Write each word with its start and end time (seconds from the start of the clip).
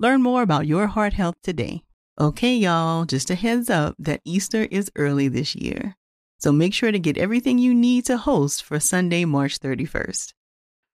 Learn 0.00 0.22
more 0.22 0.40
about 0.40 0.66
your 0.66 0.86
heart 0.86 1.12
health 1.12 1.34
today. 1.42 1.82
Okay, 2.18 2.54
y'all, 2.54 3.04
just 3.04 3.28
a 3.28 3.34
heads 3.34 3.68
up 3.68 3.96
that 3.98 4.22
Easter 4.24 4.66
is 4.70 4.90
early 4.96 5.28
this 5.28 5.54
year. 5.54 5.94
So 6.38 6.52
make 6.52 6.72
sure 6.72 6.90
to 6.90 6.98
get 6.98 7.18
everything 7.18 7.58
you 7.58 7.74
need 7.74 8.06
to 8.06 8.16
host 8.16 8.64
for 8.64 8.80
Sunday, 8.80 9.26
March 9.26 9.60
31st. 9.60 10.32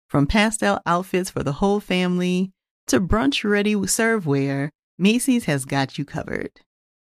From 0.09 0.27
pastel 0.27 0.81
outfits 0.87 1.29
for 1.29 1.43
the 1.43 1.53
whole 1.53 1.81
family 1.81 2.53
to 2.87 2.99
brunch 2.99 3.45
ready 3.45 3.75
serveware, 3.75 4.71
Macy's 4.99 5.45
has 5.45 5.67
got 5.67 5.99
you 5.99 6.07
covered. 6.07 6.63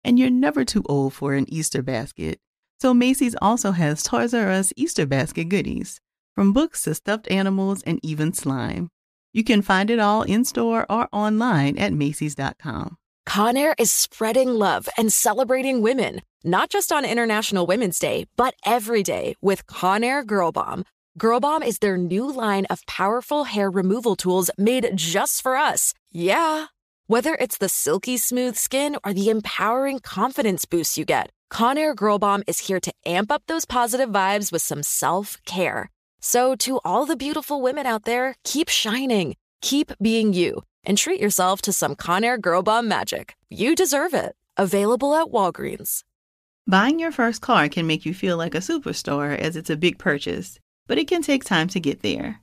And 0.03 0.19
you're 0.19 0.29
never 0.29 0.65
too 0.65 0.83
old 0.89 1.13
for 1.13 1.35
an 1.35 1.45
Easter 1.47 1.81
basket. 1.81 2.41
So 2.81 2.93
Macy's 2.93 3.35
also 3.41 3.71
has 3.71 4.03
Toys 4.03 4.33
R 4.33 4.51
Us 4.51 4.73
Easter 4.75 5.05
basket 5.05 5.47
goodies, 5.47 6.01
from 6.35 6.51
books 6.51 6.83
to 6.83 6.95
stuffed 6.95 7.31
animals 7.31 7.81
and 7.83 8.01
even 8.03 8.33
slime. 8.33 8.89
You 9.33 9.43
can 9.43 9.61
find 9.61 9.89
it 9.89 9.99
all 9.99 10.23
in 10.23 10.45
store 10.45 10.85
or 10.89 11.07
online 11.11 11.77
at 11.77 11.93
Macy's.com. 11.93 12.97
Conair 13.27 13.73
is 13.77 13.91
spreading 13.91 14.49
love 14.49 14.87
and 14.97 15.11
celebrating 15.11 15.81
women, 15.81 16.21
not 16.43 16.69
just 16.69 16.91
on 16.93 17.03
International 17.03 17.65
Women's 17.65 17.99
Day, 17.99 18.25
but 18.37 18.55
every 18.65 19.03
day 19.03 19.35
with 19.41 19.67
Conair 19.67 20.25
Girl 20.25 20.51
Bomb. 20.51 20.85
Girl 21.17 21.39
Bomb 21.39 21.61
is 21.61 21.79
their 21.79 21.97
new 21.97 22.31
line 22.31 22.65
of 22.69 22.85
powerful 22.85 23.43
hair 23.43 23.69
removal 23.69 24.15
tools 24.15 24.49
made 24.57 24.89
just 24.95 25.41
for 25.41 25.57
us. 25.57 25.93
Yeah. 26.11 26.67
Whether 27.07 27.35
it's 27.35 27.57
the 27.57 27.69
silky 27.69 28.17
smooth 28.17 28.55
skin 28.55 28.97
or 29.03 29.13
the 29.13 29.29
empowering 29.29 29.99
confidence 29.99 30.65
boost 30.65 30.97
you 30.97 31.03
get, 31.05 31.29
Conair 31.51 31.95
Girl 31.95 32.19
Bomb 32.19 32.43
is 32.47 32.59
here 32.59 32.79
to 32.79 32.93
amp 33.05 33.31
up 33.31 33.43
those 33.47 33.65
positive 33.65 34.09
vibes 34.09 34.51
with 34.51 34.61
some 34.61 34.83
self 34.83 35.37
care. 35.45 35.89
So, 36.29 36.55
to 36.55 36.81
all 36.83 37.05
the 37.05 37.15
beautiful 37.15 37.61
women 37.61 37.85
out 37.85 38.03
there, 38.03 38.35
keep 38.43 38.67
shining, 38.67 39.37
keep 39.61 39.93
being 40.01 40.33
you, 40.33 40.63
and 40.83 40.97
treat 40.97 41.21
yourself 41.21 41.61
to 41.61 41.71
some 41.71 41.95
Conair 41.95 42.37
Girl 42.37 42.61
Bomb 42.61 42.85
magic. 42.85 43.37
You 43.49 43.75
deserve 43.75 44.13
it. 44.13 44.35
Available 44.57 45.15
at 45.15 45.27
Walgreens. 45.27 46.03
Buying 46.69 46.99
your 46.99 47.13
first 47.13 47.41
car 47.41 47.69
can 47.69 47.87
make 47.87 48.05
you 48.05 48.13
feel 48.13 48.35
like 48.35 48.55
a 48.55 48.57
superstar 48.57 49.37
as 49.37 49.55
it's 49.55 49.69
a 49.69 49.77
big 49.77 49.99
purchase, 49.99 50.59
but 50.85 50.97
it 50.97 51.07
can 51.07 51.21
take 51.21 51.45
time 51.45 51.69
to 51.69 51.79
get 51.79 52.01
there. 52.01 52.41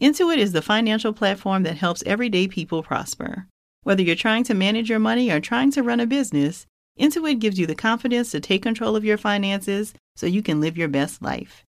Intuit 0.00 0.36
is 0.36 0.52
the 0.52 0.62
financial 0.62 1.12
platform 1.12 1.64
that 1.64 1.78
helps 1.78 2.04
everyday 2.06 2.46
people 2.46 2.84
prosper. 2.84 3.48
Whether 3.82 4.02
you're 4.02 4.14
trying 4.14 4.44
to 4.44 4.54
manage 4.54 4.88
your 4.88 5.00
money 5.00 5.32
or 5.32 5.40
trying 5.40 5.72
to 5.72 5.82
run 5.82 5.98
a 5.98 6.06
business, 6.06 6.66
Intuit 7.00 7.40
gives 7.40 7.58
you 7.58 7.66
the 7.66 7.74
confidence 7.74 8.30
to 8.30 8.38
take 8.38 8.62
control 8.62 8.94
of 8.94 9.04
your 9.04 9.18
finances 9.18 9.92
so 10.14 10.26
you 10.26 10.40
can 10.40 10.60
live 10.60 10.78
your 10.78 10.86
best 10.86 11.20
life. 11.20 11.64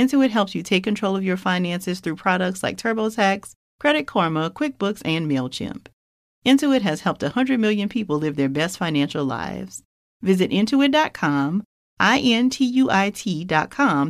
Intuit 0.00 0.30
helps 0.30 0.54
you 0.54 0.62
take 0.62 0.82
control 0.82 1.14
of 1.14 1.22
your 1.22 1.36
finances 1.36 2.00
through 2.00 2.16
products 2.16 2.62
like 2.62 2.78
TurboTax, 2.78 3.52
Credit 3.78 4.06
Karma, 4.06 4.48
QuickBooks, 4.50 5.02
and 5.04 5.30
MailChimp. 5.30 5.88
Intuit 6.46 6.80
has 6.80 7.02
helped 7.02 7.22
100 7.22 7.60
million 7.60 7.90
people 7.90 8.16
live 8.16 8.36
their 8.36 8.48
best 8.48 8.78
financial 8.78 9.26
lives. 9.26 9.82
Visit 10.22 10.50
intuit.com, 10.52 11.64
I-N-T-U-I-T.com 11.98 12.52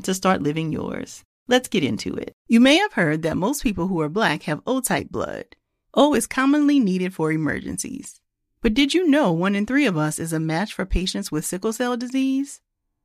to 0.02 0.14
start 0.14 0.42
living 0.42 0.70
yours. 0.72 1.24
Let's 1.48 1.66
get 1.66 1.82
into 1.82 2.14
it. 2.14 2.34
You 2.46 2.60
may 2.60 2.76
have 2.76 2.92
heard 2.92 3.22
that 3.22 3.36
most 3.36 3.64
people 3.64 3.88
who 3.88 4.00
are 4.00 4.08
black 4.08 4.44
have 4.44 4.62
O-type 4.68 5.10
blood. 5.10 5.56
O 5.94 6.14
is 6.14 6.28
commonly 6.28 6.78
needed 6.78 7.12
for 7.12 7.32
emergencies. 7.32 8.20
But 8.62 8.74
did 8.74 8.94
you 8.94 9.08
know 9.08 9.32
one 9.32 9.56
in 9.56 9.66
three 9.66 9.86
of 9.86 9.96
us 9.96 10.20
is 10.20 10.32
a 10.32 10.38
match 10.38 10.72
for 10.72 10.86
patients 10.86 11.32
with 11.32 11.44
sickle 11.44 11.72
cell 11.72 11.96
disease? 11.96 12.60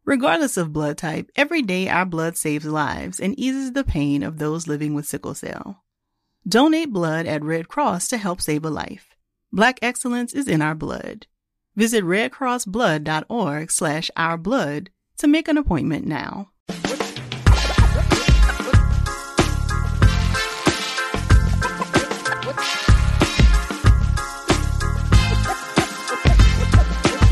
Regardless 0.05 0.55
of 0.55 0.71
blood 0.71 0.99
type, 0.99 1.31
every 1.35 1.63
day 1.63 1.89
our 1.89 2.05
blood 2.05 2.37
saves 2.37 2.65
lives 2.65 3.19
and 3.19 3.37
eases 3.39 3.73
the 3.73 3.83
pain 3.83 4.21
of 4.21 4.37
those 4.37 4.67
living 4.67 4.93
with 4.93 5.07
sickle 5.07 5.33
cell. 5.33 5.83
Donate 6.47 6.93
blood 6.93 7.25
at 7.25 7.43
Red 7.43 7.67
Cross 7.67 8.09
to 8.09 8.17
help 8.17 8.39
save 8.39 8.63
a 8.63 8.69
life. 8.69 9.15
Black 9.51 9.79
excellence 9.81 10.31
is 10.33 10.47
in 10.47 10.61
our 10.61 10.75
blood. 10.75 11.25
Visit 11.75 12.03
redcrossblood.org 12.03 13.71
slash 13.71 14.11
ourblood 14.15 14.87
to 15.17 15.27
make 15.27 15.47
an 15.47 15.57
appointment 15.57 16.05
now. 16.05 16.51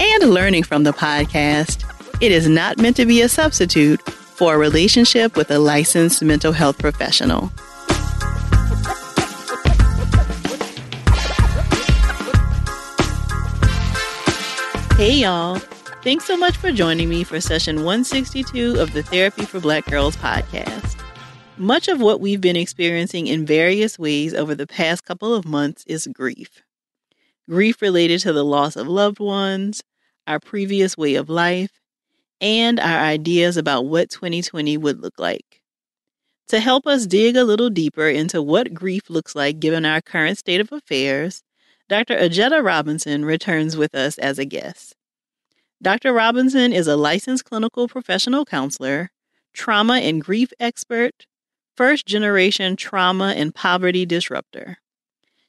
and 0.00 0.30
learning 0.30 0.62
from 0.62 0.84
the 0.84 0.92
podcast, 0.92 1.84
it 2.22 2.32
is 2.32 2.48
not 2.48 2.78
meant 2.78 2.96
to 2.96 3.04
be 3.04 3.20
a 3.20 3.28
substitute 3.28 4.00
for 4.00 4.54
a 4.54 4.58
relationship 4.58 5.36
with 5.36 5.50
a 5.50 5.58
licensed 5.58 6.22
mental 6.22 6.52
health 6.52 6.78
professional. 6.78 7.52
Hey, 14.96 15.16
y'all. 15.16 15.58
Thanks 16.02 16.24
so 16.24 16.34
much 16.34 16.56
for 16.56 16.72
joining 16.72 17.10
me 17.10 17.24
for 17.24 17.42
session 17.42 17.76
162 17.84 18.80
of 18.80 18.94
the 18.94 19.02
Therapy 19.02 19.44
for 19.44 19.60
Black 19.60 19.84
Girls 19.84 20.16
podcast. 20.16 20.98
Much 21.58 21.88
of 21.88 22.00
what 22.00 22.22
we've 22.22 22.40
been 22.40 22.56
experiencing 22.56 23.26
in 23.26 23.44
various 23.44 23.98
ways 23.98 24.32
over 24.32 24.54
the 24.54 24.66
past 24.66 25.04
couple 25.04 25.34
of 25.34 25.44
months 25.44 25.84
is 25.86 26.06
grief. 26.06 26.62
Grief 27.50 27.82
related 27.82 28.20
to 28.20 28.32
the 28.32 28.44
loss 28.44 28.76
of 28.76 28.88
loved 28.88 29.18
ones, 29.20 29.82
our 30.30 30.38
previous 30.38 30.96
way 30.96 31.16
of 31.16 31.28
life, 31.28 31.80
and 32.40 32.78
our 32.78 33.00
ideas 33.00 33.56
about 33.56 33.86
what 33.86 34.10
2020 34.10 34.76
would 34.76 35.00
look 35.00 35.18
like. 35.18 35.60
To 36.48 36.60
help 36.60 36.86
us 36.86 37.06
dig 37.06 37.36
a 37.36 37.44
little 37.44 37.68
deeper 37.68 38.08
into 38.08 38.40
what 38.40 38.72
grief 38.72 39.10
looks 39.10 39.34
like 39.34 39.60
given 39.60 39.84
our 39.84 40.00
current 40.00 40.38
state 40.38 40.60
of 40.60 40.72
affairs, 40.72 41.42
Dr. 41.88 42.16
Ajita 42.16 42.64
Robinson 42.64 43.24
returns 43.24 43.76
with 43.76 43.94
us 43.94 44.18
as 44.18 44.38
a 44.38 44.44
guest. 44.44 44.94
Dr. 45.82 46.12
Robinson 46.12 46.72
is 46.72 46.86
a 46.86 46.96
licensed 46.96 47.44
clinical 47.44 47.88
professional 47.88 48.44
counselor, 48.44 49.10
trauma 49.52 49.94
and 49.94 50.22
grief 50.22 50.52
expert, 50.60 51.26
first 51.76 52.06
generation 52.06 52.76
trauma 52.76 53.34
and 53.36 53.54
poverty 53.54 54.06
disruptor. 54.06 54.78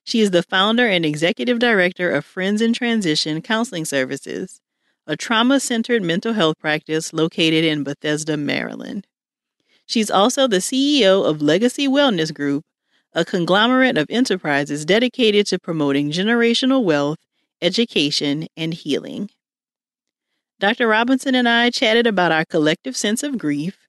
She 0.03 0.22
is 0.22 0.31
the 0.31 0.44
founder 0.44 0.88
and 0.88 1.06
executive 1.06 1.59
director 1.59 2.09
of 2.09 2.25
Friends 2.25 2.62
in 2.62 2.73
Transition 2.73 3.41
Counseling 3.41 3.85
Services, 3.85 4.60
a 5.08 5.18
trauma 5.18 5.59
centered 5.59 6.03
mental 6.03 6.34
health 6.34 6.58
practice 6.59 7.14
located 7.14 7.64
in 7.64 7.84
Bethesda, 7.84 8.38
Maryland. 8.38 9.08
She's 9.86 10.12
also 10.12 10.48
the 10.48 10.58
CEO 10.58 11.26
of 11.26 11.42
Legacy 11.42 11.88
Wellness 11.88 12.34
Group, 12.34 12.64
a 13.14 13.26
conglomerate 13.26 13.98
of 13.98 14.08
enterprises 14.09 14.86
dedicated 14.86 15.48
to 15.48 15.59
promoting 15.59 16.12
generational 16.12 16.84
wealth, 16.84 17.18
education, 17.62 18.48
and 18.56 18.74
healing. 18.74 19.30
Dr. 20.59 20.88
Robinson 20.88 21.36
and 21.36 21.50
I 21.50 21.72
chatted 21.72 22.08
about 22.08 22.32
our 22.32 22.46
collective 22.46 22.96
sense 22.96 23.24
of 23.24 23.38
grief, 23.38 23.88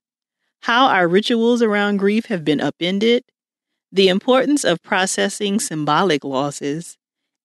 how 0.63 0.87
our 0.87 1.07
rituals 1.07 1.63
around 1.63 1.99
grief 1.99 2.27
have 2.27 2.45
been 2.45 2.61
upended, 2.61 3.25
the 3.93 4.09
importance 4.09 4.65
of 4.65 4.83
processing 4.83 5.61
symbolic 5.61 6.25
losses, 6.25 6.97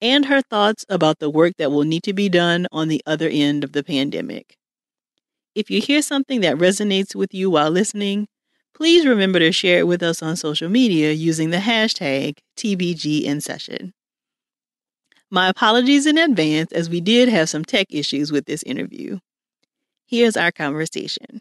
and 0.01 0.25
her 0.25 0.41
thoughts 0.41 0.85
about 0.89 1.19
the 1.19 1.29
work 1.29 1.53
that 1.57 1.71
will 1.71 1.83
need 1.83 2.03
to 2.03 2.13
be 2.13 2.29
done 2.29 2.67
on 2.71 2.87
the 2.87 3.01
other 3.05 3.29
end 3.29 3.63
of 3.63 3.71
the 3.71 3.83
pandemic. 3.83 4.57
If 5.55 5.71
you 5.71 5.81
hear 5.81 6.01
something 6.01 6.41
that 6.41 6.57
resonates 6.57 7.15
with 7.15 7.33
you 7.33 7.49
while 7.49 7.71
listening, 7.71 8.27
please 8.75 9.07
remember 9.07 9.39
to 9.39 9.51
share 9.51 9.79
it 9.79 9.87
with 9.87 10.03
us 10.03 10.21
on 10.21 10.35
social 10.35 10.69
media 10.69 11.11
using 11.11 11.49
the 11.49 11.57
hashtag 11.57 12.37
TBGInSession. 12.57 13.91
My 15.31 15.49
apologies 15.49 16.05
in 16.05 16.17
advance 16.17 16.71
as 16.71 16.89
we 16.89 17.01
did 17.01 17.27
have 17.29 17.49
some 17.49 17.65
tech 17.65 17.87
issues 17.89 18.31
with 18.31 18.45
this 18.45 18.63
interview. 18.63 19.19
Here's 20.05 20.37
our 20.37 20.51
conversation. 20.51 21.39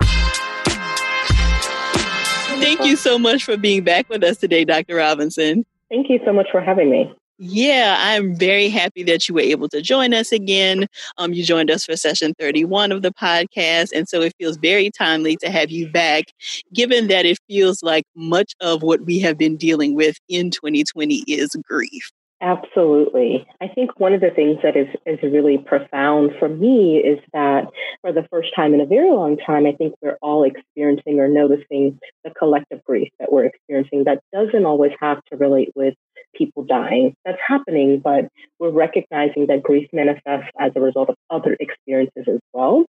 Thank 2.59 2.85
you 2.85 2.97
so 2.97 3.19
much 3.19 3.45
for 3.45 3.57
being 3.57 3.85
back 3.85 4.09
with 4.09 4.25
us 4.25 4.39
today, 4.39 4.65
Dr. 4.65 4.97
Robinson. 4.97 5.65
Thank 5.91 6.09
you 6.09 6.19
so 6.25 6.33
much 6.33 6.49
for 6.51 6.61
having 6.61 6.91
me. 6.91 7.15
Yeah, 7.39 7.97
I'm 7.99 8.35
very 8.35 8.71
happy 8.71 9.03
that 9.03 9.29
you 9.29 9.35
were 9.35 9.43
able 9.43 9.69
to 9.69 9.83
join 9.83 10.15
us 10.15 10.33
again. 10.33 10.87
Um, 11.19 11.35
you 11.35 11.45
joined 11.45 11.71
us 11.71 11.85
for 11.85 11.95
session 11.95 12.33
31 12.39 12.93
of 12.93 13.03
the 13.03 13.13
podcast. 13.13 13.93
And 13.95 14.09
so 14.09 14.23
it 14.23 14.33
feels 14.39 14.57
very 14.57 14.91
timely 14.91 15.37
to 15.39 15.51
have 15.51 15.71
you 15.71 15.89
back, 15.91 16.25
given 16.73 17.09
that 17.09 17.27
it 17.27 17.39
feels 17.47 17.83
like 17.83 18.05
much 18.15 18.55
of 18.61 18.83
what 18.83 19.03
we 19.03 19.19
have 19.19 19.37
been 19.37 19.59
dealing 19.59 19.95
with 19.95 20.17
in 20.31 20.51
2020 20.51 21.25
is 21.29 21.55
grief. 21.69 22.11
Absolutely. 22.41 23.47
I 23.63 23.69
think 23.69 23.99
one 23.99 24.13
of 24.13 24.21
the 24.21 24.31
things 24.31 24.59
that 24.63 24.77
is, 24.77 24.89
is 25.07 25.19
really 25.23 25.57
profound 25.57 26.33
for 26.39 26.49
me 26.49 26.99
is 26.99 27.19
that 27.33 27.65
for 28.03 28.13
the 28.13 28.27
first 28.31 28.51
time 28.55 28.75
in 28.75 28.81
a 28.81 28.87
very 28.87 29.11
long 29.11 29.39
time, 29.39 29.67
I 29.67 29.73
think 29.73 29.95
we're 30.03 30.19
all 30.21 30.45
experiencing 30.45 31.19
or 31.19 31.29
noticing 31.29 31.99
the 32.25 32.31
collective 32.31 32.85
grief 32.85 33.09
that 33.19 33.33
we're 33.33 33.47
experiencing 33.47 34.05
that 34.05 34.23
doesn't 34.35 34.67
always 34.67 34.93
have 35.01 35.25
to 35.31 35.37
relate 35.37 35.73
with 35.75 35.95
people 36.37 36.65
dying. 36.65 37.15
That's 37.25 37.39
happening, 37.47 38.01
but 38.03 38.29
we're 38.59 38.71
recognizing 38.71 39.47
that 39.47 39.63
grief 39.63 39.89
manifests 39.93 40.51
as 40.59 40.73
a 40.77 40.81
result 40.81 41.09
of 41.09 41.17
other 41.31 41.57
experiences 41.59 42.25
as 42.29 42.41
well. 42.53 42.85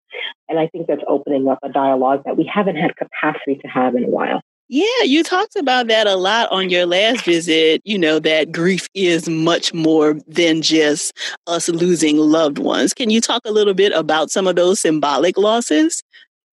And 0.50 0.60
I 0.60 0.68
think 0.68 0.88
that's 0.88 1.04
opening 1.08 1.48
up 1.48 1.60
a 1.64 1.70
dialogue 1.70 2.24
that 2.26 2.38
we 2.38 2.50
haven't 2.52 2.76
had 2.76 2.96
capacity 2.96 3.56
to 3.56 3.68
have 3.68 3.96
in 3.96 4.06
a 4.06 4.10
while. 4.10 4.42
Yeah, 4.68 5.04
you 5.04 5.22
talked 5.22 5.56
about 5.56 5.88
that 5.90 6.08
a 6.08 6.16
lot 6.16 6.52
on 6.52 6.72
your 6.72 6.88
last 6.88 7.24
visit, 7.24 7.82
you 7.86 8.00
know, 8.00 8.18
that 8.18 8.52
grief 8.52 8.88
is 8.96 9.30
much 9.30 9.76
more 9.76 10.18
than 10.28 10.64
just 10.64 11.16
us 11.46 11.70
losing 11.70 12.18
loved 12.18 12.58
ones. 12.58 12.92
Can 12.92 13.12
you 13.12 13.22
talk 13.22 13.44
a 13.46 13.52
little 13.52 13.76
bit 13.76 13.92
about 13.94 14.32
some 14.32 14.48
of 14.48 14.56
those 14.56 14.80
symbolic 14.80 15.38
losses? 15.38 16.02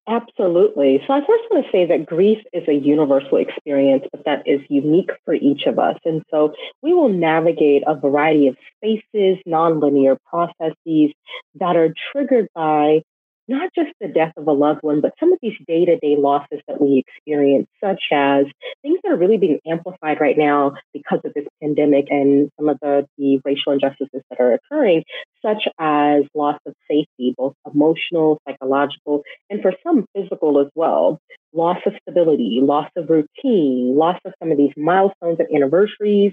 Absolutely. 0.07 1.01
So 1.07 1.13
I 1.13 1.19
first 1.21 1.43
want 1.49 1.65
to 1.65 1.71
say 1.71 1.85
that 1.85 2.05
grief 2.05 2.39
is 2.51 2.67
a 2.67 2.73
universal 2.73 3.37
experience, 3.37 4.03
but 4.11 4.25
that 4.25 4.45
is 4.45 4.59
unique 4.67 5.11
for 5.23 5.33
each 5.33 5.65
of 5.65 5.79
us. 5.79 5.97
And 6.03 6.21
so 6.29 6.53
we 6.81 6.93
will 6.93 7.07
navigate 7.07 7.83
a 7.87 7.95
variety 7.95 8.47
of 8.47 8.57
spaces, 8.77 9.37
nonlinear 9.47 10.17
processes 10.29 11.13
that 11.55 11.77
are 11.77 11.93
triggered 12.11 12.49
by 12.53 13.01
not 13.47 13.69
just 13.75 13.91
the 13.99 14.07
death 14.07 14.33
of 14.37 14.47
a 14.47 14.51
loved 14.51 14.81
one, 14.81 15.01
but 15.01 15.13
some 15.19 15.33
of 15.33 15.39
these 15.41 15.57
day 15.67 15.85
to 15.85 15.97
day 15.97 16.15
losses 16.17 16.59
that 16.67 16.79
we 16.81 17.03
experience, 17.07 17.67
such 17.83 18.01
as 18.11 18.45
things 18.81 18.99
that 19.03 19.11
are 19.11 19.17
really 19.17 19.37
being 19.37 19.59
amplified 19.67 20.19
right 20.19 20.37
now 20.37 20.73
because 20.93 21.19
of 21.23 21.33
this 21.33 21.45
pandemic 21.61 22.07
and 22.09 22.49
some 22.57 22.69
of 22.69 22.77
the, 22.81 23.05
the 23.17 23.39
racial 23.43 23.73
injustices 23.73 24.21
that 24.29 24.39
are 24.39 24.53
occurring, 24.53 25.03
such 25.41 25.67
as 25.79 26.23
loss 26.33 26.59
of 26.65 26.73
safety, 26.89 27.33
both 27.37 27.53
emotional, 27.71 28.39
psychological, 28.47 29.23
and 29.49 29.61
for 29.61 29.73
some 29.83 30.05
physical 30.15 30.59
as 30.59 30.67
well. 30.75 31.19
Loss 31.53 31.79
of 31.85 31.93
stability, 32.01 32.59
loss 32.61 32.89
of 32.95 33.09
routine, 33.09 33.95
loss 33.95 34.19
of 34.25 34.33
some 34.41 34.51
of 34.51 34.57
these 34.57 34.73
milestones 34.75 35.37
and 35.39 35.47
anniversaries. 35.53 36.31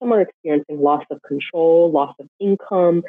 Some 0.00 0.12
are 0.12 0.20
experiencing 0.20 0.80
loss 0.80 1.04
of 1.10 1.20
control, 1.22 1.90
loss 1.90 2.14
of 2.20 2.26
income, 2.40 3.02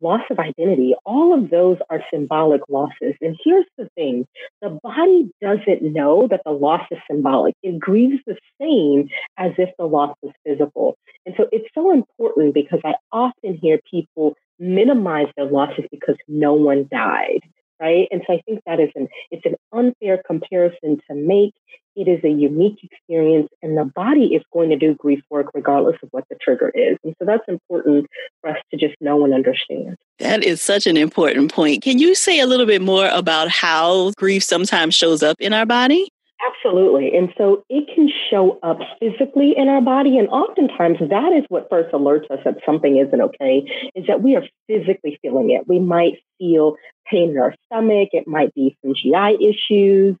loss 0.00 0.22
of 0.30 0.38
identity, 0.38 0.94
all 1.04 1.34
of 1.34 1.50
those 1.50 1.78
are 1.90 2.02
symbolic 2.12 2.62
losses. 2.68 3.14
And 3.20 3.36
here's 3.44 3.66
the 3.78 3.88
thing 3.94 4.26
the 4.62 4.78
body 4.82 5.30
doesn't 5.40 5.82
know 5.82 6.28
that 6.28 6.42
the 6.44 6.52
loss 6.52 6.86
is 6.90 6.98
symbolic. 7.10 7.54
It 7.62 7.78
grieves 7.78 8.22
the 8.26 8.36
same 8.60 9.08
as 9.36 9.52
if 9.58 9.70
the 9.78 9.86
loss 9.86 10.16
was 10.22 10.32
physical. 10.46 10.96
And 11.26 11.34
so 11.36 11.46
it's 11.52 11.68
so 11.74 11.92
important 11.92 12.54
because 12.54 12.80
I 12.84 12.94
often 13.12 13.58
hear 13.60 13.80
people 13.90 14.34
minimize 14.58 15.28
their 15.36 15.46
losses 15.46 15.84
because 15.90 16.16
no 16.28 16.54
one 16.54 16.88
died 16.90 17.40
right? 17.80 18.06
And 18.10 18.22
so 18.26 18.34
I 18.34 18.42
think 18.46 18.60
that 18.66 18.78
is 18.78 18.90
an 18.94 19.08
it's 19.30 19.44
an 19.46 19.56
unfair 19.72 20.22
comparison 20.26 21.00
to 21.08 21.14
make. 21.14 21.54
It 21.96 22.08
is 22.08 22.22
a 22.24 22.28
unique 22.28 22.78
experience, 22.82 23.48
and 23.62 23.76
the 23.76 23.84
body 23.84 24.34
is 24.34 24.42
going 24.52 24.70
to 24.70 24.76
do 24.76 24.94
grief 24.94 25.22
work 25.30 25.46
regardless 25.54 25.96
of 26.02 26.08
what 26.12 26.24
the 26.30 26.36
trigger 26.40 26.70
is. 26.74 26.96
And 27.04 27.14
so 27.18 27.24
that's 27.24 27.46
important 27.48 28.06
for 28.40 28.50
us 28.50 28.58
to 28.70 28.76
just 28.76 28.94
know 29.00 29.24
and 29.24 29.34
understand. 29.34 29.96
That 30.18 30.44
is 30.44 30.62
such 30.62 30.86
an 30.86 30.96
important 30.96 31.52
point. 31.52 31.82
Can 31.82 31.98
you 31.98 32.14
say 32.14 32.40
a 32.40 32.46
little 32.46 32.66
bit 32.66 32.82
more 32.82 33.08
about 33.08 33.48
how 33.48 34.12
grief 34.12 34.44
sometimes 34.44 34.94
shows 34.94 35.22
up 35.22 35.36
in 35.40 35.52
our 35.52 35.66
body? 35.66 36.08
Absolutely. 36.46 37.14
And 37.14 37.32
so 37.36 37.64
it 37.68 37.88
can 37.94 38.10
show 38.30 38.58
up 38.62 38.78
physically 38.98 39.54
in 39.56 39.68
our 39.68 39.82
body. 39.82 40.18
And 40.18 40.28
oftentimes 40.28 40.98
that 41.00 41.32
is 41.32 41.44
what 41.48 41.68
first 41.68 41.92
alerts 41.92 42.30
us 42.30 42.38
that 42.44 42.56
something 42.64 42.96
isn't 42.96 43.20
okay, 43.20 43.90
is 43.94 44.06
that 44.06 44.22
we 44.22 44.36
are 44.36 44.44
physically 44.66 45.18
feeling 45.20 45.50
it. 45.50 45.68
We 45.68 45.80
might 45.80 46.14
feel 46.38 46.76
pain 47.10 47.30
in 47.30 47.38
our 47.38 47.54
stomach. 47.66 48.10
It 48.12 48.26
might 48.26 48.54
be 48.54 48.76
some 48.82 48.94
GI 48.94 49.36
issues, 49.44 50.16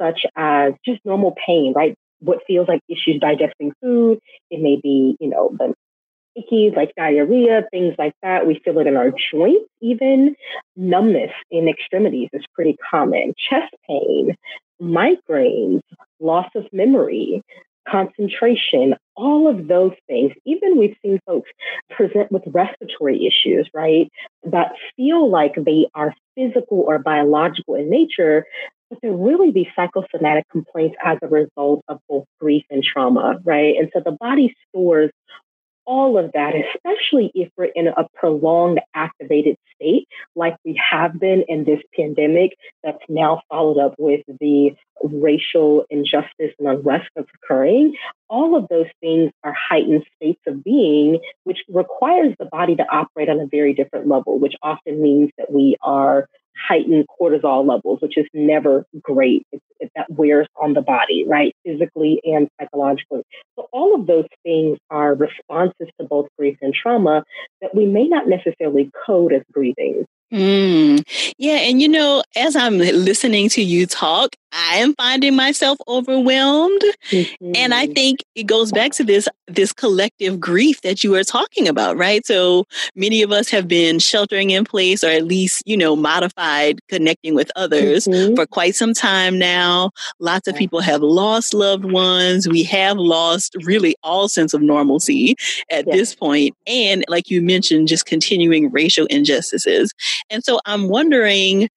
such 0.00 0.26
as 0.36 0.72
just 0.84 1.00
normal 1.04 1.34
pain, 1.46 1.72
right? 1.74 1.94
What 2.20 2.40
feels 2.46 2.68
like 2.68 2.80
issues 2.88 3.20
digesting 3.20 3.72
food. 3.82 4.18
It 4.50 4.60
may 4.60 4.78
be, 4.82 5.16
you 5.20 5.28
know, 5.28 5.54
the 5.56 5.74
icky, 6.36 6.70
like 6.74 6.92
diarrhea, 6.96 7.64
things 7.70 7.94
like 7.98 8.14
that. 8.22 8.46
We 8.46 8.60
feel 8.64 8.78
it 8.78 8.86
in 8.86 8.96
our 8.96 9.12
joints, 9.32 9.68
even 9.80 10.36
numbness 10.76 11.32
in 11.50 11.68
extremities 11.68 12.28
is 12.32 12.44
pretty 12.54 12.76
common. 12.90 13.34
Chest 13.50 13.74
pain, 13.88 14.34
migraines, 14.80 15.80
loss 16.20 16.48
of 16.54 16.64
memory, 16.72 17.42
concentration, 17.88 18.94
all 19.16 19.48
of 19.48 19.68
those 19.68 19.92
things. 20.06 20.32
Even 20.44 20.78
we've 20.78 20.96
seen 21.02 21.18
folks 21.26 21.50
present 21.90 22.30
with 22.30 22.42
respiratory 22.46 23.26
issues, 23.26 23.68
right, 23.74 24.10
that 24.44 24.72
feel 24.96 25.30
like 25.30 25.54
they 25.56 25.86
are 25.94 26.14
physical 26.36 26.80
or 26.86 26.98
biological 26.98 27.74
in 27.74 27.90
nature, 27.90 28.44
but 28.90 28.98
they're 29.02 29.12
really 29.12 29.50
these 29.50 29.66
psychosomatic 29.76 30.48
complaints 30.50 30.96
as 31.04 31.18
a 31.22 31.28
result 31.28 31.84
of 31.88 31.98
both 32.08 32.24
grief 32.40 32.64
and 32.70 32.82
trauma, 32.82 33.38
right? 33.44 33.76
And 33.78 33.90
so 33.92 34.00
the 34.04 34.16
body 34.18 34.54
stores 34.68 35.10
all 35.88 36.18
of 36.18 36.30
that, 36.34 36.52
especially 36.54 37.32
if 37.34 37.48
we're 37.56 37.64
in 37.74 37.88
a 37.88 38.06
prolonged 38.14 38.78
activated 38.94 39.56
state, 39.74 40.06
like 40.36 40.54
we 40.62 40.78
have 40.90 41.18
been 41.18 41.44
in 41.48 41.64
this 41.64 41.80
pandemic 41.96 42.50
that's 42.84 43.02
now 43.08 43.40
followed 43.48 43.78
up 43.78 43.94
with 43.98 44.20
the 44.38 44.76
racial 45.02 45.86
injustice 45.88 46.52
and 46.58 46.68
unrest 46.68 47.08
that's 47.16 47.30
occurring, 47.42 47.94
all 48.28 48.54
of 48.54 48.68
those 48.68 48.86
things 49.00 49.32
are 49.42 49.54
heightened 49.54 50.04
states 50.16 50.42
of 50.46 50.62
being, 50.62 51.20
which 51.44 51.60
requires 51.70 52.34
the 52.38 52.44
body 52.44 52.76
to 52.76 52.84
operate 52.92 53.30
on 53.30 53.40
a 53.40 53.46
very 53.46 53.72
different 53.72 54.06
level, 54.06 54.38
which 54.38 54.56
often 54.62 55.00
means 55.00 55.30
that 55.38 55.50
we 55.50 55.74
are 55.80 56.28
heightened 56.66 57.06
cortisol 57.20 57.66
levels, 57.66 58.00
which 58.00 58.16
is 58.16 58.26
never 58.34 58.84
great. 59.02 59.46
It, 59.52 59.62
it, 59.80 59.92
that 59.94 60.10
wears 60.10 60.46
on 60.60 60.74
the 60.74 60.82
body, 60.82 61.24
right? 61.26 61.54
Physically 61.64 62.20
and 62.24 62.48
psychologically. 62.60 63.22
So 63.56 63.68
all 63.72 63.94
of 63.94 64.06
those 64.06 64.26
things 64.42 64.78
are 64.90 65.14
responses 65.14 65.88
to 66.00 66.06
both 66.06 66.28
grief 66.38 66.58
and 66.60 66.74
trauma 66.74 67.24
that 67.60 67.74
we 67.74 67.86
may 67.86 68.08
not 68.08 68.28
necessarily 68.28 68.90
code 69.06 69.32
as 69.32 69.42
grieving. 69.52 70.04
Mm. 70.32 71.02
Yeah, 71.38 71.56
and 71.56 71.80
you 71.80 71.88
know, 71.88 72.22
as 72.36 72.54
I'm 72.54 72.78
listening 72.78 73.48
to 73.50 73.62
you 73.62 73.86
talk, 73.86 74.36
I 74.52 74.76
am 74.76 74.94
finding 74.94 75.36
myself 75.36 75.78
overwhelmed. 75.86 76.82
Mm-hmm. 77.10 77.52
And 77.54 77.74
I 77.74 77.84
mm-hmm. 77.84 77.94
think 77.94 78.24
it 78.34 78.44
goes 78.44 78.72
back 78.72 78.92
to 78.92 79.04
this 79.04 79.28
this 79.46 79.72
collective 79.72 80.38
grief 80.38 80.80
that 80.82 81.02
you 81.02 81.14
are 81.14 81.24
talking 81.24 81.68
about, 81.68 81.96
right? 81.96 82.24
So 82.26 82.64
many 82.94 83.22
of 83.22 83.32
us 83.32 83.48
have 83.48 83.66
been 83.66 83.98
sheltering 83.98 84.50
in 84.50 84.64
place 84.64 85.02
or 85.02 85.08
at 85.08 85.24
least, 85.24 85.62
you 85.66 85.76
know, 85.76 85.96
modified 85.96 86.80
connecting 86.88 87.34
with 87.34 87.50
others 87.56 88.06
mm-hmm. 88.06 88.34
for 88.34 88.46
quite 88.46 88.74
some 88.74 88.94
time 88.94 89.38
now. 89.38 89.90
Lots 90.20 90.48
of 90.48 90.54
people 90.54 90.80
have 90.80 91.02
lost 91.02 91.54
loved 91.54 91.84
ones. 91.84 92.48
We 92.48 92.62
have 92.64 92.98
lost 92.98 93.56
really 93.64 93.96
all 94.02 94.28
sense 94.28 94.54
of 94.54 94.60
normalcy 94.60 95.34
at 95.70 95.86
yes. 95.86 95.96
this 95.96 96.14
point. 96.14 96.54
And 96.66 97.04
like 97.08 97.30
you 97.30 97.42
mentioned, 97.42 97.88
just 97.88 98.06
continuing 98.06 98.70
racial 98.70 99.06
injustices. 99.06 99.92
And 100.30 100.44
so 100.44 100.60
I'm 100.66 100.88
wondering 100.88 101.68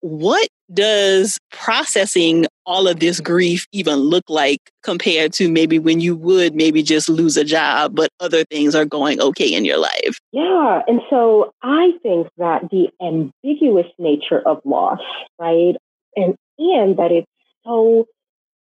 what 0.00 0.48
does 0.72 1.38
processing 1.52 2.46
all 2.66 2.88
of 2.88 3.00
this 3.00 3.20
grief 3.20 3.66
even 3.72 3.96
look 3.96 4.24
like 4.28 4.60
compared 4.82 5.32
to 5.34 5.48
maybe 5.48 5.78
when 5.78 6.00
you 6.00 6.16
would 6.16 6.54
maybe 6.54 6.82
just 6.82 7.08
lose 7.08 7.36
a 7.36 7.44
job, 7.44 7.94
but 7.94 8.10
other 8.20 8.44
things 8.44 8.74
are 8.74 8.84
going 8.84 9.20
okay 9.20 9.52
in 9.52 9.64
your 9.64 9.78
life? 9.78 10.18
Yeah. 10.32 10.82
And 10.88 11.00
so 11.08 11.52
I 11.62 11.92
think 12.02 12.28
that 12.38 12.68
the 12.70 12.88
ambiguous 13.00 13.86
nature 13.98 14.40
of 14.46 14.60
loss, 14.64 15.00
right? 15.38 15.76
And, 16.16 16.34
and 16.58 16.96
that 16.96 17.12
it's 17.12 17.26
so, 17.64 18.06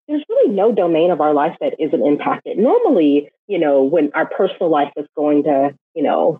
there's 0.07 0.23
really 0.29 0.53
no 0.53 0.71
domain 0.71 1.11
of 1.11 1.21
our 1.21 1.33
life 1.33 1.57
that 1.59 1.75
isn't 1.79 2.05
impacted. 2.05 2.57
Normally, 2.57 3.29
you 3.47 3.59
know, 3.59 3.83
when 3.83 4.11
our 4.13 4.25
personal 4.25 4.69
life 4.69 4.91
is 4.95 5.05
going 5.15 5.43
to, 5.43 5.75
you 5.93 6.03
know, 6.03 6.39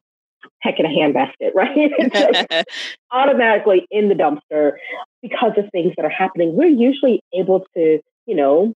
heck 0.61 0.75
in 0.79 0.85
a 0.85 0.89
handbasket, 0.89 1.51
right? 1.55 2.65
automatically 3.11 3.87
in 3.91 4.09
the 4.09 4.15
dumpster 4.15 4.73
because 5.21 5.53
of 5.57 5.69
things 5.71 5.93
that 5.97 6.05
are 6.05 6.09
happening. 6.09 6.55
We're 6.55 6.67
usually 6.67 7.21
able 7.33 7.65
to, 7.75 7.99
you 8.25 8.35
know, 8.35 8.73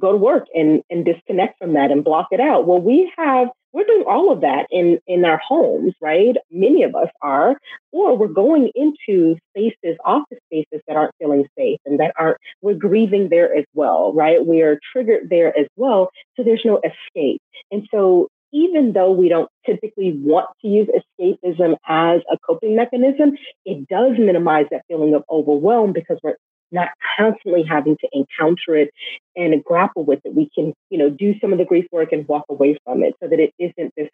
go 0.00 0.12
to 0.12 0.18
work 0.18 0.46
and, 0.54 0.82
and 0.90 1.04
disconnect 1.04 1.58
from 1.58 1.74
that 1.74 1.90
and 1.90 2.04
block 2.04 2.28
it 2.30 2.40
out. 2.40 2.66
Well, 2.66 2.80
we 2.80 3.12
have 3.16 3.48
we're 3.72 3.84
doing 3.84 4.04
all 4.06 4.30
of 4.30 4.42
that 4.42 4.66
in, 4.70 4.98
in 5.06 5.24
our 5.24 5.38
homes, 5.38 5.94
right? 6.00 6.36
Many 6.50 6.82
of 6.82 6.94
us 6.94 7.08
are, 7.22 7.56
or 7.90 8.16
we're 8.16 8.28
going 8.28 8.70
into 8.74 9.36
spaces, 9.50 9.96
office 10.04 10.38
spaces 10.46 10.82
that 10.86 10.96
aren't 10.96 11.14
feeling 11.18 11.46
safe 11.56 11.78
and 11.86 11.98
that 11.98 12.12
aren't, 12.18 12.36
we're 12.60 12.74
grieving 12.74 13.30
there 13.30 13.54
as 13.54 13.64
well, 13.74 14.12
right? 14.12 14.44
We 14.44 14.60
are 14.60 14.78
triggered 14.92 15.30
there 15.30 15.58
as 15.58 15.66
well. 15.76 16.10
So 16.36 16.42
there's 16.42 16.64
no 16.64 16.80
escape. 16.84 17.40
And 17.70 17.88
so 17.90 18.28
even 18.52 18.92
though 18.92 19.10
we 19.10 19.28
don't 19.28 19.48
typically 19.66 20.12
want 20.18 20.46
to 20.60 20.68
use 20.68 20.88
escapism 20.88 21.76
as 21.88 22.20
a 22.30 22.38
coping 22.46 22.76
mechanism, 22.76 23.36
it 23.64 23.88
does 23.88 24.12
minimize 24.18 24.66
that 24.70 24.82
feeling 24.88 25.14
of 25.14 25.24
overwhelm 25.30 25.92
because 25.92 26.18
we're 26.22 26.36
not 26.70 26.88
constantly 27.18 27.62
having 27.62 27.96
to 28.00 28.08
encounter 28.12 28.76
it 28.76 28.90
and 29.36 29.62
grapple 29.64 30.04
with 30.04 30.20
it. 30.24 30.34
We 30.34 30.50
can, 30.54 30.72
you 30.90 30.98
know, 30.98 31.10
do 31.10 31.34
some 31.40 31.52
of 31.52 31.58
the 31.58 31.64
grief 31.64 31.86
work 31.92 32.12
and 32.12 32.26
walk 32.26 32.44
away 32.48 32.78
from 32.84 33.02
it 33.02 33.14
so 33.22 33.28
that 33.28 33.38
it 33.38 33.52
isn't 33.58 33.92
this 33.96 34.08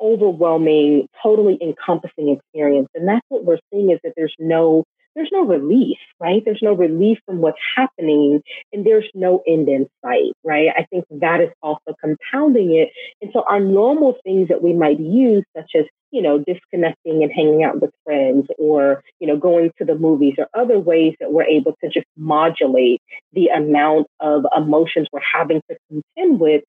overwhelming, 0.00 1.08
totally 1.22 1.58
encompassing 1.62 2.28
experience. 2.28 2.88
And 2.94 3.08
that's 3.08 3.24
what 3.28 3.44
we're 3.44 3.58
seeing 3.72 3.90
is 3.90 3.98
that 4.04 4.12
there's 4.16 4.34
no 4.38 4.84
there's 5.16 5.30
no 5.32 5.44
relief, 5.44 5.96
right? 6.20 6.42
There's 6.44 6.62
no 6.62 6.74
relief 6.74 7.18
from 7.24 7.38
what's 7.38 7.58
happening 7.74 8.42
and 8.72 8.86
there's 8.86 9.08
no 9.14 9.42
end 9.48 9.68
in 9.68 9.88
sight, 10.04 10.32
right? 10.44 10.68
I 10.76 10.84
think 10.84 11.06
that 11.10 11.40
is 11.40 11.48
also 11.62 11.94
compounding 12.00 12.74
it. 12.76 12.90
And 13.22 13.30
so 13.32 13.42
our 13.48 13.58
normal 13.58 14.16
things 14.22 14.48
that 14.48 14.62
we 14.62 14.74
might 14.74 15.00
use, 15.00 15.42
such 15.56 15.72
as, 15.74 15.86
you 16.10 16.20
know, 16.20 16.44
disconnecting 16.46 17.22
and 17.22 17.32
hanging 17.32 17.64
out 17.64 17.80
with 17.80 17.90
friends 18.04 18.46
or, 18.58 19.02
you 19.18 19.26
know, 19.26 19.38
going 19.38 19.72
to 19.78 19.84
the 19.86 19.96
movies 19.96 20.34
or 20.38 20.48
other 20.54 20.78
ways 20.78 21.14
that 21.20 21.32
we're 21.32 21.44
able 21.44 21.74
to 21.82 21.88
just 21.88 22.06
modulate 22.18 23.00
the 23.32 23.46
amount 23.46 24.06
of 24.20 24.44
emotions 24.54 25.08
we're 25.12 25.20
having 25.34 25.62
to 25.70 25.76
contend 25.90 26.40
with 26.40 26.62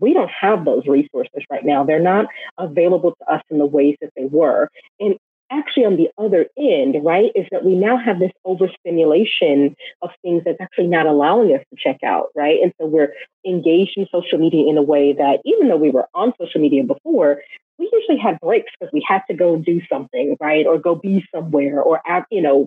we 0.00 0.12
don't 0.12 0.30
have 0.30 0.64
those 0.64 0.86
resources 0.86 1.44
right 1.50 1.64
now. 1.64 1.84
They're 1.84 2.00
not 2.00 2.26
available 2.58 3.14
to 3.18 3.32
us 3.32 3.42
in 3.50 3.58
the 3.58 3.66
ways 3.66 3.96
that 4.00 4.10
they 4.16 4.24
were. 4.24 4.68
And 5.00 5.16
actually 5.50 5.84
on 5.84 5.96
the 5.96 6.10
other 6.18 6.46
end, 6.58 6.96
right, 7.04 7.30
is 7.34 7.46
that 7.50 7.64
we 7.64 7.74
now 7.74 7.96
have 7.96 8.18
this 8.18 8.32
overstimulation 8.44 9.76
of 10.02 10.10
things 10.22 10.42
that's 10.44 10.60
actually 10.60 10.86
not 10.86 11.06
allowing 11.06 11.54
us 11.54 11.62
to 11.70 11.76
check 11.78 12.02
out, 12.04 12.28
right? 12.34 12.58
And 12.62 12.72
so 12.80 12.86
we're 12.86 13.12
engaged 13.46 13.92
in 13.96 14.06
social 14.10 14.38
media 14.38 14.68
in 14.68 14.76
a 14.78 14.82
way 14.82 15.12
that 15.12 15.40
even 15.44 15.68
though 15.68 15.76
we 15.76 15.90
were 15.90 16.08
on 16.14 16.32
social 16.40 16.60
media 16.60 16.82
before, 16.82 17.40
we 17.78 17.90
usually 17.92 18.18
had 18.18 18.38
breaks 18.40 18.72
because 18.78 18.92
we 18.92 19.04
had 19.06 19.22
to 19.28 19.34
go 19.34 19.56
do 19.56 19.80
something, 19.90 20.36
right? 20.40 20.66
Or 20.66 20.78
go 20.78 20.94
be 20.94 21.24
somewhere 21.34 21.80
or, 21.80 22.00
you 22.30 22.42
know, 22.42 22.66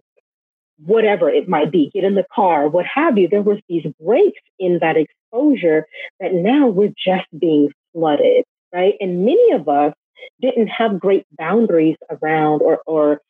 whatever 0.85 1.29
it 1.29 1.49
might 1.49 1.71
be, 1.71 1.89
get 1.93 2.03
in 2.03 2.15
the 2.15 2.25
car, 2.33 2.67
what 2.67 2.85
have 2.85 3.17
you. 3.17 3.27
There 3.27 3.41
was 3.41 3.59
these 3.67 3.85
breaks 3.99 4.41
in 4.59 4.79
that 4.81 4.95
exposure 4.97 5.87
that 6.19 6.33
now 6.33 6.67
we're 6.67 6.93
just 7.03 7.27
being 7.37 7.71
flooded, 7.93 8.43
right? 8.73 8.93
And 8.99 9.25
many 9.25 9.53
of 9.53 9.67
us 9.67 9.93
didn't 10.41 10.67
have 10.67 10.99
great 10.99 11.25
boundaries 11.37 11.97
around 12.09 12.61
or, 12.61 12.79
or 12.85 13.21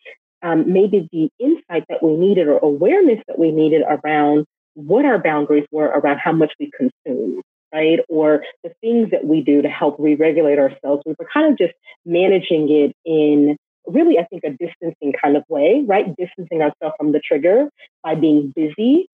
um, 0.41 0.72
maybe 0.72 1.10
the 1.12 1.29
insight 1.39 1.86
that 1.89 2.03
we 2.03 2.15
needed 2.15 2.48
or 2.48 2.58
awareness 2.60 3.20
that 3.27 3.39
we 3.39 3.51
needed 3.51 3.84
around 3.88 4.46
what 4.75 5.06
our 5.06 5.17
boundaries 5.17 5.65
were 5.72 5.88
around 5.88 6.20
how 6.20 6.32
much 6.32 6.53
we 6.60 6.72
consume, 6.77 7.41
right? 7.74 8.00
Or 8.10 8.44
the 8.63 8.72
things 8.82 9.10
that 9.12 9.25
we 9.25 9.41
do 9.41 9.62
to 9.62 9.70
help 9.70 9.96
re 10.00 10.15
regulate 10.15 10.60
ourselves. 10.60 11.01
We 11.06 11.15
were 11.17 11.27
kind 11.34 11.51
of 11.51 11.58
just 11.58 11.74
managing 12.06 12.70
it 12.70 12.96
in 13.03 13.58
really, 13.88 14.20
I 14.20 14.25
think, 14.25 14.44
a 14.44 14.50
distancing 14.50 15.13
kind 15.22 15.36
of 15.36 15.44
way, 15.50 15.84
right? 15.86 16.15
Distancing 16.15 16.62
ourselves 16.62 16.96
from 16.98 17.13
the 17.13 17.20
trigger 17.20 17.70
by 18.03 18.15
being 18.15 18.53
busy 18.56 19.10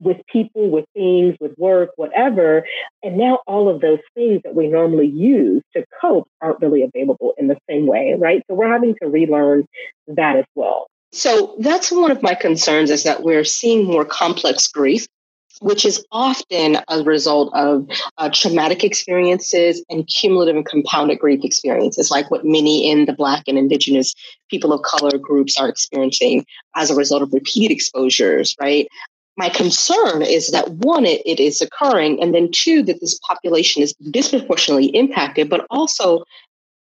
with 0.00 0.18
people, 0.26 0.70
with 0.70 0.86
things, 0.94 1.36
with 1.40 1.52
work, 1.58 1.90
whatever. 1.96 2.64
And 3.02 3.16
now 3.16 3.40
all 3.46 3.68
of 3.68 3.80
those 3.80 4.00
things 4.14 4.40
that 4.44 4.54
we 4.54 4.66
normally 4.66 5.06
use 5.06 5.62
to 5.76 5.84
cope 6.00 6.28
aren't 6.40 6.60
really 6.60 6.82
available 6.82 7.34
in 7.38 7.48
the 7.48 7.58
same 7.68 7.86
way, 7.86 8.14
right? 8.18 8.42
So 8.48 8.54
we're 8.54 8.72
having 8.72 8.94
to 9.02 9.08
relearn 9.08 9.66
that 10.08 10.36
as 10.36 10.46
well. 10.54 10.86
So 11.12 11.56
that's 11.58 11.90
one 11.90 12.10
of 12.10 12.22
my 12.22 12.34
concerns 12.34 12.90
is 12.90 13.02
that 13.02 13.22
we're 13.22 13.44
seeing 13.44 13.84
more 13.84 14.04
complex 14.04 14.68
grief 14.68 15.06
which 15.60 15.84
is 15.84 16.04
often 16.10 16.78
a 16.88 17.02
result 17.02 17.52
of 17.54 17.86
uh, 18.18 18.30
traumatic 18.32 18.82
experiences 18.82 19.84
and 19.90 20.06
cumulative 20.06 20.56
and 20.56 20.66
compounded 20.66 21.18
grief 21.18 21.40
experiences, 21.44 22.10
like 22.10 22.30
what 22.30 22.44
many 22.44 22.90
in 22.90 23.04
the 23.04 23.12
Black 23.12 23.44
and 23.46 23.58
Indigenous 23.58 24.14
people 24.48 24.72
of 24.72 24.82
color 24.82 25.18
groups 25.18 25.58
are 25.58 25.68
experiencing 25.68 26.46
as 26.76 26.90
a 26.90 26.94
result 26.94 27.22
of 27.22 27.32
repeated 27.32 27.70
exposures, 27.70 28.56
right? 28.60 28.88
My 29.40 29.48
concern 29.48 30.20
is 30.20 30.50
that 30.50 30.68
one, 30.68 31.06
it, 31.06 31.22
it 31.24 31.40
is 31.40 31.62
occurring, 31.62 32.22
and 32.22 32.34
then 32.34 32.50
two, 32.52 32.82
that 32.82 33.00
this 33.00 33.18
population 33.26 33.82
is 33.82 33.94
disproportionately 34.10 34.88
impacted, 34.88 35.48
but 35.48 35.66
also 35.70 36.22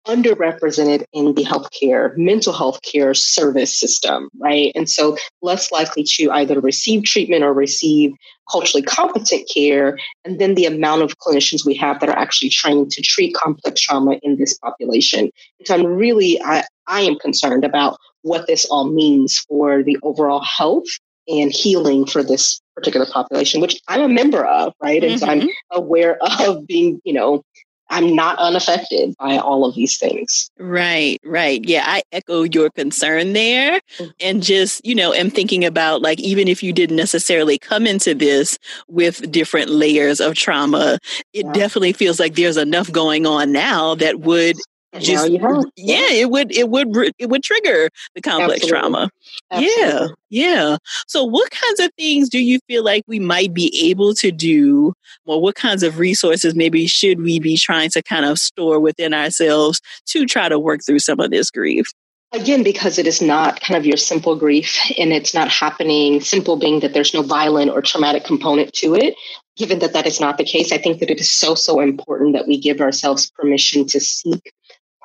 underrepresented 0.05 1.05
in 1.13 1.35
the 1.35 1.45
healthcare, 1.45 2.17
mental 2.17 2.51
health 2.51 2.81
care 2.81 3.13
service 3.13 3.79
system, 3.79 4.27
right? 4.39 4.73
And 4.75 4.89
so 4.89 5.15
less 5.41 5.71
likely 5.71 6.03
to 6.15 6.31
either 6.31 6.59
receive 6.59 7.05
treatment 7.05 7.45
or 7.45 7.53
receive 7.53 8.11
culturally 8.51 8.83
competent 8.83 9.49
care. 9.53 9.97
And 10.25 10.37
then 10.37 10.55
the 10.55 10.65
amount 10.65 11.03
of 11.03 11.17
clinicians 11.19 11.65
we 11.65 11.75
have 11.75 12.01
that 12.01 12.09
are 12.09 12.17
actually 12.17 12.49
trained 12.49 12.91
to 12.91 13.01
treat 13.01 13.35
complex 13.35 13.79
trauma 13.79 14.19
in 14.21 14.35
this 14.35 14.57
population. 14.57 15.31
And 15.59 15.67
so 15.67 15.75
I'm 15.75 15.85
really, 15.85 16.41
I, 16.41 16.65
I 16.87 17.01
am 17.01 17.17
concerned 17.19 17.63
about 17.63 17.97
what 18.23 18.47
this 18.47 18.65
all 18.65 18.89
means 18.89 19.37
for 19.47 19.81
the 19.81 19.97
overall 20.03 20.43
health 20.43 20.89
and 21.29 21.51
healing 21.51 22.05
for 22.05 22.23
this 22.23 22.59
particular 22.75 23.05
population, 23.05 23.61
which 23.61 23.79
I'm 23.87 24.01
a 24.01 24.09
member 24.09 24.45
of, 24.45 24.73
right? 24.81 25.01
Mm-hmm. 25.01 25.11
And 25.11 25.19
so 25.19 25.27
I'm 25.27 25.39
mm-hmm. 25.41 25.77
aware 25.77 26.17
of 26.41 26.65
being, 26.67 27.01
you 27.03 27.13
know, 27.13 27.43
I'm 27.91 28.15
not 28.15 28.37
unaffected 28.37 29.15
by 29.17 29.37
all 29.37 29.65
of 29.65 29.73
these 29.73 29.97
things. 29.97 30.49
Right, 30.59 31.19
right. 31.25 31.63
Yeah, 31.65 31.83
I 31.87 32.03
echo 32.11 32.43
your 32.43 32.69
concern 32.69 33.33
there. 33.33 33.79
Mm-hmm. 33.97 34.11
And 34.19 34.43
just, 34.43 34.85
you 34.85 34.93
know, 34.93 35.11
am 35.13 35.31
thinking 35.31 35.65
about 35.65 36.01
like, 36.01 36.19
even 36.19 36.47
if 36.47 36.61
you 36.61 36.71
didn't 36.71 36.97
necessarily 36.97 37.57
come 37.57 37.87
into 37.87 38.13
this 38.13 38.59
with 38.87 39.31
different 39.31 39.71
layers 39.71 40.19
of 40.19 40.35
trauma, 40.35 40.99
it 41.33 41.45
yeah. 41.45 41.51
definitely 41.53 41.93
feels 41.93 42.19
like 42.19 42.35
there's 42.35 42.57
enough 42.57 42.91
going 42.91 43.25
on 43.25 43.51
now 43.51 43.95
that 43.95 44.19
would 44.19 44.57
just 44.97 45.29
yeah 45.75 46.11
it 46.11 46.31
would 46.31 46.51
it 46.51 46.69
would 46.69 46.87
it 47.19 47.29
would 47.29 47.43
trigger 47.43 47.89
the 48.15 48.21
complex 48.21 48.63
Absolutely. 48.63 48.69
trauma 48.69 49.09
Absolutely. 49.51 49.83
yeah 49.83 50.07
yeah 50.29 50.77
so 51.07 51.23
what 51.23 51.51
kinds 51.51 51.79
of 51.79 51.91
things 51.97 52.29
do 52.29 52.39
you 52.39 52.59
feel 52.67 52.83
like 52.83 53.03
we 53.07 53.19
might 53.19 53.53
be 53.53 53.71
able 53.89 54.15
to 54.15 54.31
do 54.31 54.93
or 55.25 55.39
what 55.41 55.55
kinds 55.55 55.83
of 55.83 55.99
resources 55.99 56.55
maybe 56.55 56.87
should 56.87 57.21
we 57.21 57.39
be 57.39 57.55
trying 57.55 57.89
to 57.91 58.01
kind 58.01 58.25
of 58.25 58.39
store 58.39 58.79
within 58.79 59.13
ourselves 59.13 59.79
to 60.05 60.25
try 60.25 60.49
to 60.49 60.57
work 60.57 60.81
through 60.83 60.99
some 60.99 61.19
of 61.19 61.29
this 61.29 61.51
grief 61.51 61.87
Again, 62.31 62.61
because 62.61 62.99
it 62.99 63.07
is 63.07 63.23
not 63.23 63.59
kind 63.59 63.75
of 63.75 63.87
your 63.87 63.97
simple 63.97 64.35
grief 64.35 64.77
and 64.99 65.11
it's 65.11 65.33
not 65.33 65.49
happening, 65.49 66.21
simple 66.21 66.57
being 66.57 66.79
that 66.81 66.93
there's 66.93 67.11
no 67.11 67.23
violent 67.23 67.71
or 67.71 67.81
traumatic 67.81 68.23
component 68.23 68.71
to 68.73 68.93
it. 68.93 69.15
Given 69.57 69.79
that 69.79 69.93
that 69.93 70.05
is 70.05 70.19
not 70.19 70.37
the 70.37 70.43
case, 70.43 70.71
I 70.71 70.77
think 70.77 70.99
that 70.99 71.09
it 71.09 71.19
is 71.19 71.31
so, 71.31 71.55
so 71.55 71.79
important 71.79 72.33
that 72.33 72.47
we 72.47 72.59
give 72.59 72.81
ourselves 72.81 73.31
permission 73.31 73.87
to 73.87 73.99
seek 73.99 74.53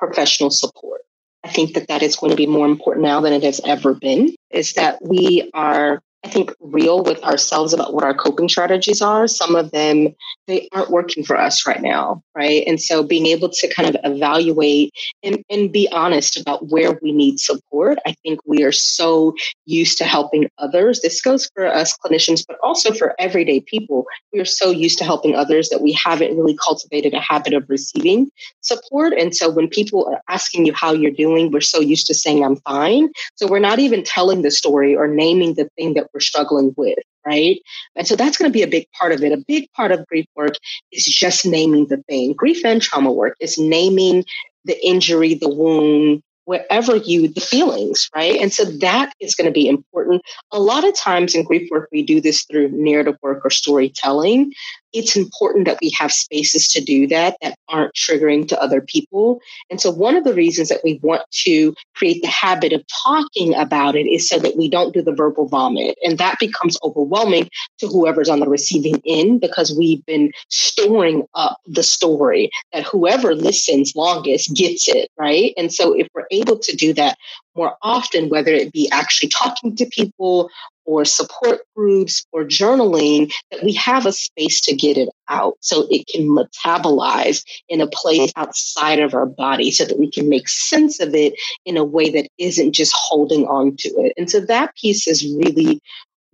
professional 0.07 0.49
support. 0.49 1.01
I 1.43 1.49
think 1.49 1.75
that 1.75 1.87
that 1.87 2.01
is 2.01 2.15
going 2.15 2.31
to 2.31 2.35
be 2.35 2.47
more 2.47 2.65
important 2.65 3.05
now 3.05 3.21
than 3.21 3.33
it 3.33 3.43
has 3.43 3.61
ever 3.65 3.93
been, 3.93 4.35
is 4.49 4.73
that 4.73 4.99
we 5.01 5.49
are 5.53 6.01
I 6.25 6.27
think, 6.27 6.51
real 6.59 7.03
with 7.03 7.23
ourselves 7.23 7.71
about 7.71 7.93
what 7.93 8.03
our 8.03 8.13
coping 8.15 8.49
strategies 8.49 8.99
are. 8.99 9.27
Some 9.27 9.55
of 9.55 9.69
them, 9.69 10.15
they 10.47 10.67
aren't 10.73 10.89
working 10.89 11.23
for 11.23 11.37
us 11.37 11.67
right 11.67 11.81
now, 11.81 12.23
right? 12.35 12.63
And 12.65 12.81
so 12.81 13.03
being 13.03 13.27
able 13.27 13.47
to 13.47 13.73
kind 13.73 13.87
of 13.87 13.95
evaluate 14.03 14.91
and, 15.21 15.43
and 15.51 15.71
be 15.71 15.87
honest 15.91 16.35
about 16.35 16.69
where 16.69 16.97
we 17.03 17.11
need 17.11 17.39
support. 17.39 17.99
I 18.07 18.15
think 18.23 18.39
we 18.47 18.63
are 18.63 18.71
so 18.71 19.35
used 19.65 19.99
to 19.99 20.03
helping 20.03 20.49
others. 20.57 20.99
This 21.01 21.21
goes 21.21 21.47
for 21.53 21.67
us 21.67 21.95
clinicians, 22.03 22.43
but 22.47 22.57
also 22.63 22.91
for 22.91 23.13
everyday 23.19 23.59
people. 23.59 24.05
We 24.33 24.39
are 24.39 24.45
so 24.45 24.71
used 24.71 24.97
to 24.97 25.03
helping 25.03 25.35
others 25.35 25.69
that 25.69 25.83
we 25.83 25.93
haven't 25.93 26.35
really 26.35 26.57
cultivated 26.57 27.13
a 27.13 27.19
habit 27.19 27.53
of 27.53 27.65
receiving 27.69 28.31
support. 28.61 29.13
And 29.13 29.35
so 29.35 29.51
when 29.51 29.67
people 29.67 30.07
are 30.07 30.21
asking 30.27 30.65
you 30.65 30.73
how 30.73 30.91
you're 30.91 31.11
doing, 31.11 31.51
we're 31.51 31.61
so 31.61 31.79
used 31.79 32.07
to 32.07 32.15
saying, 32.15 32.43
I'm 32.43 32.55
fine. 32.61 33.09
So 33.35 33.47
we're 33.47 33.59
not 33.59 33.77
even 33.77 34.03
telling 34.03 34.41
the 34.41 34.49
story 34.49 34.95
or 34.95 35.07
naming 35.07 35.53
the 35.53 35.69
thing 35.77 35.93
that 35.93 36.07
we're 36.15 36.21
struggling 36.21 36.73
with, 36.77 36.97
right? 37.25 37.59
And 37.95 38.07
so 38.07 38.15
that's 38.15 38.37
going 38.37 38.49
to 38.49 38.53
be 38.53 38.63
a 38.63 38.67
big 38.67 38.87
part 38.97 39.11
of 39.11 39.21
it. 39.21 39.31
A 39.31 39.43
big 39.47 39.71
part 39.73 39.91
of 39.91 40.07
grief 40.07 40.25
work 40.35 40.53
is 40.91 41.05
just 41.05 41.45
naming 41.45 41.87
the 41.87 41.97
thing. 42.09 42.33
Grief 42.33 42.65
and 42.65 42.81
trauma 42.81 43.11
work 43.11 43.35
is 43.39 43.59
naming 43.59 44.23
the 44.63 44.83
injury, 44.83 45.35
the 45.35 45.49
wound, 45.49 46.23
wherever 46.45 46.95
you 46.95 47.27
the 47.27 47.41
feelings 47.41 48.07
right 48.15 48.39
and 48.39 48.53
so 48.53 48.63
that 48.65 49.11
is 49.19 49.35
going 49.35 49.45
to 49.45 49.51
be 49.51 49.67
important 49.67 50.21
a 50.51 50.59
lot 50.59 50.87
of 50.87 50.95
times 50.95 51.35
in 51.35 51.43
grief 51.43 51.67
work 51.71 51.89
we 51.91 52.03
do 52.03 52.21
this 52.21 52.43
through 52.43 52.69
narrative 52.69 53.17
work 53.21 53.43
or 53.43 53.49
storytelling 53.49 54.53
it's 54.95 55.15
important 55.17 55.65
that 55.65 55.77
we 55.81 55.91
have 55.99 56.11
spaces 56.11 56.69
to 56.69 56.81
do 56.81 57.05
that 57.07 57.35
that 57.41 57.57
aren't 57.67 57.93
triggering 57.93 58.47
to 58.47 58.61
other 58.61 58.79
people. 58.79 59.41
And 59.69 59.81
so, 59.81 59.91
one 59.91 60.15
of 60.15 60.23
the 60.23 60.33
reasons 60.33 60.69
that 60.69 60.79
we 60.83 60.99
want 61.03 61.23
to 61.43 61.75
create 61.95 62.21
the 62.21 62.29
habit 62.29 62.71
of 62.71 62.81
talking 63.03 63.53
about 63.53 63.95
it 63.95 64.07
is 64.07 64.27
so 64.27 64.39
that 64.39 64.55
we 64.55 64.69
don't 64.69 64.93
do 64.93 65.01
the 65.01 65.13
verbal 65.13 65.47
vomit. 65.47 65.97
And 66.03 66.17
that 66.17 66.37
becomes 66.39 66.77
overwhelming 66.81 67.49
to 67.79 67.87
whoever's 67.87 68.29
on 68.29 68.39
the 68.39 68.47
receiving 68.47 69.01
end 69.05 69.41
because 69.41 69.75
we've 69.77 70.05
been 70.05 70.31
storing 70.49 71.23
up 71.35 71.57
the 71.65 71.83
story 71.83 72.49
that 72.71 72.83
whoever 72.85 73.35
listens 73.35 73.95
longest 73.95 74.55
gets 74.55 74.87
it, 74.87 75.09
right? 75.17 75.53
And 75.57 75.73
so, 75.73 75.93
if 75.93 76.07
we're 76.15 76.27
able 76.31 76.57
to 76.59 76.75
do 76.75 76.93
that 76.93 77.17
more 77.55 77.75
often, 77.81 78.29
whether 78.29 78.51
it 78.51 78.71
be 78.71 78.89
actually 78.91 79.29
talking 79.29 79.75
to 79.75 79.85
people 79.87 80.49
or 80.85 81.05
support 81.05 81.61
groups 81.75 82.25
or 82.31 82.43
journaling, 82.43 83.31
that 83.51 83.63
we 83.63 83.73
have 83.73 84.05
a 84.05 84.11
space 84.11 84.61
to 84.61 84.75
get 84.75 84.97
it 84.97 85.09
out 85.27 85.55
so 85.59 85.87
it 85.89 86.07
can 86.07 86.27
metabolize 86.27 87.43
in 87.69 87.81
a 87.81 87.87
place 87.87 88.31
outside 88.35 88.99
of 88.99 89.13
our 89.13 89.25
body 89.25 89.71
so 89.71 89.85
that 89.85 89.99
we 89.99 90.09
can 90.09 90.29
make 90.29 90.47
sense 90.47 90.99
of 90.99 91.13
it 91.15 91.33
in 91.65 91.77
a 91.77 91.83
way 91.83 92.09
that 92.09 92.27
isn't 92.37 92.73
just 92.73 92.93
holding 92.95 93.45
on 93.47 93.75
to 93.77 93.89
it. 93.97 94.13
And 94.17 94.29
so 94.29 94.39
that 94.41 94.75
piece 94.75 95.07
is 95.07 95.23
really, 95.35 95.81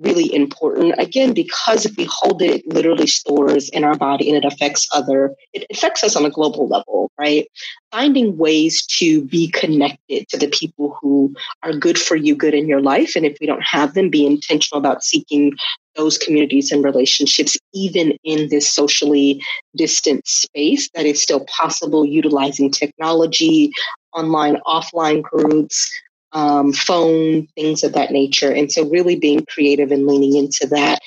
really 0.01 0.33
important. 0.33 0.93
Again, 0.97 1.33
because 1.33 1.85
if 1.85 1.95
we 1.97 2.07
hold 2.09 2.41
it, 2.41 2.51
it 2.65 2.67
literally 2.67 3.07
stores 3.07 3.69
in 3.69 3.83
our 3.83 3.95
body 3.95 4.29
and 4.29 4.37
it 4.37 4.45
affects 4.45 4.87
other, 4.93 5.33
it 5.53 5.65
affects 5.71 6.03
us 6.03 6.15
on 6.15 6.25
a 6.25 6.29
global 6.29 6.67
level, 6.67 7.11
right? 7.17 7.47
Finding 7.91 8.37
ways 8.37 8.85
to 8.97 9.23
be 9.25 9.49
connected 9.49 10.27
to 10.29 10.37
the 10.37 10.47
people 10.47 10.97
who 11.01 11.33
are 11.63 11.73
good 11.73 11.99
for 11.99 12.15
you, 12.15 12.35
good 12.35 12.53
in 12.53 12.67
your 12.67 12.81
life. 12.81 13.15
And 13.15 13.25
if 13.25 13.37
we 13.39 13.47
don't 13.47 13.63
have 13.63 13.93
them, 13.93 14.09
be 14.09 14.25
intentional 14.25 14.79
about 14.79 15.03
seeking 15.03 15.53
those 15.95 16.17
communities 16.17 16.71
and 16.71 16.83
relationships, 16.83 17.57
even 17.73 18.17
in 18.23 18.49
this 18.49 18.69
socially 18.69 19.41
distant 19.75 20.25
space, 20.27 20.89
that 20.95 21.05
is 21.05 21.21
still 21.21 21.45
possible 21.45 22.05
utilizing 22.05 22.71
technology, 22.71 23.71
online, 24.13 24.57
offline 24.65 25.21
groups, 25.21 25.91
um, 26.33 26.73
phone, 26.73 27.47
things 27.55 27.83
of 27.83 27.93
that 27.93 28.11
nature. 28.11 28.51
And 28.51 28.71
so, 28.71 28.87
really 28.89 29.15
being 29.15 29.45
creative 29.45 29.91
and 29.91 30.07
leaning 30.07 30.35
into 30.35 30.67
that. 30.67 30.99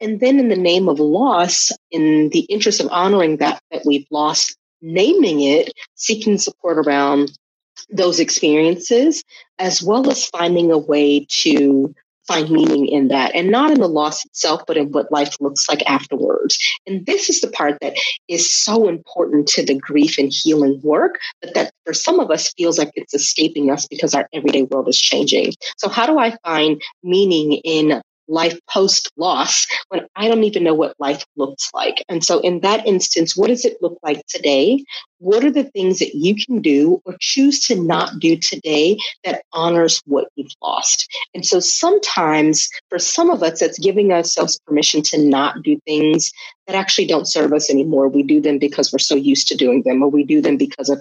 And 0.00 0.20
then, 0.20 0.38
in 0.38 0.48
the 0.48 0.56
name 0.56 0.88
of 0.88 1.00
loss, 1.00 1.72
in 1.90 2.30
the 2.30 2.40
interest 2.40 2.80
of 2.80 2.88
honoring 2.90 3.38
that 3.38 3.60
that 3.70 3.82
we've 3.84 4.06
lost, 4.10 4.56
naming 4.82 5.40
it, 5.40 5.72
seeking 5.94 6.38
support 6.38 6.78
around 6.78 7.32
those 7.90 8.20
experiences, 8.20 9.22
as 9.58 9.82
well 9.82 10.10
as 10.10 10.26
finding 10.26 10.70
a 10.70 10.78
way 10.78 11.26
to 11.28 11.94
find 12.26 12.50
meaning 12.50 12.86
in 12.86 13.08
that 13.08 13.34
and 13.34 13.50
not 13.50 13.70
in 13.70 13.80
the 13.80 13.88
loss 13.88 14.24
itself, 14.24 14.62
but 14.66 14.76
in 14.76 14.90
what 14.92 15.10
life 15.12 15.36
looks 15.40 15.68
like 15.68 15.82
afterwards. 15.88 16.58
And 16.86 17.04
this 17.06 17.28
is 17.28 17.40
the 17.40 17.48
part 17.48 17.78
that 17.80 17.94
is 18.28 18.52
so 18.52 18.88
important 18.88 19.46
to 19.48 19.64
the 19.64 19.78
grief 19.78 20.18
and 20.18 20.32
healing 20.32 20.80
work, 20.82 21.18
but 21.40 21.54
that 21.54 21.72
for 21.84 21.92
some 21.92 22.20
of 22.20 22.30
us 22.30 22.52
feels 22.56 22.78
like 22.78 22.90
it's 22.94 23.14
escaping 23.14 23.70
us 23.70 23.86
because 23.86 24.14
our 24.14 24.28
everyday 24.32 24.62
world 24.64 24.88
is 24.88 25.00
changing. 25.00 25.52
So, 25.76 25.88
how 25.88 26.06
do 26.06 26.18
I 26.18 26.36
find 26.44 26.80
meaning 27.02 27.54
in 27.64 28.00
life 28.28 28.58
post 28.68 29.10
loss 29.16 29.66
when 29.88 30.06
I 30.16 30.28
don't 30.28 30.44
even 30.44 30.64
know 30.64 30.74
what 30.74 30.94
life 30.98 31.24
looks 31.36 31.70
like. 31.74 32.04
And 32.08 32.24
so, 32.24 32.40
in 32.40 32.60
that 32.60 32.86
instance, 32.86 33.36
what 33.36 33.48
does 33.48 33.64
it 33.64 33.78
look 33.80 33.98
like 34.02 34.24
today? 34.26 34.84
What 35.18 35.44
are 35.44 35.50
the 35.50 35.64
things 35.64 35.98
that 35.98 36.14
you 36.14 36.34
can 36.34 36.60
do 36.60 37.00
or 37.04 37.16
choose 37.20 37.60
to 37.66 37.74
not 37.74 38.18
do 38.20 38.36
today 38.36 38.98
that 39.24 39.42
honors 39.52 40.02
what 40.06 40.28
you've 40.36 40.52
lost? 40.62 41.08
And 41.34 41.46
so, 41.46 41.60
sometimes 41.60 42.68
for 42.88 42.98
some 42.98 43.30
of 43.30 43.42
us, 43.42 43.60
that's 43.60 43.78
giving 43.78 44.12
ourselves 44.12 44.58
permission 44.66 45.02
to 45.02 45.18
not 45.18 45.62
do 45.62 45.78
things 45.86 46.30
that 46.66 46.76
actually 46.76 47.06
don't 47.06 47.28
serve 47.28 47.52
us 47.52 47.70
anymore. 47.70 48.08
We 48.08 48.22
do 48.22 48.40
them 48.40 48.58
because 48.58 48.92
we're 48.92 48.98
so 48.98 49.14
used 49.14 49.48
to 49.48 49.56
doing 49.56 49.82
them, 49.84 50.02
or 50.02 50.08
we 50.08 50.24
do 50.24 50.40
them 50.40 50.56
because 50.56 50.88
of 50.88 51.00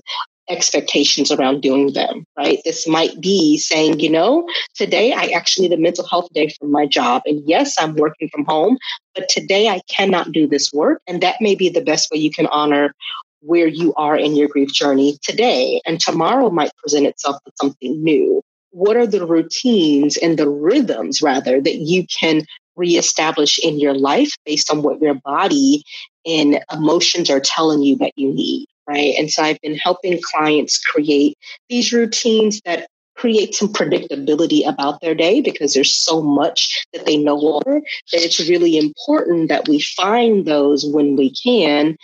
expectations 0.50 1.32
around 1.32 1.62
doing 1.62 1.94
them, 1.94 2.26
right? 2.38 2.60
This 2.64 2.88
might 2.88 3.20
be 3.20 3.58
saying, 3.58 4.00
you 4.00 4.10
know, 4.10 4.48
today 4.76 5.12
I 5.12 5.26
actually 5.28 5.68
need 5.68 5.78
a 5.78 5.82
mental 5.82 6.08
health 6.08 6.30
day 6.34 6.50
from 6.60 6.72
my 6.72 6.86
job. 6.86 7.24
And 7.26 7.42
yes, 7.48 7.76
I'm 7.80 7.96
working 7.96 8.30
from 8.30 8.46
home, 8.46 8.78
but 9.14 9.28
today 9.30 9.70
I 9.70 9.82
cannot 9.90 10.32
do 10.32 10.48
this 10.48 10.72
work. 10.72 11.02
And 11.08 11.22
that 11.22 11.42
may 11.42 11.56
be 11.56 11.70
the 11.70 11.82
best 11.82 12.10
way 12.12 12.20
you 12.20 12.32
can 12.32 12.48
honor 12.48 12.94
where 13.42 13.68
you 13.68 13.94
are 13.96 14.18
in 14.18 14.36
your 14.36 14.48
grief 14.48 14.72
journey 14.72 15.18
today. 15.24 15.82
And 15.86 16.00
tomorrow 16.00 16.50
might 16.50 16.76
present 16.78 17.06
itself 17.06 17.38
with 17.46 17.54
something 17.60 18.04
new. 18.04 18.42
What 18.72 18.98
are 18.98 19.08
the 19.08 19.26
routines 19.26 20.18
and 20.18 20.38
the 20.38 20.50
rhythms, 20.50 21.22
rather, 21.22 21.62
that 21.62 21.76
you 21.76 22.06
can 22.08 22.42
reestablish 22.76 23.58
in 23.60 23.80
your 23.80 23.94
life 23.94 24.32
based 24.46 24.70
on 24.70 24.84
what 24.84 25.02
your 25.02 25.14
body 25.14 25.84
and 26.26 26.60
emotions 26.74 27.30
are 27.30 27.40
telling 27.40 27.84
you 27.84 27.96
that 27.98 28.12
you 28.16 28.34
need? 28.34 28.66
Right? 28.88 29.14
And 29.18 29.32
so 29.32 29.44
I've 29.44 29.62
been 29.62 29.76
helping 29.78 30.20
clients 30.22 30.80
create 30.80 31.38
these 31.70 31.94
routines 31.94 32.62
that 32.66 32.88
create 33.16 33.56
some 33.56 33.72
predictability 33.72 34.68
about 34.68 35.00
their 35.02 35.16
day 35.16 35.42
because 35.42 35.74
there's 35.74 35.96
so 35.96 36.22
much 36.22 36.86
that 36.94 37.06
they 37.06 37.18
know 37.18 37.36
longer 37.36 37.82
that 38.12 38.22
it's 38.22 38.50
really 38.50 38.78
important 38.78 39.48
that 39.50 39.68
we 39.68 39.80
find 39.80 40.46
those 40.46 40.86
when 40.86 41.16
we 41.16 41.34
can 41.34 41.96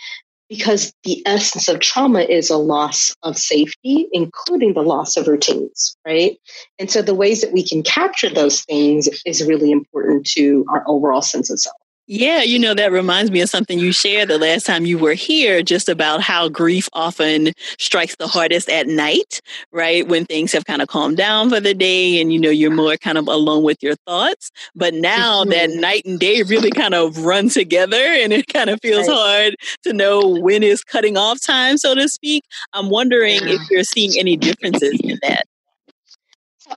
because 0.48 0.92
the 1.04 1.22
essence 1.24 1.66
of 1.66 1.80
trauma 1.80 2.20
is 2.20 2.50
a 2.50 2.58
loss 2.58 3.14
of 3.22 3.38
safety, 3.38 4.06
including 4.12 4.74
the 4.74 4.82
loss 4.82 5.16
of 5.16 5.26
routines, 5.26 5.96
right? 6.06 6.36
And 6.78 6.90
so 6.90 7.00
the 7.00 7.14
ways 7.14 7.40
that 7.40 7.54
we 7.54 7.66
can 7.66 7.82
capture 7.82 8.28
those 8.28 8.60
things 8.62 9.08
is 9.24 9.42
really 9.42 9.72
important 9.72 10.26
to 10.32 10.66
our 10.68 10.84
overall 10.86 11.22
sense 11.22 11.48
of 11.48 11.58
self. 11.58 11.81
Yeah, 12.08 12.42
you 12.42 12.58
know, 12.58 12.74
that 12.74 12.90
reminds 12.90 13.30
me 13.30 13.40
of 13.42 13.48
something 13.48 13.78
you 13.78 13.92
shared 13.92 14.28
the 14.28 14.36
last 14.38 14.66
time 14.66 14.84
you 14.84 14.98
were 14.98 15.14
here, 15.14 15.62
just 15.62 15.88
about 15.88 16.20
how 16.20 16.48
grief 16.48 16.88
often 16.94 17.52
strikes 17.78 18.16
the 18.16 18.26
hardest 18.26 18.68
at 18.68 18.88
night, 18.88 19.40
right? 19.72 20.06
When 20.08 20.24
things 20.26 20.52
have 20.52 20.64
kind 20.64 20.82
of 20.82 20.88
calmed 20.88 21.16
down 21.16 21.48
for 21.48 21.60
the 21.60 21.74
day 21.74 22.20
and, 22.20 22.32
you 22.32 22.40
know, 22.40 22.50
you're 22.50 22.72
more 22.72 22.96
kind 22.96 23.18
of 23.18 23.28
alone 23.28 23.62
with 23.62 23.78
your 23.82 23.94
thoughts. 24.04 24.50
But 24.74 24.94
now 24.94 25.44
that 25.44 25.70
night 25.70 26.02
and 26.04 26.18
day 26.18 26.42
really 26.42 26.72
kind 26.72 26.94
of 26.94 27.24
run 27.24 27.48
together 27.48 27.96
and 28.02 28.32
it 28.32 28.48
kind 28.48 28.68
of 28.68 28.80
feels 28.82 29.06
hard 29.06 29.54
to 29.84 29.92
know 29.92 30.26
when 30.40 30.64
is 30.64 30.82
cutting 30.82 31.16
off 31.16 31.40
time, 31.40 31.78
so 31.78 31.94
to 31.94 32.08
speak. 32.08 32.42
I'm 32.72 32.90
wondering 32.90 33.38
if 33.42 33.60
you're 33.70 33.84
seeing 33.84 34.18
any 34.18 34.36
differences 34.36 34.98
in 35.04 35.18
that. 35.22 35.46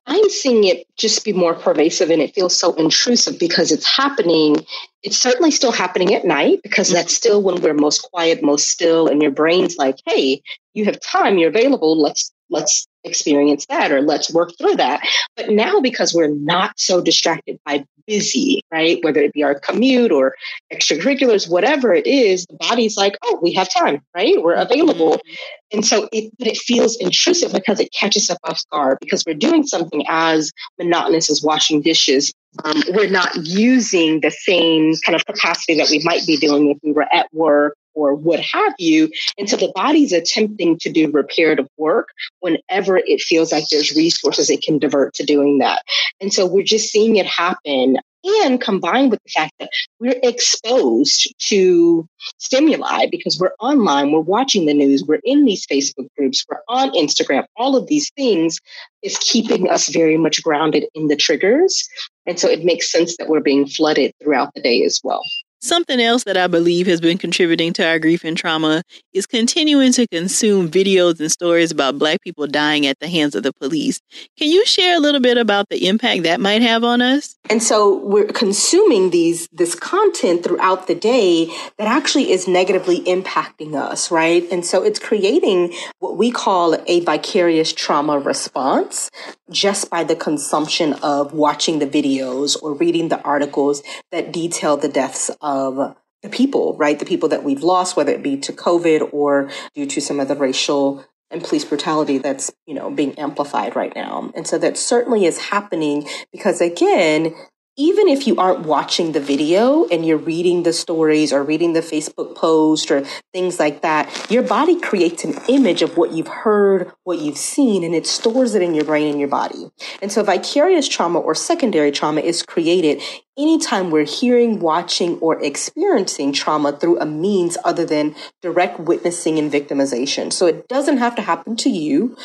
I'm 0.08 0.30
seeing 0.30 0.66
it 0.66 0.86
just 0.98 1.26
be 1.26 1.34
more 1.34 1.56
pervasive 1.56 2.10
and 2.10 2.22
it 2.22 2.36
feels 2.36 2.56
so 2.56 2.74
intrusive 2.76 3.40
because 3.40 3.72
it's 3.72 3.88
happening. 3.88 4.58
It's 5.02 5.18
certainly 5.18 5.52
still 5.52 5.72
happening 5.72 6.14
at 6.14 6.26
night 6.26 6.60
because 6.62 6.90
that's 6.90 7.14
mm-hmm. 7.14 7.16
still 7.16 7.42
when 7.42 7.62
we're 7.62 7.74
most 7.74 8.04
quiet, 8.12 8.44
most 8.44 8.70
still, 8.70 9.08
and 9.08 9.22
your 9.22 9.32
brain's 9.32 9.78
like, 9.78 9.98
hey, 10.06 10.42
you 10.74 10.86
have 10.86 11.00
time, 11.00 11.38
you're 11.38 11.50
available, 11.50 12.00
let's 12.00 12.32
let's 12.50 12.88
experience 13.04 13.66
that 13.68 13.92
or 13.92 14.02
let's 14.02 14.34
work 14.34 14.52
through 14.58 14.76
that. 14.76 15.02
But 15.36 15.50
now, 15.50 15.80
because 15.80 16.14
we're 16.14 16.28
not 16.28 16.80
so 16.80 17.02
distracted 17.02 17.60
by 17.66 17.86
busy, 18.08 18.62
right? 18.72 19.04
Whether 19.04 19.22
it 19.22 19.34
be 19.34 19.44
our 19.44 19.60
commute 19.60 20.12
or 20.12 20.36
extracurriculars, 20.72 21.50
whatever 21.50 21.94
it 21.94 22.06
is, 22.06 22.46
the 22.46 22.58
body's 22.58 22.98
like, 22.98 23.18
oh, 23.24 23.40
we 23.42 23.54
have 23.54 23.70
time, 23.70 24.02
right? 24.16 24.42
We're 24.42 24.56
available. 24.56 25.14
Mm-hmm. 25.14 25.34
And 25.74 25.86
so 25.86 26.08
it, 26.12 26.32
but 26.38 26.48
it 26.48 26.58
feels 26.58 26.96
intrusive 26.98 27.52
because 27.52 27.80
it 27.80 27.92
catches 27.92 28.30
us 28.30 28.38
off 28.44 28.62
guard 28.72 28.98
because 29.02 29.24
we're 29.26 29.34
doing 29.34 29.66
something 29.66 30.04
as 30.08 30.52
monotonous 30.78 31.30
as 31.30 31.42
washing 31.42 31.82
dishes. 31.82 32.32
Um, 32.64 32.82
we're 32.90 33.10
not 33.10 33.36
using 33.36 34.22
the 34.22 34.32
same 34.32 34.94
kind 35.06 35.16
of 35.16 35.26
capacity 35.26 35.76
that 35.76 35.90
we 35.90 36.02
might 36.04 36.26
be 36.26 36.38
doing 36.38 36.70
if 36.70 36.78
we 36.84 36.94
were 36.94 37.08
at 37.14 37.28
work 37.34 37.76
or 37.96 38.14
what 38.14 38.40
have 38.40 38.74
you. 38.78 39.10
And 39.38 39.50
so 39.50 39.58
the 39.58 39.72
body's 39.74 40.12
attempting 40.12 40.78
to 40.80 40.92
do 40.92 41.12
reparative 41.12 41.68
work 41.78 42.10
whenever 42.40 42.98
it 42.98 43.22
feels 43.22 43.52
like 43.52 43.66
there's 43.72 43.96
resources 43.96 44.50
it 44.50 44.62
can 44.62 44.78
divert 44.78 45.14
to 45.16 45.26
doing 45.26 45.58
that. 45.60 45.82
And 46.22 46.34
so 46.34 46.46
we're 46.46 46.64
just 46.64 46.92
seeing 46.92 47.16
it 47.16 47.26
happen 47.26 47.98
and 48.26 48.60
combined 48.60 49.12
with 49.12 49.22
the 49.24 49.30
fact 49.30 49.54
that 49.60 49.70
we're 50.00 50.20
exposed 50.24 51.34
to 51.40 52.08
stimuli 52.38 53.06
because 53.12 53.40
we're 53.40 53.54
online, 53.60 54.12
we're 54.12 54.20
watching 54.20 54.66
the 54.66 54.74
news, 54.74 55.04
we're 55.04 55.22
in 55.24 55.46
these 55.46 55.66
Facebook 55.68 56.08
groups, 56.18 56.44
we're 56.50 56.62
on 56.68 56.90
Instagram, 56.92 57.46
all 57.56 57.76
of 57.76 57.88
these 57.88 58.10
things 58.18 58.60
is 59.04 59.18
keeping 59.20 59.70
us 59.70 59.90
very 59.90 60.18
much 60.18 60.42
grounded 60.44 60.86
in 60.96 61.08
the 61.08 61.16
triggers. 61.16 61.88
And 62.26 62.40
so 62.40 62.50
it 62.50 62.66
makes 62.66 62.92
sense 62.92 63.16
that 63.18 63.30
we're 63.30 63.42
being 63.42 63.68
flooded 63.68 64.12
throughout 64.22 64.54
the 64.56 64.62
day 64.62 64.84
as 64.84 65.00
well. 65.04 65.22
Something 65.62 66.00
else 66.00 66.26
that 66.26 66.38
I 66.38 66.48
believe 66.48 66.86
has 66.86 67.02
been 67.02 67.18
contributing 67.18 67.74
to 67.74 67.88
our 67.88 67.98
grief 67.98 68.24
and 68.24 68.38
trauma 68.38 68.84
is 69.14 69.26
continuing 69.26 69.92
to 69.94 70.06
consume 70.08 70.70
videos 70.70 71.20
and 71.20 71.32
stories 71.32 71.72
about 71.72 71.98
Black 71.98 72.22
people 72.22 72.46
dying 72.46 72.86
at 72.86 73.00
the 73.00 73.08
hands 73.08 73.34
of 73.34 73.44
the 73.44 73.54
police. 73.54 74.00
Can 74.38 74.50
you 74.50 74.66
share 74.66 74.96
a 74.96 75.00
little 75.00 75.22
bit 75.22 75.38
about 75.38 75.70
the 75.70 75.88
impact 75.88 76.24
that 76.24 76.40
might 76.40 76.62
have 76.62 76.84
on 76.84 77.02
us? 77.02 77.36
And 77.50 77.64
so 77.64 77.98
we're 78.06 78.28
consuming 78.28 79.10
these 79.12 79.48
this 79.52 79.76
content 79.76 80.44
throughout 80.44 80.88
the 80.88 80.96
day 80.96 81.46
that 81.78 81.88
actually 81.88 82.32
is 82.32 82.48
negatively 82.48 83.02
impacting 83.02 83.76
us, 83.76 84.12
right? 84.12 84.44
And 84.52 84.66
so 84.66 84.84
it's 84.84 85.00
creating 85.00 85.74
what 86.00 86.18
we 86.18 86.32
call 86.32 86.76
a 86.88 87.00
vicarious 87.02 87.72
trauma 87.72 88.20
response 88.20 89.10
just 89.50 89.90
by 89.90 90.04
the 90.04 90.16
consumption 90.16 90.94
of 91.02 91.34
watching 91.34 91.80
the 91.80 91.88
videos 91.88 92.62
or 92.62 92.74
reading 92.74 93.10
the 93.10 93.22
articles 93.22 93.84
that 94.12 94.32
detail 94.32 94.76
the 94.76 94.88
deaths 94.88 95.30
of 95.46 95.96
the 96.24 96.30
people, 96.30 96.76
right? 96.78 96.98
The 96.98 97.06
people 97.06 97.30
that 97.30 97.44
we've 97.44 97.62
lost, 97.64 97.96
whether 97.96 98.12
it 98.12 98.24
be 98.24 98.36
to 98.38 98.52
COVID 98.52 99.14
or 99.14 99.52
due 99.76 99.86
to 99.86 100.02
some 100.02 100.20
of 100.20 100.28
the 100.28 100.36
racial 100.36 101.06
and 101.30 101.44
police 101.44 101.64
brutality 101.64 102.18
that's, 102.18 102.52
you 102.66 102.74
know, 102.74 102.90
being 102.90 103.18
amplified 103.20 103.76
right 103.76 103.94
now. 103.96 104.32
And 104.36 104.48
so 104.48 104.58
that 104.58 104.76
certainly 104.76 105.26
is 105.26 105.38
happening 105.38 106.08
because 106.32 106.62
again, 106.62 107.36
even 107.78 108.08
if 108.08 108.26
you 108.26 108.38
aren't 108.38 108.62
watching 108.62 109.12
the 109.12 109.20
video 109.20 109.86
and 109.88 110.06
you're 110.06 110.18
reading 110.18 110.64
the 110.64 110.72
stories 110.72 111.34
or 111.34 111.44
reading 111.44 111.74
the 111.74 111.82
Facebook 111.82 112.36
post 112.36 112.90
or 112.90 113.02
things 113.34 113.60
like 113.60 113.82
that, 113.82 114.32
your 114.32 114.44
body 114.44 114.80
creates 114.80 115.26
an 115.26 115.36
image 115.50 115.82
of 115.82 115.98
what 115.98 116.12
you've 116.12 116.28
heard, 116.28 116.92
what 117.04 117.20
you've 117.20 117.38
seen, 117.38 117.84
and 117.84 117.94
it 117.94 118.08
stores 118.08 118.56
it 118.56 118.62
in 118.62 118.74
your 118.74 118.86
brain 118.86 119.10
and 119.10 119.20
your 119.20 119.28
body. 119.28 119.70
And 120.02 120.10
so 120.12 120.24
vicarious 120.24 120.88
trauma 120.88 121.20
or 121.20 121.36
secondary 121.36 121.92
trauma 121.92 122.22
is 122.22 122.44
created 122.44 123.02
anytime 123.38 123.92
we're 123.92 124.06
hearing, 124.06 124.60
watching, 124.60 125.20
or 125.20 125.44
experiencing 125.44 126.32
trauma 126.32 126.72
through 126.72 127.00
a 127.00 127.06
means 127.06 127.58
other 127.66 127.86
than 127.86 128.16
direct 128.42 128.80
witnessing 128.80 129.38
and 129.38 129.52
victimization. 129.52 130.32
So 130.32 130.46
it 130.46 130.70
doesn't 130.70 130.98
have 130.98 131.16
to 131.16 131.22
happen 131.22 131.58
to 131.58 131.70
you 131.70 132.16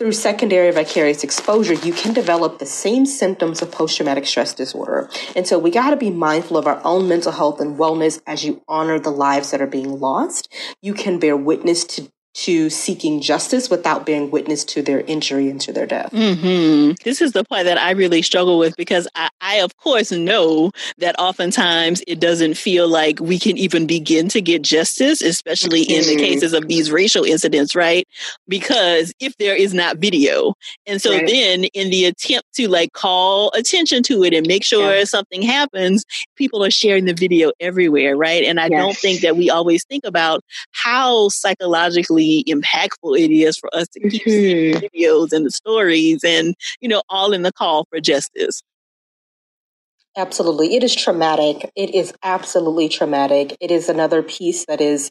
through 0.00 0.12
secondary 0.12 0.70
vicarious 0.70 1.22
exposure, 1.22 1.74
you 1.74 1.92
can 1.92 2.14
develop 2.14 2.58
the 2.58 2.64
same 2.64 3.04
symptoms 3.04 3.60
of 3.60 3.70
post 3.70 3.98
traumatic 3.98 4.26
stress 4.26 4.54
disorder. 4.54 5.10
And 5.36 5.46
so 5.46 5.58
we 5.58 5.70
got 5.70 5.90
to 5.90 5.96
be 5.96 6.08
mindful 6.08 6.56
of 6.56 6.66
our 6.66 6.80
own 6.86 7.06
mental 7.06 7.32
health 7.32 7.60
and 7.60 7.78
wellness 7.78 8.18
as 8.26 8.42
you 8.42 8.62
honor 8.66 8.98
the 8.98 9.10
lives 9.10 9.50
that 9.50 9.60
are 9.60 9.66
being 9.66 10.00
lost. 10.00 10.50
You 10.80 10.94
can 10.94 11.18
bear 11.18 11.36
witness 11.36 11.84
to 11.84 12.10
to 12.32 12.70
seeking 12.70 13.20
justice 13.20 13.68
without 13.68 14.06
being 14.06 14.30
witness 14.30 14.64
to 14.64 14.82
their 14.82 15.00
injury 15.00 15.50
and 15.50 15.60
to 15.60 15.72
their 15.72 15.86
death. 15.86 16.12
Mm-hmm. 16.12 16.92
This 17.04 17.20
is 17.20 17.32
the 17.32 17.44
part 17.44 17.64
that 17.64 17.78
I 17.78 17.90
really 17.90 18.22
struggle 18.22 18.58
with 18.58 18.76
because 18.76 19.08
I, 19.14 19.28
I, 19.40 19.56
of 19.56 19.76
course, 19.78 20.12
know 20.12 20.70
that 20.98 21.18
oftentimes 21.18 22.02
it 22.06 22.20
doesn't 22.20 22.54
feel 22.54 22.88
like 22.88 23.18
we 23.20 23.38
can 23.38 23.58
even 23.58 23.86
begin 23.86 24.28
to 24.28 24.40
get 24.40 24.62
justice, 24.62 25.22
especially 25.22 25.82
in 25.82 26.02
the 26.02 26.10
mm-hmm. 26.10 26.18
cases 26.18 26.52
of 26.52 26.68
these 26.68 26.92
racial 26.92 27.24
incidents, 27.24 27.74
right? 27.74 28.06
Because 28.48 29.12
if 29.20 29.36
there 29.38 29.56
is 29.56 29.74
not 29.74 29.98
video. 29.98 30.54
And 30.86 31.02
so 31.02 31.12
right. 31.12 31.26
then, 31.26 31.64
in 31.74 31.90
the 31.90 32.04
attempt 32.04 32.52
to 32.54 32.68
like 32.68 32.92
call 32.92 33.50
attention 33.56 34.02
to 34.04 34.22
it 34.24 34.32
and 34.34 34.46
make 34.46 34.64
sure 34.64 34.94
yeah. 34.94 35.04
something 35.04 35.42
happens, 35.42 36.04
people 36.36 36.64
are 36.64 36.70
sharing 36.70 37.06
the 37.06 37.14
video 37.14 37.52
everywhere, 37.60 38.16
right? 38.16 38.44
And 38.44 38.60
I 38.60 38.68
yes. 38.68 38.80
don't 38.80 38.96
think 38.96 39.20
that 39.20 39.36
we 39.36 39.50
always 39.50 39.84
think 39.84 40.04
about 40.04 40.44
how 40.72 41.28
psychologically 41.28 42.19
impactful 42.46 43.18
it 43.18 43.30
is 43.30 43.56
for 43.58 43.68
us 43.74 43.88
to 43.88 44.00
keep 44.00 44.22
mm-hmm. 44.22 44.30
seeing 44.30 44.74
videos 44.74 45.32
and 45.32 45.46
the 45.46 45.50
stories 45.50 46.22
and, 46.24 46.54
you 46.80 46.88
know, 46.88 47.02
all 47.08 47.32
in 47.32 47.42
the 47.42 47.52
call 47.52 47.86
for 47.90 48.00
justice. 48.00 48.62
Absolutely. 50.16 50.74
It 50.74 50.82
is 50.82 50.94
traumatic. 50.94 51.70
It 51.76 51.94
is 51.94 52.12
absolutely 52.22 52.88
traumatic. 52.88 53.56
It 53.60 53.70
is 53.70 53.88
another 53.88 54.22
piece 54.22 54.66
that 54.66 54.80
is 54.80 55.10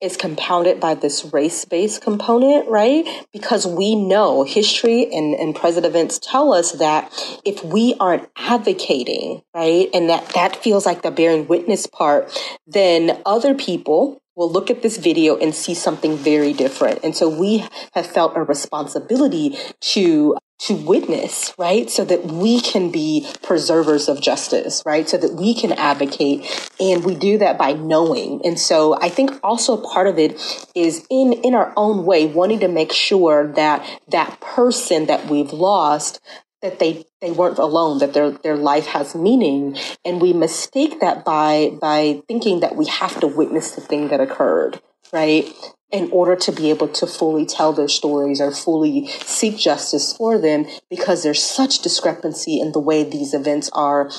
is 0.00 0.16
compounded 0.16 0.80
by 0.80 0.94
this 0.94 1.24
race-based 1.32 2.02
component, 2.02 2.68
right? 2.68 3.06
Because 3.32 3.66
we 3.66 3.94
know 3.94 4.42
history 4.42 5.10
and, 5.10 5.34
and 5.34 5.56
present 5.56 5.86
events 5.86 6.18
tell 6.18 6.52
us 6.52 6.72
that 6.72 7.10
if 7.44 7.64
we 7.64 7.94
aren't 8.00 8.28
advocating, 8.36 9.40
right, 9.54 9.88
and 9.94 10.10
that 10.10 10.28
that 10.34 10.56
feels 10.56 10.84
like 10.84 11.02
the 11.02 11.10
bearing 11.10 11.46
witness 11.46 11.86
part, 11.86 12.30
then 12.66 13.22
other 13.24 13.54
people 13.54 14.20
will 14.36 14.50
look 14.50 14.70
at 14.70 14.82
this 14.82 14.96
video 14.96 15.36
and 15.36 15.54
see 15.54 15.74
something 15.74 16.16
very 16.16 16.52
different. 16.52 17.00
And 17.04 17.16
so 17.16 17.28
we 17.28 17.64
have 17.92 18.06
felt 18.06 18.36
a 18.36 18.42
responsibility 18.42 19.56
to 19.80 20.36
to 20.60 20.74
witness, 20.74 21.52
right? 21.58 21.90
So 21.90 22.04
that 22.04 22.26
we 22.26 22.60
can 22.60 22.90
be 22.90 23.28
preservers 23.42 24.08
of 24.08 24.20
justice, 24.20 24.82
right? 24.86 25.06
So 25.08 25.18
that 25.18 25.34
we 25.34 25.52
can 25.52 25.72
advocate 25.72 26.70
and 26.80 27.04
we 27.04 27.16
do 27.16 27.38
that 27.38 27.58
by 27.58 27.72
knowing. 27.72 28.40
And 28.44 28.58
so 28.58 28.96
I 29.00 29.08
think 29.08 29.32
also 29.42 29.76
part 29.76 30.06
of 30.06 30.18
it 30.18 30.40
is 30.74 31.06
in 31.10 31.32
in 31.32 31.54
our 31.54 31.72
own 31.76 32.06
way 32.06 32.26
wanting 32.26 32.60
to 32.60 32.68
make 32.68 32.92
sure 32.92 33.52
that 33.54 33.84
that 34.08 34.40
person 34.40 35.06
that 35.06 35.26
we've 35.26 35.52
lost 35.52 36.20
that 36.64 36.80
they 36.80 37.04
they 37.20 37.30
weren't 37.30 37.58
alone 37.58 37.98
that 37.98 38.12
their 38.12 38.32
their 38.32 38.56
life 38.56 38.86
has 38.86 39.14
meaning. 39.14 39.76
And 40.04 40.20
we 40.20 40.32
mistake 40.32 40.98
that 41.00 41.24
by 41.24 41.70
by 41.80 42.22
thinking 42.26 42.58
that 42.60 42.74
we 42.74 42.86
have 42.86 43.20
to 43.20 43.28
witness 43.28 43.70
the 43.76 43.80
thing 43.80 44.08
that 44.08 44.20
occurred 44.20 44.80
right? 45.14 45.48
In 45.92 46.10
order 46.10 46.34
to 46.34 46.52
be 46.52 46.70
able 46.70 46.88
to 46.88 47.06
fully 47.06 47.46
tell 47.46 47.72
their 47.72 47.88
stories 47.88 48.40
or 48.40 48.50
fully 48.50 49.06
seek 49.06 49.56
justice 49.56 50.14
for 50.14 50.38
them 50.38 50.66
because 50.90 51.22
there's 51.22 51.42
such 51.42 51.80
discrepancy 51.80 52.58
in 52.58 52.72
the 52.72 52.80
way 52.80 53.04
these 53.04 53.32
events 53.32 53.70
are 53.72 54.10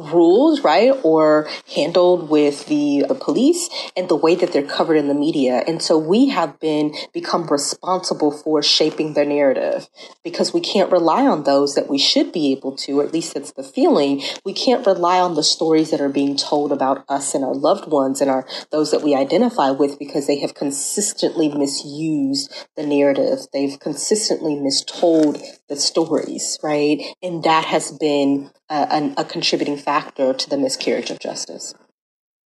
rules, 0.00 0.60
right, 0.62 0.92
or 1.02 1.48
handled 1.74 2.28
with 2.30 2.66
the, 2.66 3.04
the 3.08 3.14
police 3.14 3.68
and 3.96 4.08
the 4.08 4.16
way 4.16 4.34
that 4.34 4.52
they're 4.52 4.62
covered 4.62 4.96
in 4.96 5.08
the 5.08 5.14
media. 5.14 5.62
And 5.66 5.82
so 5.82 5.98
we 5.98 6.28
have 6.28 6.58
been 6.60 6.94
become 7.12 7.46
responsible 7.46 8.30
for 8.30 8.62
shaping 8.62 9.14
their 9.14 9.24
narrative 9.24 9.88
because 10.24 10.52
we 10.52 10.60
can't 10.60 10.90
rely 10.90 11.26
on 11.26 11.44
those 11.44 11.74
that 11.74 11.88
we 11.88 11.98
should 11.98 12.32
be 12.32 12.52
able 12.52 12.76
to, 12.76 13.00
at 13.00 13.12
least 13.12 13.36
it's 13.36 13.52
the 13.52 13.62
feeling. 13.62 14.22
We 14.44 14.52
can't 14.52 14.86
rely 14.86 15.20
on 15.20 15.34
the 15.34 15.42
stories 15.42 15.90
that 15.90 16.00
are 16.00 16.08
being 16.08 16.36
told 16.36 16.72
about 16.72 17.04
us 17.08 17.34
and 17.34 17.44
our 17.44 17.54
loved 17.54 17.90
ones 17.90 18.20
and 18.20 18.30
our 18.30 18.46
those 18.70 18.90
that 18.90 19.02
we 19.02 19.14
identify 19.14 19.70
with 19.70 19.98
because 19.98 20.26
they 20.26 20.38
have 20.40 20.54
consistently 20.54 21.48
misused 21.48 22.52
the 22.76 22.86
narrative. 22.86 23.40
They've 23.52 23.78
consistently 23.78 24.54
mistold 24.54 25.42
the 25.68 25.76
stories, 25.76 26.58
right? 26.62 27.00
And 27.22 27.42
that 27.44 27.64
has 27.64 27.92
been 27.92 28.50
a, 28.70 29.12
a 29.18 29.24
contributing 29.24 29.76
factor 29.76 30.32
to 30.32 30.48
the 30.48 30.56
miscarriage 30.56 31.10
of 31.10 31.18
justice. 31.18 31.74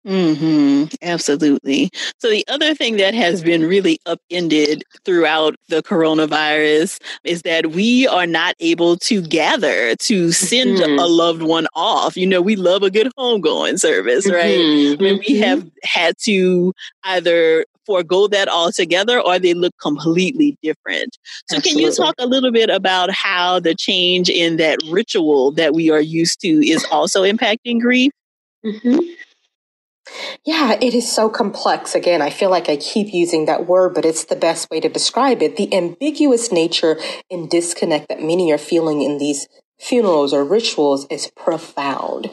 Hmm. 0.06 0.84
Absolutely. 1.02 1.90
So 2.18 2.30
the 2.30 2.44
other 2.46 2.76
thing 2.76 2.96
that 2.98 3.12
has 3.14 3.42
been 3.42 3.62
really 3.62 3.98
upended 4.06 4.84
throughout 5.04 5.56
the 5.68 5.82
coronavirus 5.82 7.00
is 7.24 7.42
that 7.42 7.72
we 7.72 8.06
are 8.06 8.26
not 8.26 8.54
able 8.60 8.98
to 8.98 9.20
gather 9.20 9.96
to 9.96 10.30
send 10.30 10.78
mm-hmm. 10.78 11.00
a 11.00 11.06
loved 11.06 11.42
one 11.42 11.66
off. 11.74 12.16
You 12.16 12.26
know, 12.26 12.40
we 12.40 12.54
love 12.54 12.84
a 12.84 12.90
good 12.90 13.10
homegoing 13.18 13.80
service, 13.80 14.30
right? 14.30 14.56
Mm-hmm. 14.56 15.18
We 15.26 15.38
have 15.38 15.58
mm-hmm. 15.60 15.68
had 15.82 16.16
to 16.18 16.72
either 17.02 17.64
forego 17.86 18.26
that 18.28 18.48
altogether 18.48 19.20
or 19.20 19.38
they 19.38 19.54
look 19.54 19.74
completely 19.80 20.58
different. 20.62 21.16
So, 21.48 21.56
Absolutely. 21.56 21.82
can 21.82 21.90
you 21.90 21.96
talk 21.96 22.14
a 22.18 22.26
little 22.26 22.52
bit 22.52 22.70
about 22.70 23.10
how 23.10 23.60
the 23.60 23.74
change 23.74 24.28
in 24.28 24.56
that 24.56 24.78
ritual 24.90 25.52
that 25.52 25.74
we 25.74 25.90
are 25.90 26.00
used 26.00 26.40
to 26.40 26.48
is 26.48 26.84
also 26.90 27.22
impacting 27.22 27.80
grief? 27.80 28.12
Mm-hmm. 28.64 28.98
Yeah, 30.44 30.78
it 30.80 30.94
is 30.94 31.12
so 31.12 31.28
complex. 31.28 31.94
Again, 31.94 32.22
I 32.22 32.30
feel 32.30 32.50
like 32.50 32.68
I 32.68 32.76
keep 32.76 33.12
using 33.12 33.46
that 33.46 33.66
word, 33.66 33.94
but 33.94 34.04
it's 34.04 34.24
the 34.24 34.36
best 34.36 34.70
way 34.70 34.80
to 34.80 34.88
describe 34.88 35.42
it. 35.42 35.56
The 35.56 35.74
ambiguous 35.74 36.52
nature 36.52 36.98
and 37.30 37.50
disconnect 37.50 38.08
that 38.08 38.22
many 38.22 38.52
are 38.52 38.58
feeling 38.58 39.02
in 39.02 39.18
these 39.18 39.48
funerals 39.78 40.32
or 40.32 40.44
rituals 40.44 41.06
is 41.10 41.30
profound. 41.36 42.30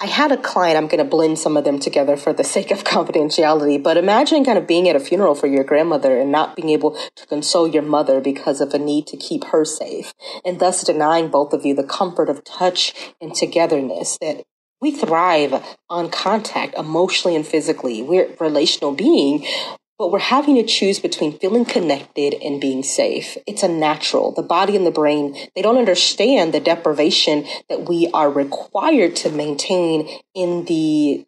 I 0.00 0.06
had 0.06 0.32
a 0.32 0.36
client, 0.36 0.76
I'm 0.76 0.86
going 0.86 1.02
to 1.02 1.08
blend 1.08 1.38
some 1.38 1.56
of 1.56 1.64
them 1.64 1.78
together 1.78 2.16
for 2.16 2.32
the 2.32 2.44
sake 2.54 2.70
of 2.70 2.84
confidentiality, 2.84 3.82
but 3.82 3.96
imagine 3.96 4.44
kind 4.44 4.58
of 4.58 4.66
being 4.66 4.88
at 4.88 4.96
a 4.96 5.00
funeral 5.00 5.34
for 5.34 5.46
your 5.46 5.64
grandmother 5.64 6.18
and 6.18 6.30
not 6.30 6.56
being 6.56 6.70
able 6.70 6.96
to 7.16 7.26
console 7.26 7.68
your 7.68 7.82
mother 7.82 8.20
because 8.20 8.60
of 8.60 8.72
a 8.74 8.78
need 8.78 9.06
to 9.08 9.16
keep 9.16 9.44
her 9.44 9.64
safe, 9.64 10.14
and 10.44 10.60
thus 10.60 10.84
denying 10.84 11.28
both 11.28 11.52
of 11.52 11.64
you 11.64 11.74
the 11.74 11.84
comfort 11.84 12.28
of 12.28 12.44
touch 12.44 12.94
and 13.20 13.34
togetherness 13.34 14.18
that 14.20 14.44
we 14.80 14.90
thrive 14.90 15.64
on 15.88 16.10
contact 16.10 16.74
emotionally 16.74 17.34
and 17.34 17.46
physically. 17.46 18.02
We're 18.02 18.34
relational 18.38 18.92
being, 18.92 19.46
but 20.04 20.12
we're 20.12 20.18
having 20.18 20.56
to 20.56 20.62
choose 20.62 20.98
between 21.00 21.38
feeling 21.38 21.64
connected 21.64 22.34
and 22.44 22.60
being 22.60 22.82
safe. 22.82 23.38
It's 23.46 23.62
a 23.62 23.68
natural. 23.68 24.32
The 24.32 24.42
body 24.42 24.76
and 24.76 24.84
the 24.84 24.90
brain, 24.90 25.34
they 25.56 25.62
don't 25.62 25.78
understand 25.78 26.52
the 26.52 26.60
deprivation 26.60 27.46
that 27.70 27.88
we 27.88 28.10
are 28.12 28.30
required 28.30 29.16
to 29.16 29.30
maintain 29.30 30.06
in 30.34 30.66
the 30.66 31.26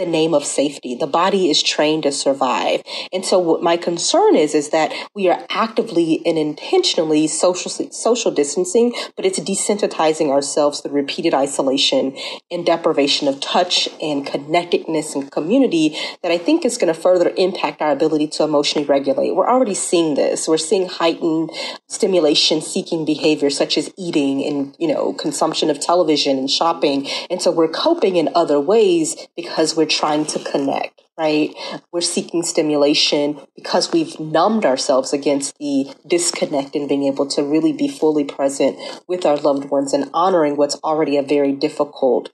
the 0.00 0.06
name 0.06 0.32
of 0.32 0.44
safety. 0.44 0.94
The 0.94 1.06
body 1.06 1.50
is 1.50 1.62
trained 1.62 2.04
to 2.04 2.12
survive. 2.12 2.82
And 3.12 3.24
so 3.24 3.38
what 3.38 3.62
my 3.62 3.76
concern 3.76 4.34
is, 4.34 4.54
is 4.54 4.70
that 4.70 4.92
we 5.14 5.28
are 5.28 5.44
actively 5.50 6.22
and 6.24 6.38
intentionally 6.38 7.26
social, 7.26 7.70
social 7.70 8.30
distancing, 8.30 8.94
but 9.14 9.26
it's 9.26 9.38
desensitizing 9.38 10.30
ourselves 10.30 10.80
through 10.80 10.92
repeated 10.92 11.34
isolation 11.34 12.16
and 12.50 12.64
deprivation 12.64 13.28
of 13.28 13.40
touch 13.40 13.88
and 14.00 14.26
connectedness 14.26 15.14
and 15.14 15.30
community 15.30 15.96
that 16.22 16.32
I 16.32 16.38
think 16.38 16.64
is 16.64 16.78
going 16.78 16.92
to 16.92 16.98
further 16.98 17.32
impact 17.36 17.82
our 17.82 17.92
ability 17.92 18.28
to 18.28 18.44
emotionally 18.44 18.86
regulate. 18.86 19.36
We're 19.36 19.50
already 19.50 19.74
seeing 19.74 20.14
this. 20.14 20.48
We're 20.48 20.56
seeing 20.56 20.88
heightened 20.88 21.50
stimulation 21.88 22.62
seeking 22.62 23.04
behavior 23.04 23.50
such 23.50 23.76
as 23.76 23.92
eating 23.98 24.44
and, 24.46 24.74
you 24.78 24.88
know, 24.88 25.12
consumption 25.12 25.68
of 25.68 25.78
television 25.78 26.38
and 26.38 26.50
shopping. 26.50 27.06
And 27.28 27.42
so 27.42 27.50
we're 27.50 27.68
coping 27.68 28.16
in 28.16 28.30
other 28.34 28.58
ways 28.58 29.28
because 29.36 29.76
we're 29.76 29.89
trying 29.90 30.24
to 30.26 30.38
connect, 30.38 31.02
right? 31.18 31.54
We're 31.92 32.00
seeking 32.00 32.42
stimulation 32.42 33.40
because 33.54 33.92
we've 33.92 34.18
numbed 34.18 34.64
ourselves 34.64 35.12
against 35.12 35.58
the 35.58 35.92
disconnect 36.06 36.74
and 36.74 36.88
being 36.88 37.04
able 37.04 37.26
to 37.28 37.42
really 37.42 37.72
be 37.72 37.88
fully 37.88 38.24
present 38.24 38.78
with 39.06 39.26
our 39.26 39.36
loved 39.36 39.70
ones 39.70 39.92
and 39.92 40.08
honoring 40.14 40.56
what's 40.56 40.76
already 40.76 41.16
a 41.16 41.22
very 41.22 41.52
difficult 41.52 42.30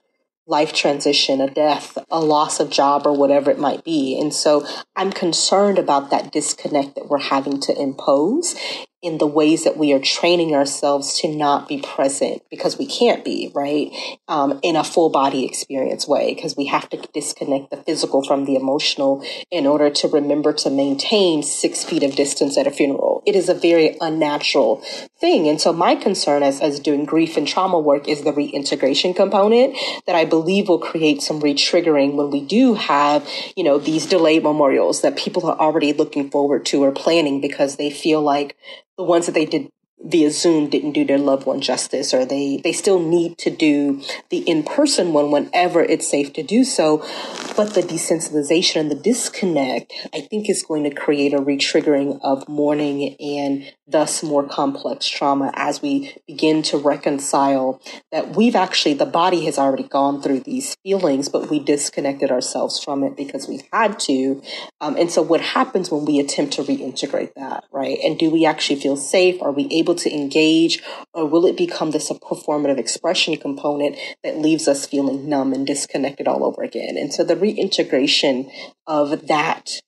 life 0.47 0.71
transition, 0.71 1.41
a 1.41 1.49
death, 1.49 1.97
a 2.09 2.21
loss 2.21 2.61
of 2.61 2.69
job, 2.69 3.05
or 3.05 3.11
whatever 3.11 3.51
it 3.51 3.59
might 3.59 3.83
be. 3.83 4.17
And 4.19 4.33
so 4.33 4.65
I'm 4.95 5.11
concerned 5.11 5.77
about 5.77 6.09
that 6.11 6.31
disconnect 6.31 6.95
that 6.95 7.09
we're 7.09 7.19
having 7.19 7.59
to 7.61 7.77
impose 7.77 8.55
in 9.03 9.19
the 9.19 9.27
ways 9.27 9.63
that 9.63 9.77
we 9.77 9.93
are 9.93 9.99
training 9.99 10.55
ourselves 10.55 11.19
to 11.19 11.27
not 11.27 11.67
be 11.67 11.77
present 11.77 12.41
because 12.49 12.79
we 12.79 12.87
can't 12.87 13.23
be, 13.23 13.51
right? 13.53 13.91
Um, 14.27 14.59
in 14.63 14.75
a 14.75 14.83
full 14.83 15.09
body 15.09 15.45
experience 15.45 16.07
way, 16.07 16.33
because 16.33 16.57
we 16.57 16.65
have 16.65 16.89
to 16.89 16.97
disconnect 17.13 17.69
the 17.69 17.77
physical 17.77 18.23
from 18.23 18.45
the 18.45 18.55
emotional 18.55 19.23
in 19.51 19.67
order 19.67 19.91
to 19.91 20.07
remember 20.07 20.51
to 20.53 20.71
maintain 20.71 21.43
six 21.43 21.83
feet 21.83 22.01
of 22.01 22.15
distance 22.15 22.57
at 22.57 22.65
a 22.65 22.71
funeral. 22.71 23.21
It 23.27 23.35
is 23.35 23.49
a 23.49 23.53
very 23.53 23.95
unnatural 24.01 24.77
thing. 25.19 25.47
And 25.47 25.61
so 25.61 25.71
my 25.71 25.95
concern 25.95 26.41
as, 26.41 26.59
as 26.59 26.79
doing 26.79 27.05
grief 27.05 27.37
and 27.37 27.47
trauma 27.47 27.79
work 27.79 28.07
is 28.07 28.23
the 28.23 28.33
reintegration 28.33 29.13
component 29.13 29.77
that 30.07 30.15
I 30.15 30.25
believe 30.25 30.69
will 30.69 30.79
create 30.79 31.21
some 31.21 31.39
retriggering 31.39 32.15
when 32.15 32.31
we 32.31 32.41
do 32.41 32.73
have, 32.73 33.29
you 33.55 33.63
know, 33.63 33.77
these 33.77 34.07
delayed 34.07 34.41
memorials 34.41 35.01
that 35.01 35.17
people 35.17 35.45
are 35.45 35.59
already 35.59 35.93
looking 35.93 36.31
forward 36.31 36.65
to 36.67 36.83
or 36.83 36.91
planning 36.91 37.41
because 37.41 37.75
they 37.75 37.91
feel 37.91 38.21
like 38.21 38.55
the 38.97 39.03
ones 39.03 39.25
that 39.27 39.33
they 39.33 39.45
did 39.45 39.69
via 40.03 40.29
Zoom 40.29 40.69
didn't 40.69 40.91
do 40.91 41.05
their 41.05 41.17
loved 41.17 41.45
one 41.45 41.59
justice, 41.59 42.13
or 42.13 42.25
they, 42.25 42.61
they 42.63 42.71
still 42.71 42.99
need 42.99 43.37
to 43.39 43.49
do 43.49 44.01
the 44.29 44.39
in 44.39 44.63
person 44.63 45.11
one 45.13 45.31
whenever 45.31 45.81
it's 45.81 46.07
safe 46.07 46.33
to 46.33 46.43
do 46.43 46.63
so. 46.63 46.97
But 47.55 47.73
the 47.73 47.81
desensitization 47.81 48.81
and 48.81 48.91
the 48.91 48.95
disconnect, 48.95 49.91
I 50.13 50.21
think, 50.21 50.49
is 50.49 50.63
going 50.63 50.83
to 50.83 50.91
create 50.91 51.33
a 51.33 51.39
retriggering 51.39 52.19
of 52.21 52.47
mourning 52.47 53.15
and 53.19 53.73
thus 53.87 54.21
more 54.21 54.47
complex 54.47 55.07
trauma 55.07 55.51
as 55.55 55.81
we 55.81 56.15
begin 56.27 56.61
to 56.61 56.77
reconcile 56.77 57.81
that 58.11 58.35
we've 58.35 58.55
actually, 58.55 58.93
the 58.93 59.05
body 59.05 59.45
has 59.45 59.57
already 59.57 59.83
gone 59.83 60.21
through 60.21 60.41
these 60.41 60.75
feelings, 60.83 61.29
but 61.29 61.49
we 61.49 61.59
disconnected 61.59 62.29
ourselves 62.29 62.83
from 62.83 63.03
it 63.03 63.15
because 63.15 63.47
we've 63.47 63.63
had 63.73 63.97
to. 63.99 64.41
Um, 64.81 64.95
and 64.97 65.09
so, 65.09 65.21
what 65.21 65.41
happens 65.41 65.89
when 65.89 66.05
we 66.05 66.19
attempt 66.19 66.53
to 66.53 66.63
reintegrate 66.63 67.33
that, 67.35 67.63
right? 67.71 67.97
And 68.03 68.19
do 68.19 68.29
we 68.29 68.45
actually 68.45 68.79
feel 68.79 68.97
safe? 68.97 69.41
Are 69.41 69.51
we 69.51 69.67
able 69.71 69.86
to 69.95 70.13
engage? 70.13 70.81
Or 71.13 71.25
will 71.25 71.45
it 71.45 71.57
become 71.57 71.91
this 71.91 72.09
performative 72.09 72.77
expression 72.77 73.37
component 73.37 73.97
that 74.23 74.37
leaves 74.37 74.67
us 74.67 74.85
feeling 74.85 75.27
numb 75.27 75.53
and 75.53 75.65
disconnected 75.65 76.27
all 76.27 76.43
over 76.43 76.63
again? 76.63 76.97
And 76.97 77.13
so, 77.13 77.23
the 77.23 77.35
reintegration 77.35 78.49
of 78.85 79.27
that 79.27 79.79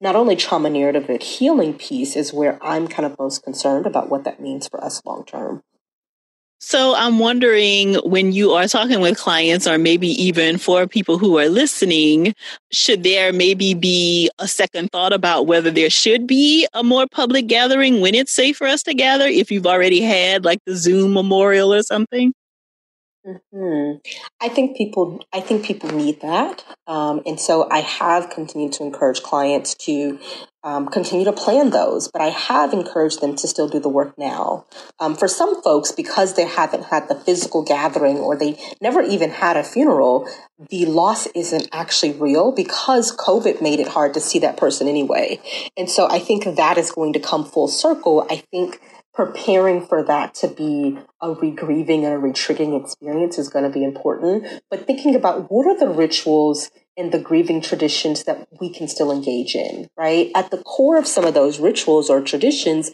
not 0.00 0.16
only 0.16 0.36
trauma 0.36 0.68
narrative 0.68 1.06
but 1.06 1.22
healing 1.22 1.74
piece 1.74 2.14
is 2.14 2.32
where 2.32 2.62
I'm 2.62 2.88
kind 2.88 3.06
of 3.06 3.18
most 3.18 3.42
concerned 3.42 3.86
about 3.86 4.10
what 4.10 4.24
that 4.24 4.40
means 4.40 4.68
for 4.68 4.82
us 4.82 5.00
long 5.04 5.24
term. 5.24 5.62
So 6.66 6.94
I'm 6.94 7.18
wondering 7.18 7.96
when 7.96 8.32
you 8.32 8.52
are 8.52 8.66
talking 8.66 9.00
with 9.00 9.18
clients, 9.18 9.66
or 9.66 9.76
maybe 9.76 10.08
even 10.20 10.56
for 10.56 10.86
people 10.86 11.18
who 11.18 11.38
are 11.38 11.50
listening, 11.50 12.34
should 12.72 13.02
there 13.02 13.34
maybe 13.34 13.74
be 13.74 14.30
a 14.38 14.48
second 14.48 14.90
thought 14.90 15.12
about 15.12 15.46
whether 15.46 15.70
there 15.70 15.90
should 15.90 16.26
be 16.26 16.66
a 16.72 16.82
more 16.82 17.06
public 17.06 17.48
gathering 17.48 18.00
when 18.00 18.14
it's 18.14 18.32
safe 18.32 18.56
for 18.56 18.66
us 18.66 18.82
to 18.84 18.94
gather 18.94 19.26
if 19.26 19.50
you've 19.50 19.66
already 19.66 20.00
had 20.00 20.46
like 20.46 20.58
the 20.64 20.74
Zoom 20.74 21.12
memorial 21.12 21.72
or 21.72 21.82
something? 21.82 22.32
Mm-hmm. 23.26 23.98
I 24.42 24.48
think 24.50 24.76
people. 24.76 25.24
I 25.32 25.40
think 25.40 25.64
people 25.64 25.90
need 25.90 26.20
that, 26.20 26.62
um, 26.86 27.22
and 27.24 27.40
so 27.40 27.66
I 27.70 27.80
have 27.80 28.28
continued 28.28 28.74
to 28.74 28.82
encourage 28.82 29.22
clients 29.22 29.74
to 29.86 30.18
um, 30.62 30.88
continue 30.88 31.24
to 31.24 31.32
plan 31.32 31.70
those. 31.70 32.08
But 32.08 32.20
I 32.20 32.28
have 32.28 32.74
encouraged 32.74 33.22
them 33.22 33.34
to 33.36 33.48
still 33.48 33.66
do 33.66 33.80
the 33.80 33.88
work 33.88 34.18
now. 34.18 34.66
Um, 35.00 35.16
for 35.16 35.26
some 35.26 35.62
folks, 35.62 35.90
because 35.90 36.34
they 36.34 36.46
haven't 36.46 36.84
had 36.84 37.08
the 37.08 37.14
physical 37.14 37.62
gathering 37.62 38.18
or 38.18 38.36
they 38.36 38.58
never 38.82 39.00
even 39.00 39.30
had 39.30 39.56
a 39.56 39.64
funeral, 39.64 40.28
the 40.70 40.84
loss 40.84 41.26
isn't 41.28 41.68
actually 41.72 42.12
real 42.12 42.52
because 42.52 43.16
COVID 43.16 43.62
made 43.62 43.80
it 43.80 43.88
hard 43.88 44.12
to 44.14 44.20
see 44.20 44.38
that 44.40 44.58
person 44.58 44.86
anyway. 44.86 45.40
And 45.78 45.88
so 45.88 46.08
I 46.10 46.18
think 46.18 46.44
that 46.56 46.76
is 46.76 46.90
going 46.90 47.14
to 47.14 47.20
come 47.20 47.46
full 47.46 47.68
circle. 47.68 48.26
I 48.30 48.42
think 48.50 48.80
preparing 49.14 49.86
for 49.86 50.02
that 50.02 50.34
to 50.34 50.48
be 50.48 50.98
a 51.20 51.34
regrieving 51.34 52.04
and 52.04 52.14
a 52.14 52.18
retriggering 52.18 52.80
experience 52.80 53.38
is 53.38 53.48
going 53.48 53.64
to 53.64 53.70
be 53.70 53.84
important. 53.84 54.44
But 54.70 54.86
thinking 54.86 55.14
about 55.14 55.50
what 55.50 55.66
are 55.66 55.78
the 55.78 55.88
rituals 55.88 56.70
and 56.96 57.12
the 57.12 57.18
grieving 57.18 57.60
traditions 57.60 58.24
that 58.24 58.48
we 58.60 58.72
can 58.72 58.88
still 58.88 59.12
engage 59.12 59.54
in, 59.54 59.88
right? 59.96 60.30
At 60.34 60.50
the 60.50 60.58
core 60.58 60.98
of 60.98 61.06
some 61.06 61.24
of 61.24 61.34
those 61.34 61.60
rituals 61.60 62.10
or 62.10 62.20
traditions 62.20 62.90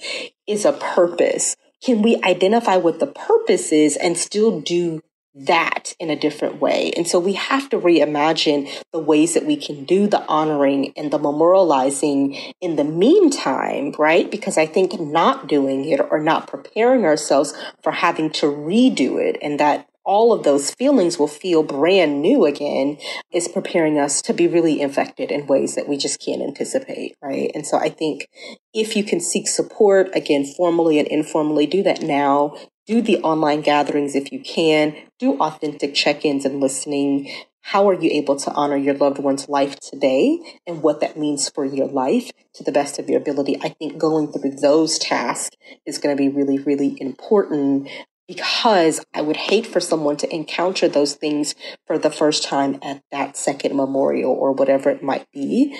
is 0.46 0.64
a 0.64 0.72
purpose. 0.72 1.56
Can 1.83 2.02
we 2.02 2.20
identify 2.22 2.76
what 2.76 2.98
the 2.98 3.06
purpose 3.06 3.72
is 3.72 3.96
and 3.96 4.16
still 4.16 4.61
do 4.61 5.02
that 5.34 5.94
in 6.00 6.10
a 6.10 6.18
different 6.18 6.60
way. 6.60 6.92
And 6.96 7.06
so 7.06 7.18
we 7.18 7.34
have 7.34 7.68
to 7.70 7.78
reimagine 7.78 8.68
the 8.92 8.98
ways 8.98 9.34
that 9.34 9.46
we 9.46 9.56
can 9.56 9.84
do 9.84 10.06
the 10.06 10.24
honoring 10.26 10.92
and 10.96 11.10
the 11.10 11.18
memorializing 11.18 12.54
in 12.60 12.76
the 12.76 12.84
meantime, 12.84 13.94
right? 13.98 14.30
Because 14.30 14.58
I 14.58 14.66
think 14.66 15.00
not 15.00 15.48
doing 15.48 15.84
it 15.84 16.00
or 16.10 16.20
not 16.20 16.46
preparing 16.46 17.04
ourselves 17.04 17.54
for 17.82 17.92
having 17.92 18.30
to 18.30 18.46
redo 18.46 19.20
it 19.20 19.38
and 19.40 19.60
that 19.60 19.89
all 20.04 20.32
of 20.32 20.42
those 20.42 20.70
feelings 20.72 21.18
will 21.18 21.28
feel 21.28 21.62
brand 21.62 22.22
new 22.22 22.46
again 22.46 22.98
is 23.32 23.48
preparing 23.48 23.98
us 23.98 24.22
to 24.22 24.32
be 24.32 24.48
really 24.48 24.80
infected 24.80 25.30
in 25.30 25.46
ways 25.46 25.74
that 25.74 25.88
we 25.88 25.96
just 25.96 26.24
can't 26.24 26.42
anticipate, 26.42 27.14
right? 27.22 27.50
And 27.54 27.66
so 27.66 27.76
I 27.78 27.90
think 27.90 28.28
if 28.72 28.96
you 28.96 29.04
can 29.04 29.20
seek 29.20 29.46
support, 29.46 30.08
again, 30.14 30.44
formally 30.44 30.98
and 30.98 31.08
informally, 31.08 31.66
do 31.66 31.82
that 31.82 32.02
now 32.02 32.56
do 32.90 33.00
the 33.00 33.18
online 33.18 33.60
gatherings 33.60 34.16
if 34.16 34.32
you 34.32 34.40
can, 34.40 34.96
do 35.20 35.38
authentic 35.38 35.94
check 35.94 36.24
ins 36.24 36.44
and 36.44 36.58
listening. 36.58 37.30
How 37.60 37.88
are 37.88 37.94
you 37.94 38.10
able 38.10 38.34
to 38.34 38.50
honor 38.50 38.76
your 38.76 38.94
loved 38.94 39.20
one's 39.20 39.48
life 39.48 39.78
today 39.78 40.40
and 40.66 40.82
what 40.82 41.00
that 41.00 41.16
means 41.16 41.48
for 41.48 41.64
your 41.64 41.86
life 41.86 42.32
to 42.54 42.64
the 42.64 42.72
best 42.72 42.98
of 42.98 43.08
your 43.08 43.20
ability? 43.20 43.56
I 43.62 43.68
think 43.68 43.96
going 43.96 44.32
through 44.32 44.56
those 44.56 44.98
tasks 44.98 45.56
is 45.86 45.98
going 45.98 46.16
to 46.16 46.20
be 46.20 46.28
really, 46.28 46.58
really 46.58 47.00
important 47.00 47.88
because 48.30 49.04
I 49.12 49.22
would 49.22 49.36
hate 49.36 49.66
for 49.66 49.80
someone 49.80 50.16
to 50.18 50.32
encounter 50.32 50.86
those 50.86 51.14
things 51.14 51.56
for 51.84 51.98
the 51.98 52.12
first 52.12 52.44
time 52.44 52.78
at 52.80 53.02
that 53.10 53.36
second 53.36 53.74
memorial 53.74 54.30
or 54.32 54.52
whatever 54.52 54.88
it 54.88 55.02
might 55.02 55.26
be. 55.32 55.76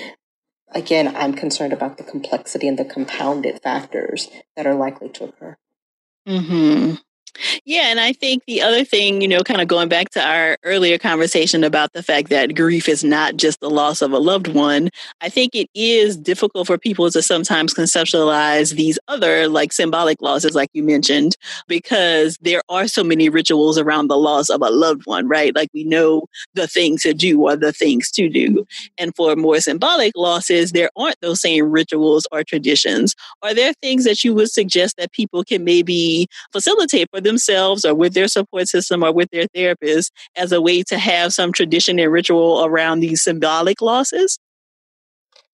Again, 0.73 1.15
I'm 1.15 1.33
concerned 1.33 1.73
about 1.73 1.97
the 1.97 2.03
complexity 2.03 2.67
and 2.67 2.77
the 2.77 2.85
compounded 2.85 3.63
factors 3.63 4.29
that 4.57 4.67
are 4.67 4.75
likely 4.75 5.11
to 5.11 5.25
occur. 5.27 5.57
Mm-hmm. 6.27 6.95
Yeah, 7.65 7.85
and 7.91 8.01
I 8.01 8.13
think 8.13 8.45
the 8.47 8.61
other 8.63 8.85
thing, 8.85 9.21
you 9.21 9.29
know, 9.29 9.41
kind 9.43 9.61
of 9.61 9.69
going 9.69 9.89
back 9.89 10.11
to 10.11 10.21
our 10.23 10.59
earlier 10.65 10.99
conversation 10.99 11.65
about 11.65 11.93
the 11.93 12.03
fact 12.03 12.29
that 12.31 12.55
grief 12.55 12.89
is 12.89 13.05
not 13.05 13.37
just 13.37 13.61
the 13.61 13.71
loss 13.71 14.03
of 14.03 14.13
a 14.13 14.19
loved 14.19 14.49
one, 14.49 14.91
I 15.21 15.29
think 15.29 15.55
it 15.55 15.69
is 15.75 16.17
difficult 16.17 16.67
for 16.67 16.77
people 16.79 17.11
to 17.11 17.23
sometimes 17.23 17.73
conceptualize 17.75 18.75
these 18.75 18.99
other 19.09 19.49
like 19.49 19.73
symbolic 19.73 20.21
losses, 20.21 20.55
like 20.55 20.71
you 20.73 20.83
mentioned, 20.83 21.37
because 21.69 22.37
there 22.41 22.63
are 22.69 22.89
so 22.89 23.05
many 23.05 23.29
rituals 23.29 23.79
around 23.79 24.09
the 24.09 24.19
loss 24.19 24.49
of 24.49 24.61
a 24.63 24.71
loved 24.71 25.03
one, 25.07 25.29
right? 25.29 25.55
Like 25.55 25.71
we 25.73 25.85
know 25.85 26.27
the 26.55 26.67
things 26.67 27.03
to 27.03 27.15
do 27.15 27.41
or 27.43 27.57
the 27.57 27.73
things 27.73 28.11
to 28.13 28.29
do. 28.29 28.67
And 28.99 29.15
for 29.15 29.37
more 29.37 29.61
symbolic 29.61 30.13
losses, 30.17 30.73
there 30.73 30.91
aren't 30.97 31.21
those 31.21 31.41
same 31.41 31.71
rituals 31.71 32.27
or 32.33 32.43
traditions. 32.45 33.15
Are 33.43 33.55
there 33.55 33.73
things 33.75 34.05
that 34.05 34.25
you 34.25 34.35
would 34.35 34.51
suggest 34.51 34.97
that 34.97 35.13
people 35.13 35.45
can 35.45 35.65
maybe 35.65 36.27
facilitate 36.53 37.09
for 37.11 37.20
themselves 37.21 37.85
or 37.85 37.95
with 37.95 38.15
their 38.15 38.29
support 38.29 38.69
system 38.69 39.03
or 39.03 39.13
with 39.13 39.31
their 39.31 39.47
therapist 39.55 40.13
as 40.37 40.53
a 40.53 40.61
way 40.61 40.83
to 40.85 40.99
have 40.99 41.33
some 41.33 41.53
tradition 41.53 41.99
and 41.99 42.13
ritual 42.13 42.65
around 42.65 43.01
these 43.01 43.23
symbolic 43.23 43.81
losses? 43.81 44.39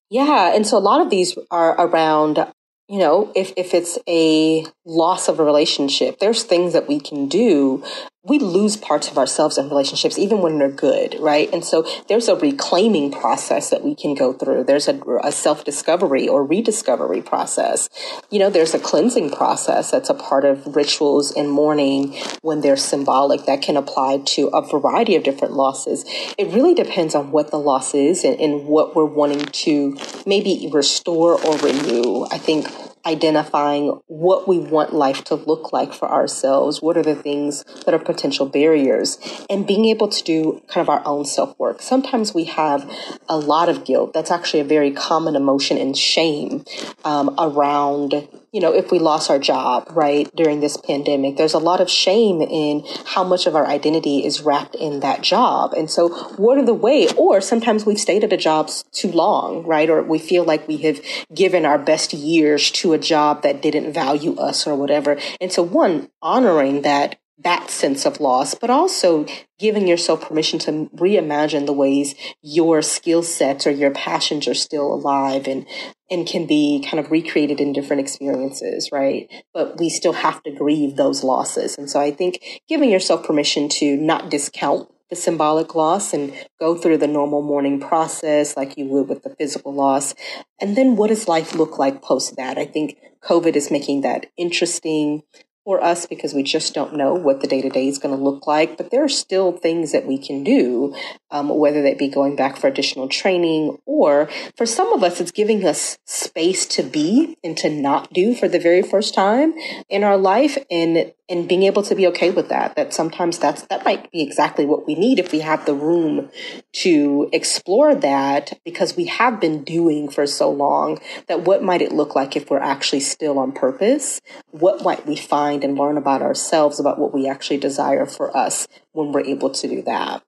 Yeah, 0.08 0.54
and 0.54 0.66
so 0.66 0.78
a 0.78 0.80
lot 0.80 1.00
of 1.00 1.10
these 1.10 1.36
are 1.50 1.74
around 1.80 2.46
you 2.88 3.00
know, 3.00 3.32
if, 3.34 3.52
if 3.56 3.74
it's 3.74 3.98
a 4.08 4.64
loss 4.84 5.28
of 5.28 5.40
a 5.40 5.44
relationship, 5.44 6.20
there's 6.20 6.44
things 6.44 6.72
that 6.72 6.86
we 6.86 7.00
can 7.00 7.26
do 7.26 7.82
we 8.26 8.38
lose 8.38 8.76
parts 8.76 9.10
of 9.10 9.18
ourselves 9.18 9.56
in 9.56 9.68
relationships, 9.68 10.18
even 10.18 10.40
when 10.40 10.58
they're 10.58 10.68
good, 10.68 11.16
right? 11.20 11.52
And 11.52 11.64
so 11.64 11.86
there's 12.08 12.28
a 12.28 12.36
reclaiming 12.36 13.12
process 13.12 13.70
that 13.70 13.84
we 13.84 13.94
can 13.94 14.14
go 14.14 14.32
through. 14.32 14.64
There's 14.64 14.88
a, 14.88 15.00
a 15.22 15.30
self 15.30 15.64
discovery 15.64 16.28
or 16.28 16.44
rediscovery 16.44 17.22
process. 17.22 17.88
You 18.30 18.38
know, 18.40 18.50
there's 18.50 18.74
a 18.74 18.78
cleansing 18.78 19.30
process 19.30 19.90
that's 19.90 20.10
a 20.10 20.14
part 20.14 20.44
of 20.44 20.74
rituals 20.74 21.32
and 21.32 21.50
mourning 21.50 22.14
when 22.42 22.60
they're 22.60 22.76
symbolic 22.76 23.46
that 23.46 23.62
can 23.62 23.76
apply 23.76 24.18
to 24.18 24.48
a 24.48 24.62
variety 24.62 25.14
of 25.14 25.22
different 25.22 25.54
losses. 25.54 26.04
It 26.36 26.48
really 26.48 26.74
depends 26.74 27.14
on 27.14 27.30
what 27.30 27.50
the 27.50 27.58
loss 27.58 27.94
is 27.94 28.24
and, 28.24 28.40
and 28.40 28.66
what 28.66 28.96
we're 28.96 29.04
wanting 29.04 29.46
to 29.46 29.96
maybe 30.26 30.68
restore 30.72 31.40
or 31.44 31.56
renew. 31.58 32.26
I 32.30 32.38
think 32.38 32.66
identifying 33.06 34.00
what 34.06 34.48
we 34.48 34.58
want 34.58 34.92
life 34.92 35.24
to 35.24 35.36
look 35.36 35.72
like 35.72 35.94
for 35.94 36.10
ourselves. 36.10 36.82
What 36.82 36.96
are 36.96 37.02
the 37.02 37.14
things 37.14 37.64
that 37.84 37.94
are 37.94 37.98
potential 37.98 38.46
barriers? 38.46 39.18
And 39.48 39.66
being 39.66 39.84
able 39.86 40.08
to 40.08 40.24
do 40.24 40.62
kind 40.68 40.82
of 40.82 40.88
our 40.88 41.06
own 41.06 41.24
self 41.24 41.58
work. 41.58 41.80
Sometimes 41.80 42.34
we 42.34 42.44
have 42.44 42.90
a 43.28 43.38
lot 43.38 43.68
of 43.68 43.84
guilt. 43.84 44.12
That's 44.12 44.30
actually 44.30 44.60
a 44.60 44.64
very 44.64 44.90
common 44.90 45.36
emotion 45.36 45.78
and 45.78 45.96
shame 45.96 46.64
um, 47.04 47.34
around 47.38 48.28
you 48.56 48.62
know, 48.62 48.72
if 48.72 48.90
we 48.90 48.98
lost 48.98 49.28
our 49.28 49.38
job, 49.38 49.86
right, 49.90 50.34
during 50.34 50.60
this 50.60 50.78
pandemic, 50.78 51.36
there's 51.36 51.52
a 51.52 51.58
lot 51.58 51.82
of 51.82 51.90
shame 51.90 52.40
in 52.40 52.82
how 53.04 53.22
much 53.22 53.46
of 53.46 53.54
our 53.54 53.66
identity 53.66 54.24
is 54.24 54.40
wrapped 54.40 54.74
in 54.74 55.00
that 55.00 55.20
job. 55.20 55.74
And 55.74 55.90
so, 55.90 56.08
what 56.38 56.56
are 56.56 56.64
the 56.64 56.72
way, 56.72 57.06
or 57.18 57.42
sometimes 57.42 57.84
we've 57.84 58.00
stayed 58.00 58.24
at 58.24 58.32
a 58.32 58.38
job 58.38 58.70
too 58.92 59.12
long, 59.12 59.66
right, 59.66 59.90
or 59.90 60.02
we 60.02 60.18
feel 60.18 60.42
like 60.42 60.66
we 60.66 60.78
have 60.78 61.02
given 61.34 61.66
our 61.66 61.78
best 61.78 62.14
years 62.14 62.70
to 62.70 62.94
a 62.94 62.98
job 62.98 63.42
that 63.42 63.60
didn't 63.60 63.92
value 63.92 64.34
us 64.38 64.66
or 64.66 64.74
whatever. 64.74 65.18
And 65.38 65.52
so, 65.52 65.62
one, 65.62 66.08
honoring 66.22 66.80
that 66.80 67.18
that 67.38 67.70
sense 67.70 68.06
of 68.06 68.18
loss, 68.18 68.54
but 68.54 68.70
also 68.70 69.26
giving 69.58 69.86
yourself 69.86 70.28
permission 70.28 70.58
to 70.58 70.90
reimagine 70.96 71.66
the 71.66 71.72
ways 71.72 72.14
your 72.42 72.80
skill 72.82 73.22
sets 73.22 73.66
or 73.66 73.70
your 73.70 73.90
passions 73.90 74.48
are 74.48 74.54
still 74.54 74.92
alive 74.92 75.46
and 75.46 75.66
and 76.10 76.26
can 76.26 76.46
be 76.46 76.84
kind 76.88 77.04
of 77.04 77.10
recreated 77.10 77.60
in 77.60 77.72
different 77.72 78.00
experiences, 78.00 78.90
right? 78.92 79.28
But 79.52 79.78
we 79.78 79.90
still 79.90 80.12
have 80.12 80.40
to 80.44 80.52
grieve 80.52 80.96
those 80.96 81.24
losses. 81.24 81.76
And 81.76 81.90
so 81.90 82.00
I 82.00 82.12
think 82.12 82.38
giving 82.68 82.90
yourself 82.90 83.26
permission 83.26 83.68
to 83.70 83.96
not 83.96 84.30
discount 84.30 84.88
the 85.10 85.16
symbolic 85.16 85.74
loss 85.74 86.12
and 86.12 86.32
go 86.58 86.76
through 86.76 86.98
the 86.98 87.06
normal 87.06 87.42
mourning 87.42 87.80
process 87.80 88.56
like 88.56 88.76
you 88.76 88.86
would 88.86 89.08
with 89.08 89.22
the 89.22 89.34
physical 89.36 89.72
loss. 89.72 90.14
And 90.60 90.76
then 90.76 90.96
what 90.96 91.08
does 91.08 91.28
life 91.28 91.54
look 91.54 91.78
like 91.78 92.02
post 92.02 92.36
that? 92.36 92.58
I 92.58 92.66
think 92.66 92.98
COVID 93.22 93.56
is 93.56 93.70
making 93.70 94.02
that 94.02 94.26
interesting 94.36 95.22
for 95.66 95.82
us 95.82 96.06
because 96.06 96.32
we 96.32 96.44
just 96.44 96.74
don't 96.74 96.94
know 96.94 97.12
what 97.12 97.40
the 97.40 97.48
day 97.48 97.60
to 97.60 97.68
day 97.68 97.88
is 97.88 97.98
going 97.98 98.16
to 98.16 98.22
look 98.22 98.46
like. 98.46 98.76
But 98.76 98.92
there 98.92 99.02
are 99.02 99.08
still 99.08 99.50
things 99.50 99.90
that 99.90 100.06
we 100.06 100.16
can 100.16 100.44
do, 100.44 100.94
um, 101.32 101.48
whether 101.48 101.82
that 101.82 101.98
be 101.98 102.06
going 102.06 102.36
back 102.36 102.56
for 102.56 102.68
additional 102.68 103.08
training 103.08 103.76
or 103.84 104.30
for 104.56 104.64
some 104.64 104.92
of 104.92 105.02
us, 105.02 105.20
it's 105.20 105.32
giving 105.32 105.66
us 105.66 105.98
space 106.04 106.66
to 106.66 106.84
be 106.84 107.36
and 107.42 107.56
to 107.58 107.68
not 107.68 108.12
do 108.12 108.32
for 108.32 108.46
the 108.46 108.60
very 108.60 108.80
first 108.80 109.12
time 109.12 109.54
in 109.88 110.04
our 110.04 110.16
life. 110.16 110.56
And 110.70 111.12
and 111.28 111.48
being 111.48 111.64
able 111.64 111.82
to 111.82 111.94
be 111.94 112.06
okay 112.06 112.30
with 112.30 112.48
that 112.48 112.76
that 112.76 112.94
sometimes 112.94 113.38
that's 113.38 113.62
that 113.62 113.84
might 113.84 114.10
be 114.10 114.22
exactly 114.22 114.64
what 114.64 114.86
we 114.86 114.94
need 114.94 115.18
if 115.18 115.32
we 115.32 115.40
have 115.40 115.64
the 115.66 115.74
room 115.74 116.30
to 116.72 117.28
explore 117.32 117.94
that 117.94 118.58
because 118.64 118.96
we 118.96 119.06
have 119.06 119.40
been 119.40 119.64
doing 119.64 120.08
for 120.08 120.26
so 120.26 120.50
long 120.50 121.00
that 121.28 121.42
what 121.42 121.62
might 121.62 121.82
it 121.82 121.92
look 121.92 122.14
like 122.14 122.36
if 122.36 122.50
we're 122.50 122.58
actually 122.58 123.00
still 123.00 123.38
on 123.38 123.52
purpose 123.52 124.20
what 124.50 124.82
might 124.82 125.06
we 125.06 125.16
find 125.16 125.64
and 125.64 125.76
learn 125.76 125.96
about 125.96 126.22
ourselves 126.22 126.78
about 126.78 126.98
what 126.98 127.12
we 127.12 127.28
actually 127.28 127.58
desire 127.58 128.06
for 128.06 128.34
us 128.36 128.66
when 128.92 129.12
we're 129.12 129.20
able 129.20 129.50
to 129.50 129.68
do 129.68 129.82
that 129.82 130.22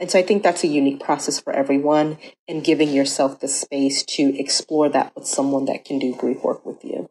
and 0.00 0.10
so 0.10 0.18
I 0.18 0.22
think 0.22 0.42
that's 0.42 0.64
a 0.64 0.66
unique 0.66 0.98
process 0.98 1.38
for 1.38 1.52
everyone 1.52 2.16
and 2.48 2.64
giving 2.64 2.88
yourself 2.88 3.38
the 3.38 3.48
space 3.48 4.02
to 4.04 4.34
explore 4.40 4.88
that 4.88 5.14
with 5.14 5.26
someone 5.26 5.66
that 5.66 5.84
can 5.84 5.98
do 5.98 6.16
grief 6.16 6.42
work 6.42 6.64
with 6.64 6.82
you. 6.82 7.10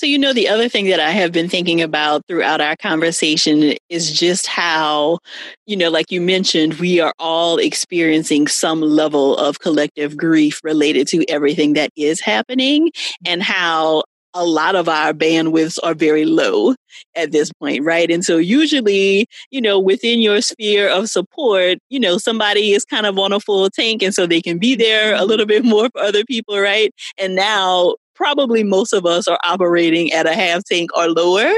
So, 0.00 0.06
you 0.06 0.18
know, 0.18 0.32
the 0.32 0.48
other 0.48 0.66
thing 0.66 0.86
that 0.86 0.98
I 0.98 1.10
have 1.10 1.30
been 1.30 1.50
thinking 1.50 1.82
about 1.82 2.26
throughout 2.26 2.62
our 2.62 2.74
conversation 2.74 3.74
is 3.90 4.10
just 4.10 4.46
how, 4.46 5.18
you 5.66 5.76
know, 5.76 5.90
like 5.90 6.10
you 6.10 6.22
mentioned, 6.22 6.72
we 6.76 7.00
are 7.00 7.12
all 7.18 7.58
experiencing 7.58 8.46
some 8.46 8.80
level 8.80 9.36
of 9.36 9.58
collective 9.58 10.16
grief 10.16 10.58
related 10.64 11.06
to 11.08 11.28
everything 11.28 11.74
that 11.74 11.90
is 11.96 12.18
happening 12.18 12.90
and 13.26 13.42
how 13.42 14.02
a 14.32 14.42
lot 14.42 14.74
of 14.74 14.88
our 14.88 15.12
bandwidths 15.12 15.78
are 15.82 15.92
very 15.92 16.24
low 16.24 16.74
at 17.14 17.32
this 17.32 17.52
point, 17.60 17.84
right? 17.84 18.10
And 18.10 18.24
so 18.24 18.38
usually, 18.38 19.26
you 19.50 19.60
know, 19.60 19.78
within 19.78 20.20
your 20.20 20.40
sphere 20.40 20.88
of 20.88 21.10
support, 21.10 21.76
you 21.90 22.00
know, 22.00 22.16
somebody 22.16 22.72
is 22.72 22.86
kind 22.86 23.04
of 23.04 23.18
on 23.18 23.34
a 23.34 23.40
full 23.40 23.68
tank 23.68 24.02
and 24.02 24.14
so 24.14 24.26
they 24.26 24.40
can 24.40 24.56
be 24.56 24.74
there 24.74 25.14
a 25.14 25.26
little 25.26 25.46
bit 25.46 25.62
more 25.62 25.90
for 25.90 26.00
other 26.00 26.24
people, 26.24 26.58
right? 26.58 26.90
And 27.18 27.34
now 27.34 27.96
probably 28.20 28.62
most 28.62 28.92
of 28.92 29.06
us 29.06 29.26
are 29.26 29.38
operating 29.44 30.12
at 30.12 30.26
a 30.26 30.34
half 30.34 30.62
tank 30.64 30.90
or 30.96 31.08
lower. 31.08 31.50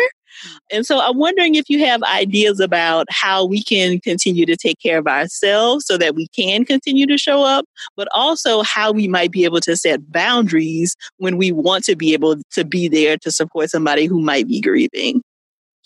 And 0.70 0.86
so 0.86 1.00
I'm 1.00 1.18
wondering 1.18 1.56
if 1.56 1.68
you 1.68 1.84
have 1.84 2.02
ideas 2.04 2.60
about 2.60 3.06
how 3.10 3.44
we 3.44 3.62
can 3.62 4.00
continue 4.00 4.46
to 4.46 4.56
take 4.56 4.78
care 4.80 4.98
of 4.98 5.06
ourselves 5.06 5.84
so 5.86 5.98
that 5.98 6.14
we 6.14 6.28
can 6.28 6.64
continue 6.64 7.06
to 7.06 7.18
show 7.18 7.42
up, 7.42 7.64
but 7.96 8.08
also 8.14 8.62
how 8.62 8.92
we 8.92 9.08
might 9.08 9.30
be 9.30 9.44
able 9.44 9.60
to 9.60 9.76
set 9.76 10.10
boundaries 10.10 10.96
when 11.18 11.36
we 11.36 11.52
want 11.52 11.84
to 11.84 11.96
be 11.96 12.12
able 12.12 12.36
to 12.52 12.64
be 12.64 12.88
there 12.88 13.16
to 13.18 13.30
support 13.30 13.70
somebody 13.70 14.06
who 14.06 14.20
might 14.20 14.46
be 14.46 14.60
grieving. 14.60 15.20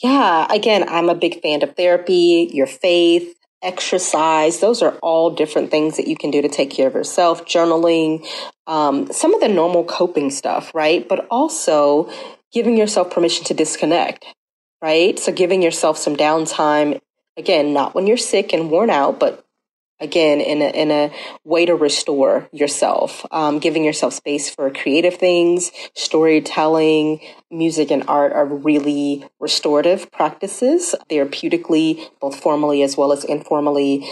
Yeah, 0.03 0.47
again, 0.51 0.87
I'm 0.89 1.09
a 1.09 1.15
big 1.15 1.41
fan 1.41 1.62
of 1.62 1.75
therapy, 1.75 2.51
your 2.53 2.67
faith, 2.67 3.35
exercise. 3.67 4.61
Those 4.61 4.83
are 4.83 4.93
all 5.03 5.31
different 5.31 5.71
things 5.71 5.97
that 5.97 6.09
you 6.09 6.17
can 6.17 6.31
do 6.31 6.43
to 6.43 6.49
take 6.49 6.71
care 6.71 6.87
of 6.87 6.95
yourself. 6.95 7.45
Journaling, 7.45 8.27
um, 8.67 9.13
some 9.13 9.35
of 9.35 9.41
the 9.41 9.49
normal 9.49 9.85
coping 9.85 10.31
stuff, 10.31 10.75
right? 10.75 11.07
But 11.09 11.27
also 11.31 12.11
giving 12.53 12.77
yourself 12.77 13.11
permission 13.11 13.45
to 13.47 13.55
disconnect, 13.55 14.25
right? 14.83 15.19
So 15.19 15.33
giving 15.33 15.63
yourself 15.63 15.99
some 15.99 16.17
downtime. 16.17 17.01
Again, 17.37 17.75
not 17.75 17.95
when 17.95 18.07
you're 18.07 18.17
sick 18.17 18.53
and 18.53 18.71
worn 18.71 18.91
out, 18.91 19.21
but 19.21 19.46
again 20.01 20.41
in 20.41 20.63
a, 20.63 20.69
in 20.71 20.91
a 20.91 21.13
way 21.45 21.67
to 21.67 21.75
restore 21.75 22.49
yourself 22.53 23.25
um, 23.31 23.59
giving 23.59 23.85
yourself 23.85 24.15
space 24.15 24.51
for 24.51 24.71
creative 24.71 25.15
things. 25.15 25.71
Storytelling 25.95 27.21
music 27.51 27.91
and 27.91 28.05
art 28.09 28.33
are 28.33 28.47
really 28.47 29.27
restorative 29.41 30.11
practices 30.11 30.95
therapeutically 31.11 32.11
both 32.21 32.39
formally 32.41 32.83
as 32.83 32.97
well 32.97 33.13
as 33.13 33.25
informally 33.25 34.09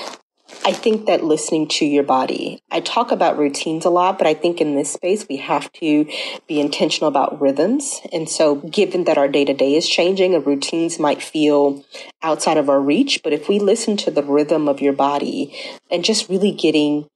I 0.65 0.73
think 0.73 1.07
that 1.07 1.25
listening 1.25 1.69
to 1.69 1.85
your 1.85 2.05
body, 2.05 2.63
I 2.71 2.81
talk 2.81 3.13
about 3.13 3.39
routines 3.39 3.85
a 3.85 3.91
lot, 3.91 4.19
but 4.19 4.27
I 4.27 4.35
think 4.35 4.61
in 4.61 4.75
this 4.75 4.93
space, 4.93 5.27
we 5.29 5.37
have 5.39 5.71
to 5.75 6.07
be 6.47 6.61
intentional 6.61 7.09
about 7.09 7.41
rhythms. 7.41 8.01
And 8.13 8.29
so, 8.29 8.57
given 8.57 9.05
that 9.05 9.19
our 9.19 9.29
day 9.29 9.45
to 9.45 9.55
day 9.55 9.75
is 9.75 9.89
changing, 9.89 10.35
and 10.35 10.47
routines 10.47 10.99
might 10.99 11.23
feel 11.23 11.85
outside 12.23 12.57
of 12.57 12.69
our 12.69 12.81
reach, 12.81 13.23
but 13.23 13.33
if 13.33 13.49
we 13.49 13.59
listen 13.59 13.97
to 13.99 14.11
the 14.11 14.23
rhythm 14.23 14.69
of 14.69 14.81
your 14.81 14.93
body 14.93 15.55
and 15.91 16.05
just 16.05 16.29
really 16.29 16.53
getting 16.53 17.07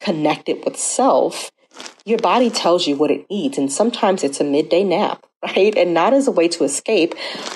connected 0.00 0.64
with 0.64 0.76
self, 0.76 1.50
your 2.08 2.18
body 2.18 2.48
tells 2.48 2.86
you 2.86 2.96
what 2.96 3.10
it 3.10 3.28
needs. 3.28 3.58
And 3.58 3.70
sometimes 3.70 4.24
it's 4.24 4.40
a 4.40 4.44
midday 4.44 4.82
nap 4.82 5.24
right? 5.42 5.76
And 5.76 5.94
not 5.94 6.12
as 6.14 6.26
a 6.26 6.32
way 6.32 6.48
to 6.48 6.64
escape, 6.64 7.14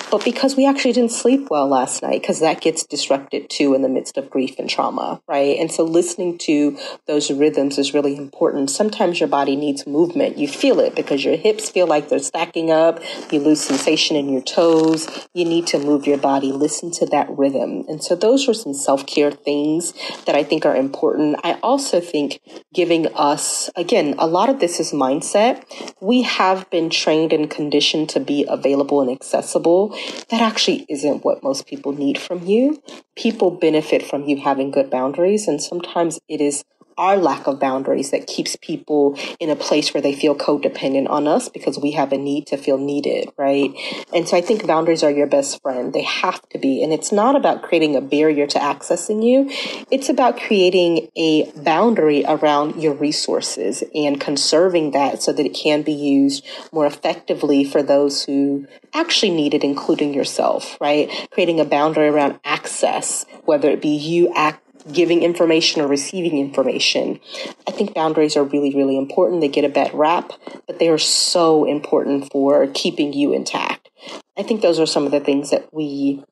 but 0.09 0.23
because 0.23 0.55
we 0.55 0.65
actually 0.65 0.93
didn't 0.93 1.11
sleep 1.11 1.49
well 1.49 1.67
last 1.67 2.01
night, 2.01 2.21
because 2.21 2.39
that 2.39 2.61
gets 2.61 2.85
disrupted 2.85 3.49
too 3.49 3.73
in 3.73 3.81
the 3.81 3.89
midst 3.89 4.17
of 4.17 4.29
grief 4.29 4.57
and 4.57 4.69
trauma, 4.69 5.21
right? 5.27 5.57
And 5.59 5.69
so 5.71 5.83
listening 5.83 6.37
to 6.39 6.77
those 7.07 7.29
rhythms 7.29 7.77
is 7.77 7.93
really 7.93 8.15
important. 8.15 8.69
Sometimes 8.69 9.19
your 9.19 9.27
body 9.27 9.57
needs 9.57 9.85
movement. 9.85 10.37
You 10.37 10.47
feel 10.47 10.79
it 10.79 10.95
because 10.95 11.25
your 11.25 11.35
hips 11.35 11.69
feel 11.69 11.85
like 11.85 12.07
they're 12.07 12.19
stacking 12.19 12.71
up. 12.71 13.01
You 13.31 13.41
lose 13.41 13.59
sensation 13.59 14.15
in 14.15 14.29
your 14.29 14.41
toes. 14.41 15.27
You 15.33 15.43
need 15.43 15.67
to 15.67 15.79
move 15.79 16.07
your 16.07 16.17
body. 16.17 16.53
Listen 16.53 16.89
to 16.91 17.05
that 17.07 17.27
rhythm. 17.29 17.83
And 17.89 18.01
so 18.01 18.15
those 18.15 18.47
are 18.47 18.53
some 18.53 18.73
self 18.73 19.05
care 19.05 19.31
things 19.31 19.93
that 20.25 20.35
I 20.35 20.43
think 20.43 20.65
are 20.65 20.75
important. 20.75 21.37
I 21.43 21.59
also 21.61 21.99
think 21.99 22.39
giving 22.73 23.07
us, 23.15 23.69
again, 23.75 24.15
a 24.17 24.27
lot 24.27 24.42
of 24.49 24.59
this 24.59 24.79
is 24.79 24.91
mindset. 24.91 25.63
We 26.01 26.23
have 26.23 26.69
been 26.69 26.89
trained 26.89 27.33
and 27.33 27.49
conditioned 27.49 28.09
to 28.09 28.19
be 28.19 28.45
available 28.47 29.01
and 29.01 29.11
accessible, 29.11 29.89
that 30.29 30.41
actually 30.41 30.85
isn't 30.89 31.23
what 31.23 31.43
most 31.43 31.65
people 31.65 31.93
need 31.93 32.17
from 32.17 32.45
you. 32.45 32.81
People 33.15 33.51
benefit 33.51 34.03
from 34.03 34.25
you 34.25 34.37
having 34.37 34.71
good 34.71 34.89
boundaries, 34.89 35.47
and 35.47 35.61
sometimes 35.61 36.19
it 36.27 36.41
is 36.41 36.63
our 36.97 37.17
lack 37.17 37.47
of 37.47 37.59
boundaries 37.59 38.11
that 38.11 38.27
keeps 38.27 38.55
people 38.57 39.17
in 39.39 39.49
a 39.49 39.55
place 39.55 39.93
where 39.93 40.01
they 40.01 40.13
feel 40.13 40.35
codependent 40.35 41.09
on 41.09 41.27
us 41.27 41.49
because 41.49 41.79
we 41.79 41.91
have 41.91 42.11
a 42.11 42.17
need 42.17 42.47
to 42.47 42.57
feel 42.57 42.77
needed, 42.77 43.29
right? 43.37 43.73
And 44.13 44.27
so 44.27 44.37
I 44.37 44.41
think 44.41 44.65
boundaries 44.65 45.03
are 45.03 45.11
your 45.11 45.27
best 45.27 45.61
friend. 45.61 45.93
They 45.93 46.03
have 46.03 46.41
to 46.49 46.57
be. 46.57 46.83
And 46.83 46.93
it's 46.93 47.11
not 47.11 47.35
about 47.35 47.63
creating 47.63 47.95
a 47.95 48.01
barrier 48.01 48.47
to 48.47 48.59
accessing 48.59 49.23
you. 49.23 49.49
It's 49.91 50.09
about 50.09 50.39
creating 50.39 51.09
a 51.15 51.51
boundary 51.51 52.23
around 52.25 52.81
your 52.81 52.93
resources 52.93 53.83
and 53.93 54.19
conserving 54.19 54.91
that 54.91 55.21
so 55.21 55.33
that 55.33 55.45
it 55.45 55.53
can 55.53 55.81
be 55.81 55.93
used 55.93 56.45
more 56.71 56.85
effectively 56.85 57.63
for 57.63 57.83
those 57.83 58.23
who 58.23 58.67
actually 58.93 59.31
need 59.31 59.53
it, 59.53 59.63
including 59.63 60.13
yourself, 60.13 60.77
right? 60.79 61.09
Creating 61.31 61.59
a 61.59 61.65
boundary 61.65 62.07
around 62.07 62.39
access, 62.43 63.25
whether 63.45 63.69
it 63.69 63.81
be 63.81 63.95
you 63.95 64.33
act 64.33 64.62
giving 64.91 65.23
information 65.23 65.81
or 65.81 65.87
receiving 65.87 66.37
information. 66.37 67.19
I 67.67 67.71
think 67.71 67.93
boundaries 67.93 68.35
are 68.35 68.43
really, 68.43 68.75
really 68.75 68.97
important. 68.97 69.41
They 69.41 69.47
get 69.47 69.65
a 69.65 69.69
bad 69.69 69.93
rap, 69.93 70.33
but 70.67 70.79
they 70.79 70.89
are 70.89 70.97
so 70.97 71.65
important 71.65 72.31
for 72.31 72.67
keeping 72.73 73.13
you 73.13 73.33
intact. 73.33 73.89
I 74.37 74.43
think 74.43 74.61
those 74.61 74.79
are 74.79 74.85
some 74.85 75.05
of 75.05 75.11
the 75.11 75.19
things 75.19 75.51
that 75.51 75.73
we 75.73 76.23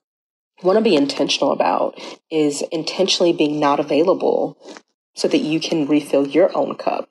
want 0.64 0.78
to 0.78 0.84
be 0.84 0.96
intentional 0.96 1.52
about 1.52 2.00
is 2.30 2.62
intentionally 2.72 3.34
being 3.34 3.60
not 3.60 3.80
available 3.80 4.58
so 5.16 5.28
that 5.28 5.40
you 5.40 5.60
can 5.60 5.88
refill 5.88 6.28
your 6.28 6.56
own 6.56 6.76
cup 6.76 7.10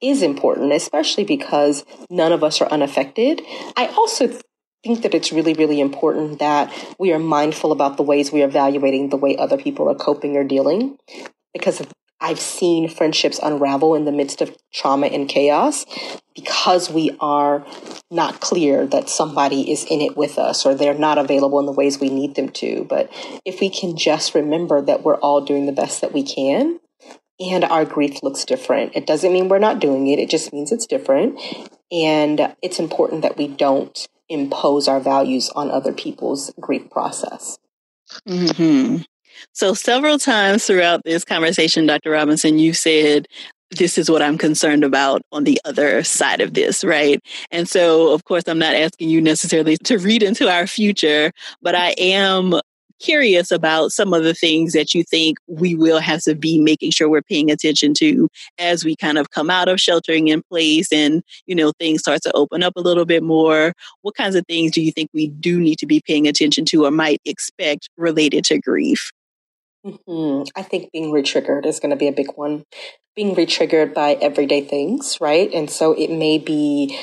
is 0.00 0.22
important, 0.22 0.72
especially 0.72 1.24
because 1.24 1.84
none 2.10 2.32
of 2.32 2.42
us 2.42 2.60
are 2.60 2.68
unaffected. 2.68 3.40
I 3.76 3.86
also 3.96 4.36
think 4.82 5.02
that 5.02 5.14
it's 5.14 5.32
really, 5.32 5.54
really 5.54 5.80
important 5.80 6.38
that 6.40 6.72
we 6.98 7.12
are 7.12 7.18
mindful 7.18 7.72
about 7.72 7.96
the 7.96 8.02
ways 8.02 8.32
we 8.32 8.42
are 8.42 8.48
evaluating 8.48 9.08
the 9.08 9.16
way 9.16 9.36
other 9.36 9.56
people 9.56 9.88
are 9.88 9.94
coping 9.94 10.36
or 10.36 10.44
dealing. 10.44 10.98
Because 11.54 11.82
I've 12.20 12.40
seen 12.40 12.88
friendships 12.88 13.40
unravel 13.42 13.96
in 13.96 14.04
the 14.04 14.12
midst 14.12 14.40
of 14.40 14.56
trauma 14.72 15.08
and 15.08 15.28
chaos 15.28 15.84
because 16.36 16.88
we 16.88 17.16
are 17.20 17.66
not 18.10 18.40
clear 18.40 18.86
that 18.86 19.08
somebody 19.08 19.70
is 19.70 19.84
in 19.84 20.00
it 20.00 20.16
with 20.16 20.38
us 20.38 20.64
or 20.64 20.74
they're 20.74 20.94
not 20.94 21.18
available 21.18 21.58
in 21.58 21.66
the 21.66 21.72
ways 21.72 21.98
we 21.98 22.10
need 22.10 22.36
them 22.36 22.48
to. 22.50 22.86
But 22.88 23.10
if 23.44 23.60
we 23.60 23.68
can 23.68 23.96
just 23.96 24.36
remember 24.36 24.80
that 24.82 25.02
we're 25.02 25.16
all 25.16 25.40
doing 25.40 25.66
the 25.66 25.72
best 25.72 26.00
that 26.00 26.12
we 26.12 26.22
can 26.22 26.78
and 27.40 27.64
our 27.64 27.84
grief 27.84 28.22
looks 28.22 28.44
different, 28.44 28.94
it 28.94 29.04
doesn't 29.04 29.32
mean 29.32 29.48
we're 29.48 29.58
not 29.58 29.80
doing 29.80 30.06
it, 30.06 30.20
it 30.20 30.30
just 30.30 30.52
means 30.52 30.70
it's 30.70 30.86
different. 30.86 31.40
And 31.90 32.54
it's 32.62 32.78
important 32.78 33.22
that 33.22 33.36
we 33.36 33.48
don't 33.48 34.08
impose 34.28 34.88
our 34.88 35.00
values 35.00 35.50
on 35.50 35.70
other 35.70 35.92
people's 35.92 36.52
grief 36.60 36.88
process. 36.90 37.58
Mm-hmm. 38.28 39.02
So, 39.52 39.74
several 39.74 40.18
times 40.18 40.66
throughout 40.66 41.02
this 41.04 41.24
conversation, 41.24 41.86
Dr. 41.86 42.10
Robinson, 42.10 42.58
you 42.58 42.72
said, 42.72 43.26
this 43.70 43.96
is 43.98 44.10
what 44.10 44.22
I'm 44.22 44.38
concerned 44.38 44.84
about 44.84 45.22
on 45.32 45.44
the 45.44 45.60
other 45.64 46.04
side 46.04 46.40
of 46.40 46.54
this, 46.54 46.84
right? 46.84 47.20
And 47.50 47.68
so, 47.68 48.12
of 48.12 48.24
course, 48.24 48.44
I'm 48.46 48.58
not 48.58 48.74
asking 48.74 49.08
you 49.08 49.20
necessarily 49.20 49.76
to 49.78 49.98
read 49.98 50.22
into 50.22 50.48
our 50.48 50.66
future, 50.66 51.32
but 51.62 51.74
I 51.74 51.94
am 51.98 52.54
curious 53.02 53.50
about 53.50 53.90
some 53.90 54.14
of 54.14 54.22
the 54.22 54.34
things 54.34 54.72
that 54.72 54.94
you 54.94 55.02
think 55.02 55.38
we 55.46 55.74
will 55.74 55.98
have 55.98 56.22
to 56.22 56.34
be 56.34 56.60
making 56.60 56.90
sure 56.90 57.08
we're 57.08 57.22
paying 57.22 57.50
attention 57.50 57.92
to 57.94 58.28
as 58.58 58.84
we 58.84 58.94
kind 58.94 59.18
of 59.18 59.30
come 59.30 59.50
out 59.50 59.68
of 59.68 59.80
sheltering 59.80 60.28
in 60.28 60.42
place 60.42 60.92
and 60.92 61.22
you 61.46 61.54
know 61.54 61.72
things 61.78 62.00
start 62.00 62.22
to 62.22 62.32
open 62.34 62.62
up 62.62 62.74
a 62.76 62.80
little 62.80 63.04
bit 63.04 63.22
more 63.22 63.72
what 64.02 64.14
kinds 64.14 64.34
of 64.34 64.46
things 64.46 64.70
do 64.70 64.80
you 64.80 64.92
think 64.92 65.10
we 65.12 65.26
do 65.28 65.58
need 65.60 65.78
to 65.78 65.86
be 65.86 66.00
paying 66.06 66.28
attention 66.28 66.64
to 66.64 66.84
or 66.84 66.90
might 66.90 67.20
expect 67.24 67.88
related 67.96 68.44
to 68.44 68.58
grief 68.58 69.10
Mm-hmm. 69.84 70.44
I 70.54 70.62
think 70.62 70.92
being 70.92 71.12
retriggered 71.12 71.66
is 71.66 71.80
going 71.80 71.90
to 71.90 71.96
be 71.96 72.06
a 72.06 72.12
big 72.12 72.32
one. 72.36 72.64
Being 73.16 73.34
retriggered 73.34 73.92
by 73.92 74.12
everyday 74.12 74.62
things, 74.62 75.18
right? 75.20 75.52
And 75.52 75.68
so 75.68 75.92
it 75.92 76.10
may 76.10 76.38
be 76.38 76.98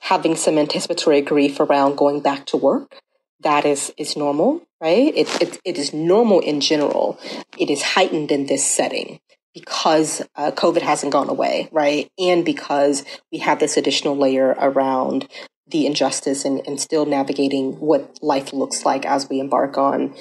having 0.00 0.36
some 0.36 0.58
anticipatory 0.58 1.20
grief 1.20 1.60
around 1.60 1.96
going 1.96 2.20
back 2.20 2.46
to 2.46 2.56
work. 2.56 2.98
That 3.42 3.64
is 3.64 3.92
is 3.96 4.16
normal, 4.16 4.62
right? 4.80 5.12
It, 5.14 5.42
it, 5.42 5.60
it 5.64 5.78
is 5.78 5.92
normal 5.92 6.40
in 6.40 6.60
general. 6.60 7.18
It 7.58 7.70
is 7.70 7.82
heightened 7.82 8.30
in 8.30 8.46
this 8.46 8.64
setting 8.64 9.20
because 9.54 10.22
uh, 10.36 10.52
COVID 10.52 10.82
hasn't 10.82 11.12
gone 11.12 11.28
away, 11.28 11.68
right? 11.72 12.08
And 12.18 12.44
because 12.44 13.04
we 13.30 13.38
have 13.38 13.58
this 13.58 13.76
additional 13.76 14.16
layer 14.16 14.54
around 14.58 15.28
the 15.66 15.86
injustice 15.86 16.44
and, 16.44 16.66
and 16.66 16.80
still 16.80 17.06
navigating 17.06 17.72
what 17.80 18.18
life 18.22 18.52
looks 18.52 18.84
like 18.84 19.04
as 19.06 19.28
we 19.28 19.40
embark 19.40 19.76
on 19.76 20.14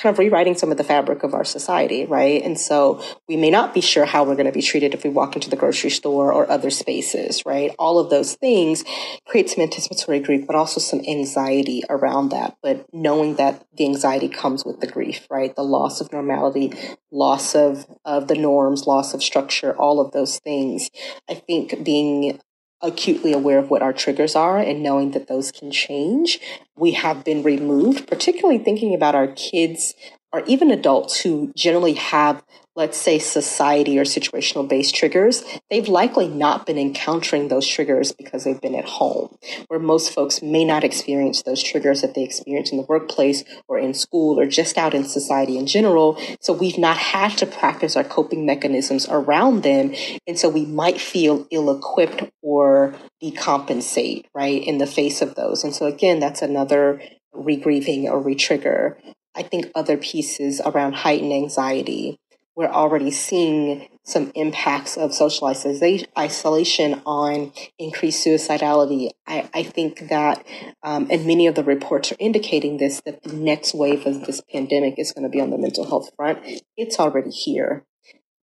kind 0.00 0.12
of 0.12 0.18
rewriting 0.18 0.56
some 0.56 0.70
of 0.70 0.78
the 0.78 0.84
fabric 0.84 1.22
of 1.22 1.34
our 1.34 1.44
society, 1.44 2.06
right? 2.06 2.42
And 2.42 2.58
so 2.58 3.02
we 3.28 3.36
may 3.36 3.50
not 3.50 3.74
be 3.74 3.82
sure 3.82 4.06
how 4.06 4.24
we're 4.24 4.34
going 4.34 4.46
to 4.46 4.52
be 4.52 4.62
treated 4.62 4.94
if 4.94 5.04
we 5.04 5.10
walk 5.10 5.34
into 5.34 5.50
the 5.50 5.56
grocery 5.56 5.90
store 5.90 6.32
or 6.32 6.50
other 6.50 6.70
spaces, 6.70 7.44
right? 7.44 7.74
All 7.78 7.98
of 7.98 8.08
those 8.08 8.34
things 8.34 8.82
create 9.26 9.50
some 9.50 9.62
anticipatory 9.62 10.20
grief, 10.20 10.46
but 10.46 10.56
also 10.56 10.80
some 10.80 11.02
anxiety 11.06 11.82
around 11.90 12.30
that. 12.30 12.56
But 12.62 12.86
knowing 12.94 13.36
that 13.36 13.66
the 13.76 13.84
anxiety 13.84 14.28
comes 14.28 14.64
with 14.64 14.80
the 14.80 14.86
grief, 14.86 15.26
right? 15.30 15.54
The 15.54 15.62
loss 15.64 16.00
of 16.00 16.10
normality, 16.12 16.72
loss 17.12 17.54
of, 17.54 17.86
of 18.04 18.28
the 18.28 18.36
norms, 18.36 18.86
loss 18.86 19.12
of 19.12 19.22
structure, 19.22 19.76
all 19.76 20.00
of 20.00 20.12
those 20.12 20.38
things. 20.38 20.90
I 21.28 21.34
think 21.34 21.84
being 21.84 22.40
acutely 22.82 23.32
aware 23.32 23.58
of 23.58 23.70
what 23.70 23.82
our 23.82 23.92
triggers 23.92 24.34
are 24.34 24.58
and 24.58 24.82
knowing 24.82 25.10
that 25.12 25.28
those 25.28 25.52
can 25.52 25.70
change. 25.70 26.40
We 26.76 26.92
have 26.92 27.24
been 27.24 27.42
removed, 27.42 28.06
particularly 28.06 28.58
thinking 28.58 28.94
about 28.94 29.14
our 29.14 29.28
kids 29.28 29.94
or 30.32 30.42
even 30.46 30.70
adults 30.70 31.20
who 31.20 31.52
generally 31.56 31.94
have 31.94 32.42
let's 32.76 32.96
say 32.96 33.18
society 33.18 33.98
or 33.98 34.04
situational 34.04 34.66
based 34.66 34.94
triggers, 34.94 35.44
they've 35.70 35.88
likely 35.88 36.28
not 36.28 36.64
been 36.64 36.78
encountering 36.78 37.48
those 37.48 37.66
triggers 37.66 38.12
because 38.12 38.44
they've 38.44 38.60
been 38.60 38.74
at 38.74 38.84
home, 38.84 39.36
where 39.68 39.80
most 39.80 40.14
folks 40.14 40.40
may 40.40 40.64
not 40.64 40.84
experience 40.84 41.42
those 41.42 41.62
triggers 41.62 42.00
that 42.00 42.14
they 42.14 42.22
experience 42.22 42.70
in 42.70 42.78
the 42.78 42.86
workplace 42.88 43.44
or 43.68 43.78
in 43.78 43.92
school 43.92 44.38
or 44.38 44.46
just 44.46 44.78
out 44.78 44.94
in 44.94 45.04
society 45.04 45.58
in 45.58 45.66
general. 45.66 46.18
So 46.40 46.52
we've 46.52 46.78
not 46.78 46.96
had 46.96 47.36
to 47.38 47.46
practice 47.46 47.96
our 47.96 48.04
coping 48.04 48.46
mechanisms 48.46 49.06
around 49.10 49.62
them. 49.62 49.94
And 50.26 50.38
so 50.38 50.48
we 50.48 50.64
might 50.64 51.00
feel 51.00 51.46
ill 51.50 51.76
equipped 51.76 52.30
or 52.40 52.94
decompensate, 53.22 54.24
right, 54.34 54.62
in 54.62 54.78
the 54.78 54.86
face 54.86 55.20
of 55.20 55.34
those. 55.34 55.64
And 55.64 55.74
so 55.74 55.86
again, 55.86 56.20
that's 56.20 56.40
another 56.40 57.02
regrieving 57.34 58.04
or 58.04 58.22
retrigger. 58.22 58.96
I 59.34 59.42
think 59.42 59.70
other 59.74 59.96
pieces 59.96 60.60
around 60.64 60.94
heightened 60.94 61.32
anxiety 61.32 62.18
we're 62.60 62.66
already 62.66 63.10
seeing 63.10 63.88
some 64.04 64.32
impacts 64.34 64.98
of 64.98 65.14
social 65.14 65.46
isolation 65.48 67.00
on 67.06 67.52
increased 67.78 68.26
suicidality. 68.26 69.10
I, 69.26 69.48
I 69.54 69.62
think 69.62 70.08
that, 70.08 70.44
um, 70.82 71.08
and 71.10 71.26
many 71.26 71.46
of 71.46 71.54
the 71.54 71.64
reports 71.64 72.12
are 72.12 72.16
indicating 72.18 72.76
this, 72.76 73.00
that 73.06 73.22
the 73.22 73.32
next 73.32 73.72
wave 73.72 74.04
of 74.04 74.26
this 74.26 74.42
pandemic 74.52 74.98
is 74.98 75.12
going 75.12 75.22
to 75.22 75.30
be 75.30 75.40
on 75.40 75.48
the 75.48 75.56
mental 75.56 75.88
health 75.88 76.10
front. 76.16 76.40
It's 76.76 76.98
already 76.98 77.30
here. 77.30 77.84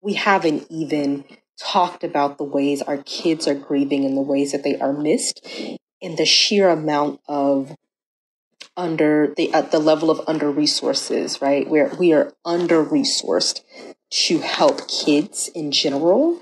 We 0.01 0.14
haven't 0.14 0.66
even 0.70 1.24
talked 1.61 2.03
about 2.03 2.39
the 2.39 2.45
ways 2.45 2.80
our 2.80 3.03
kids 3.03 3.47
are 3.47 3.55
grieving 3.55 4.07
and 4.07 4.16
the 4.16 4.22
ways 4.22 4.53
that 4.53 4.62
they 4.62 4.78
are 4.78 4.95
missed 4.95 5.47
and 6.01 6.16
the 6.16 6.24
sheer 6.24 6.70
amount 6.70 7.20
of 7.28 7.74
under 8.76 9.32
the 9.36 9.52
at 9.52 9.70
the 9.70 9.78
level 9.78 10.10
of 10.10 10.20
under 10.26 10.50
resources 10.50 11.40
right 11.40 11.68
where 11.68 11.92
we 11.98 12.12
are 12.12 12.32
under 12.44 12.84
resourced 12.84 13.62
to 14.10 14.38
help 14.38 14.88
kids 14.88 15.48
in 15.54 15.70
general 15.70 16.40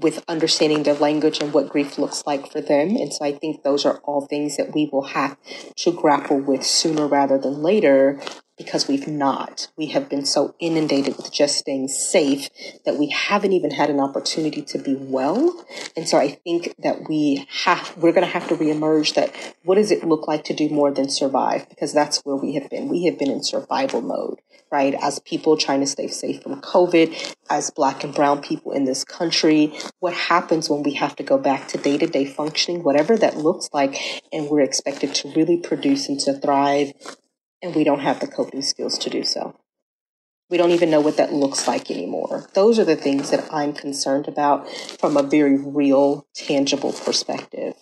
with 0.00 0.24
understanding 0.28 0.82
their 0.82 0.94
language 0.94 1.40
and 1.40 1.52
what 1.52 1.68
grief 1.68 1.98
looks 1.98 2.22
like 2.26 2.50
for 2.50 2.60
them. 2.60 2.96
And 2.96 3.12
so 3.12 3.24
I 3.24 3.32
think 3.32 3.62
those 3.62 3.84
are 3.84 3.98
all 3.98 4.22
things 4.26 4.56
that 4.56 4.74
we 4.74 4.88
will 4.90 5.08
have 5.08 5.36
to 5.76 5.92
grapple 5.92 6.38
with 6.38 6.64
sooner 6.64 7.06
rather 7.06 7.38
than 7.38 7.62
later 7.62 8.20
because 8.60 8.86
we've 8.86 9.08
not. 9.08 9.68
We 9.78 9.86
have 9.86 10.10
been 10.10 10.26
so 10.26 10.54
inundated 10.60 11.16
with 11.16 11.32
just 11.32 11.56
staying 11.56 11.88
safe 11.88 12.50
that 12.84 12.98
we 12.98 13.08
haven't 13.08 13.54
even 13.54 13.70
had 13.70 13.88
an 13.88 13.98
opportunity 13.98 14.60
to 14.60 14.78
be 14.78 14.94
well. 14.94 15.64
And 15.96 16.06
so 16.06 16.18
I 16.18 16.32
think 16.44 16.74
that 16.80 17.08
we 17.08 17.46
have, 17.48 17.96
we're 17.96 18.12
going 18.12 18.26
to 18.26 18.30
have 18.30 18.48
to 18.48 18.56
reemerge 18.56 19.14
that 19.14 19.34
what 19.62 19.76
does 19.76 19.90
it 19.90 20.04
look 20.04 20.28
like 20.28 20.44
to 20.44 20.52
do 20.52 20.68
more 20.68 20.92
than 20.92 21.08
survive? 21.08 21.70
Because 21.70 21.94
that's 21.94 22.18
where 22.18 22.36
we 22.36 22.52
have 22.56 22.68
been. 22.68 22.90
We 22.90 23.06
have 23.06 23.18
been 23.18 23.30
in 23.30 23.42
survival 23.42 24.02
mode 24.02 24.40
right? 24.72 24.94
As 25.02 25.18
people 25.20 25.56
trying 25.56 25.80
to 25.80 25.86
stay 25.86 26.06
safe 26.06 26.42
from 26.42 26.60
COVID, 26.60 27.34
as 27.50 27.70
Black 27.70 28.04
and 28.04 28.14
Brown 28.14 28.40
people 28.40 28.72
in 28.72 28.84
this 28.84 29.02
country, 29.02 29.76
what 29.98 30.14
happens 30.14 30.70
when 30.70 30.84
we 30.84 30.94
have 30.94 31.16
to 31.16 31.22
go 31.22 31.38
back 31.38 31.66
to 31.68 31.78
day 31.78 31.98
to 31.98 32.06
day 32.06 32.24
functioning, 32.24 32.82
whatever 32.82 33.16
that 33.16 33.36
looks 33.36 33.68
like, 33.72 34.22
and 34.32 34.48
we're 34.48 34.60
expected 34.60 35.12
to 35.16 35.32
really 35.32 35.56
produce 35.56 36.08
and 36.08 36.20
to 36.20 36.34
thrive, 36.34 36.92
and 37.62 37.74
we 37.74 37.84
don't 37.84 38.00
have 38.00 38.20
the 38.20 38.26
coping 38.26 38.62
skills 38.62 38.98
to 38.98 39.10
do 39.10 39.24
so. 39.24 39.56
We 40.48 40.56
don't 40.56 40.72
even 40.72 40.90
know 40.90 41.00
what 41.00 41.16
that 41.16 41.32
looks 41.32 41.68
like 41.68 41.90
anymore. 41.90 42.48
Those 42.54 42.78
are 42.78 42.84
the 42.84 42.96
things 42.96 43.30
that 43.30 43.48
I'm 43.52 43.72
concerned 43.72 44.26
about 44.26 44.68
from 44.98 45.16
a 45.16 45.22
very 45.22 45.56
real, 45.56 46.26
tangible 46.34 46.92
perspective. 46.92 47.74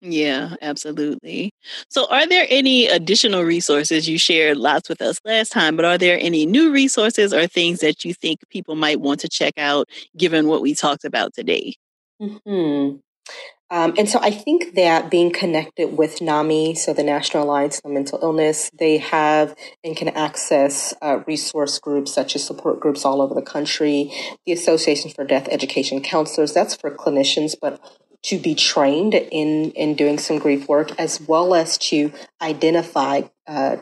Yeah, 0.00 0.54
absolutely. 0.62 1.50
So, 1.90 2.06
are 2.08 2.26
there 2.26 2.46
any 2.48 2.86
additional 2.86 3.42
resources 3.42 4.08
you 4.08 4.16
shared 4.16 4.56
lots 4.56 4.88
with 4.88 5.02
us 5.02 5.20
last 5.24 5.50
time, 5.50 5.74
but 5.74 5.84
are 5.84 5.98
there 5.98 6.18
any 6.20 6.46
new 6.46 6.70
resources 6.70 7.34
or 7.34 7.48
things 7.48 7.80
that 7.80 8.04
you 8.04 8.14
think 8.14 8.38
people 8.48 8.76
might 8.76 9.00
want 9.00 9.18
to 9.20 9.28
check 9.28 9.54
out 9.58 9.88
given 10.16 10.46
what 10.46 10.62
we 10.62 10.74
talked 10.74 11.04
about 11.04 11.34
today? 11.34 11.74
Hmm. 12.20 12.96
Um, 13.70 13.94
and 13.98 14.08
so 14.08 14.18
I 14.22 14.30
think 14.30 14.74
that 14.76 15.10
being 15.10 15.30
connected 15.30 15.96
with 15.96 16.22
NAMI, 16.22 16.74
so 16.74 16.94
the 16.94 17.02
National 17.02 17.44
Alliance 17.44 17.80
on 17.84 17.92
Mental 17.92 18.18
Illness, 18.22 18.70
they 18.72 18.96
have 18.98 19.54
and 19.84 19.94
can 19.94 20.08
access 20.08 20.94
uh, 21.02 21.20
resource 21.26 21.78
groups 21.78 22.12
such 22.14 22.34
as 22.34 22.44
support 22.44 22.80
groups 22.80 23.04
all 23.04 23.20
over 23.20 23.34
the 23.34 23.42
country. 23.42 24.10
The 24.46 24.52
Association 24.52 25.10
for 25.10 25.24
Death 25.24 25.48
Education 25.50 26.00
Counselors, 26.00 26.54
that's 26.54 26.74
for 26.74 26.90
clinicians, 26.90 27.54
but 27.60 27.80
to 28.22 28.38
be 28.38 28.54
trained 28.54 29.14
in 29.14 29.70
in 29.72 29.94
doing 29.94 30.18
some 30.18 30.38
grief 30.38 30.68
work 30.68 30.90
as 30.98 31.20
well 31.20 31.54
as 31.54 31.78
to 31.78 32.12
identify 32.42 33.22
uh, 33.46 33.76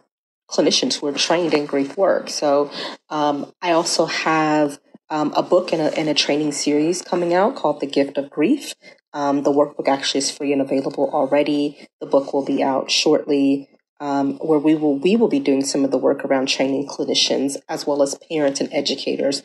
clinicians 0.50 1.00
who 1.00 1.06
are 1.06 1.12
trained 1.12 1.54
in 1.54 1.66
grief 1.66 1.96
work 1.96 2.28
so 2.28 2.70
um, 3.08 3.50
i 3.62 3.72
also 3.72 4.06
have 4.06 4.78
um, 5.08 5.32
a 5.36 5.42
book 5.42 5.72
and 5.72 5.80
a, 5.80 5.96
and 5.98 6.08
a, 6.08 6.14
training 6.14 6.52
series 6.52 7.00
coming 7.00 7.32
out 7.32 7.54
called 7.54 7.80
the 7.80 7.86
gift 7.86 8.18
of 8.18 8.28
grief 8.28 8.74
um, 9.12 9.42
the 9.42 9.52
workbook 9.52 9.88
actually 9.88 10.18
is 10.18 10.30
free 10.30 10.52
and 10.52 10.60
available 10.60 11.10
already. 11.12 11.88
The 12.00 12.06
book 12.06 12.32
will 12.32 12.44
be 12.44 12.62
out 12.62 12.90
shortly 12.90 13.68
um, 14.00 14.34
where 14.38 14.58
we 14.58 14.74
will 14.74 14.98
we 14.98 15.16
will 15.16 15.28
be 15.28 15.40
doing 15.40 15.64
some 15.64 15.84
of 15.84 15.90
the 15.90 15.98
work 15.98 16.24
around 16.24 16.48
training 16.48 16.86
clinicians 16.86 17.56
as 17.68 17.86
well 17.86 18.02
as 18.02 18.18
parents 18.30 18.60
and 18.60 18.72
educators 18.72 19.42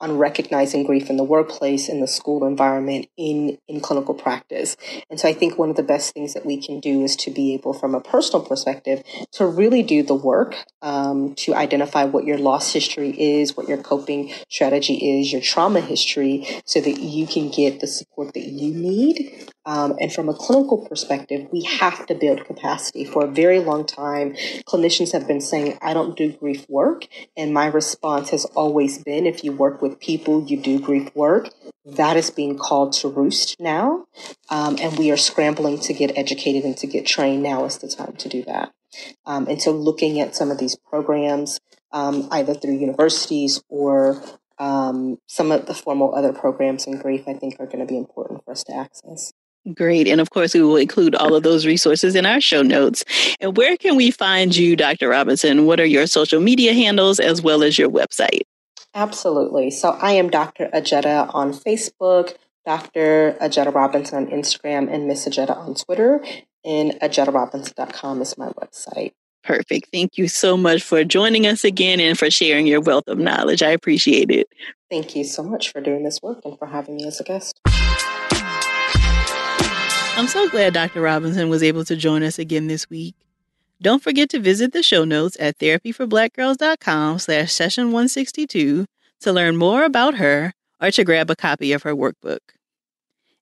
on 0.00 0.16
recognizing 0.18 0.84
grief 0.84 1.10
in 1.10 1.16
the 1.16 1.24
workplace, 1.24 1.88
in 1.88 2.00
the 2.00 2.08
school 2.08 2.46
environment, 2.46 3.06
in, 3.16 3.58
in 3.68 3.80
clinical 3.80 4.14
practice. 4.14 4.76
And 5.10 5.20
so 5.20 5.28
I 5.28 5.34
think 5.34 5.58
one 5.58 5.70
of 5.70 5.76
the 5.76 5.82
best 5.82 6.14
things 6.14 6.34
that 6.34 6.46
we 6.46 6.56
can 6.56 6.80
do 6.80 7.02
is 7.02 7.16
to 7.16 7.30
be 7.30 7.54
able, 7.54 7.74
from 7.74 7.94
a 7.94 8.00
personal 8.00 8.44
perspective, 8.44 9.02
to 9.32 9.46
really 9.46 9.82
do 9.82 10.02
the 10.02 10.14
work 10.14 10.56
um, 10.82 11.34
to 11.36 11.54
identify 11.54 12.04
what 12.04 12.24
your 12.24 12.38
loss 12.38 12.72
history 12.72 13.10
is, 13.20 13.56
what 13.56 13.68
your 13.68 13.78
coping 13.78 14.32
strategy 14.48 15.20
is, 15.20 15.32
your 15.32 15.42
trauma 15.42 15.80
history, 15.80 16.46
so 16.64 16.80
that 16.80 17.00
you 17.00 17.26
can 17.26 17.50
get 17.50 17.80
the 17.80 17.86
support 17.86 18.32
that 18.34 18.46
you 18.46 18.72
need. 18.72 19.49
Um, 19.66 19.96
and 20.00 20.12
from 20.12 20.28
a 20.28 20.34
clinical 20.34 20.78
perspective, 20.78 21.48
we 21.52 21.62
have 21.64 22.06
to 22.06 22.14
build 22.14 22.44
capacity. 22.44 23.04
For 23.04 23.24
a 23.24 23.30
very 23.30 23.58
long 23.58 23.84
time, 23.84 24.34
clinicians 24.66 25.12
have 25.12 25.28
been 25.28 25.40
saying, 25.40 25.78
I 25.82 25.92
don't 25.92 26.16
do 26.16 26.32
grief 26.32 26.66
work. 26.68 27.06
And 27.36 27.52
my 27.52 27.66
response 27.66 28.30
has 28.30 28.44
always 28.46 29.02
been 29.02 29.26
if 29.26 29.44
you 29.44 29.52
work 29.52 29.82
with 29.82 30.00
people, 30.00 30.44
you 30.44 30.56
do 30.56 30.80
grief 30.80 31.14
work. 31.14 31.50
That 31.84 32.16
is 32.16 32.30
being 32.30 32.56
called 32.56 32.92
to 32.94 33.08
roost 33.08 33.60
now. 33.60 34.06
Um, 34.48 34.76
and 34.80 34.98
we 34.98 35.10
are 35.10 35.16
scrambling 35.16 35.78
to 35.80 35.92
get 35.92 36.16
educated 36.16 36.64
and 36.64 36.76
to 36.78 36.86
get 36.86 37.06
trained. 37.06 37.42
Now 37.42 37.64
is 37.64 37.78
the 37.78 37.88
time 37.88 38.16
to 38.16 38.28
do 38.28 38.42
that. 38.44 38.72
Um, 39.26 39.46
and 39.46 39.60
so 39.60 39.72
looking 39.72 40.20
at 40.20 40.34
some 40.34 40.50
of 40.50 40.58
these 40.58 40.76
programs, 40.76 41.60
um, 41.92 42.28
either 42.30 42.54
through 42.54 42.78
universities 42.78 43.62
or 43.68 44.22
um, 44.58 45.18
some 45.26 45.50
of 45.52 45.66
the 45.66 45.74
formal 45.74 46.14
other 46.14 46.32
programs 46.32 46.86
in 46.86 46.98
grief, 46.98 47.24
I 47.26 47.34
think 47.34 47.56
are 47.58 47.66
going 47.66 47.80
to 47.80 47.86
be 47.86 47.96
important 47.96 48.44
for 48.44 48.52
us 48.52 48.64
to 48.64 48.74
access. 48.74 49.32
Great. 49.74 50.08
And 50.08 50.20
of 50.20 50.30
course, 50.30 50.54
we 50.54 50.62
will 50.62 50.76
include 50.76 51.14
all 51.14 51.34
of 51.34 51.42
those 51.42 51.66
resources 51.66 52.14
in 52.14 52.24
our 52.24 52.40
show 52.40 52.62
notes. 52.62 53.04
And 53.40 53.56
where 53.56 53.76
can 53.76 53.94
we 53.94 54.10
find 54.10 54.56
you, 54.56 54.74
Dr. 54.74 55.08
Robinson? 55.08 55.66
What 55.66 55.80
are 55.80 55.86
your 55.86 56.06
social 56.06 56.40
media 56.40 56.72
handles 56.72 57.20
as 57.20 57.42
well 57.42 57.62
as 57.62 57.78
your 57.78 57.90
website? 57.90 58.42
Absolutely. 58.94 59.70
So 59.70 59.90
I 59.90 60.12
am 60.12 60.30
Dr. 60.30 60.68
Ajita 60.72 61.32
on 61.34 61.52
Facebook, 61.52 62.36
Dr. 62.64 63.36
Ajita 63.40 63.72
Robinson 63.72 64.24
on 64.24 64.26
Instagram, 64.28 64.92
and 64.92 65.06
Miss 65.06 65.28
Ajita 65.28 65.56
on 65.56 65.74
Twitter. 65.74 66.24
And 66.64 66.92
ajitarobinson.com 67.00 68.22
is 68.22 68.36
my 68.36 68.48
website. 68.48 69.12
Perfect. 69.42 69.88
Thank 69.92 70.18
you 70.18 70.28
so 70.28 70.56
much 70.56 70.82
for 70.82 71.02
joining 71.04 71.46
us 71.46 71.64
again 71.64 72.00
and 72.00 72.18
for 72.18 72.30
sharing 72.30 72.66
your 72.66 72.80
wealth 72.80 73.08
of 73.08 73.18
knowledge. 73.18 73.62
I 73.62 73.70
appreciate 73.70 74.30
it. 74.30 74.48
Thank 74.90 75.16
you 75.16 75.24
so 75.24 75.42
much 75.42 75.72
for 75.72 75.80
doing 75.80 76.02
this 76.02 76.20
work 76.22 76.40
and 76.44 76.58
for 76.58 76.66
having 76.66 76.96
me 76.96 77.06
as 77.06 77.20
a 77.20 77.24
guest. 77.24 77.58
I'm 80.20 80.28
so 80.28 80.50
glad 80.50 80.74
Dr. 80.74 81.00
Robinson 81.00 81.48
was 81.48 81.62
able 81.62 81.82
to 81.86 81.96
join 81.96 82.22
us 82.22 82.38
again 82.38 82.66
this 82.66 82.90
week. 82.90 83.14
Don't 83.80 84.02
forget 84.02 84.28
to 84.28 84.38
visit 84.38 84.74
the 84.74 84.82
show 84.82 85.04
notes 85.04 85.34
at 85.40 85.56
therapyforblackgirls.com 85.56 87.18
slash 87.18 87.50
session 87.50 87.86
162 87.86 88.84
to 89.20 89.32
learn 89.32 89.56
more 89.56 89.82
about 89.82 90.16
her 90.16 90.52
or 90.78 90.90
to 90.90 91.04
grab 91.04 91.30
a 91.30 91.36
copy 91.36 91.72
of 91.72 91.84
her 91.84 91.96
workbook. 91.96 92.40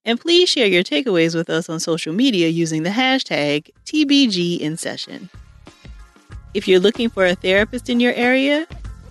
And 0.05 0.21
please 0.21 0.47
share 0.47 0.67
your 0.67 0.83
takeaways 0.83 1.35
with 1.35 1.49
us 1.49 1.67
on 1.67 1.81
social 1.81 2.13
media 2.13 2.47
using 2.47 2.83
the 2.83 2.91
hashtag 2.91 3.71
TBGInSession. 3.85 5.27
If 6.53 6.65
you're 6.65 6.79
looking 6.79 7.09
for 7.09 7.25
a 7.25 7.35
therapist 7.35 7.89
in 7.89 7.99
your 7.99 8.13
area, 8.13 8.65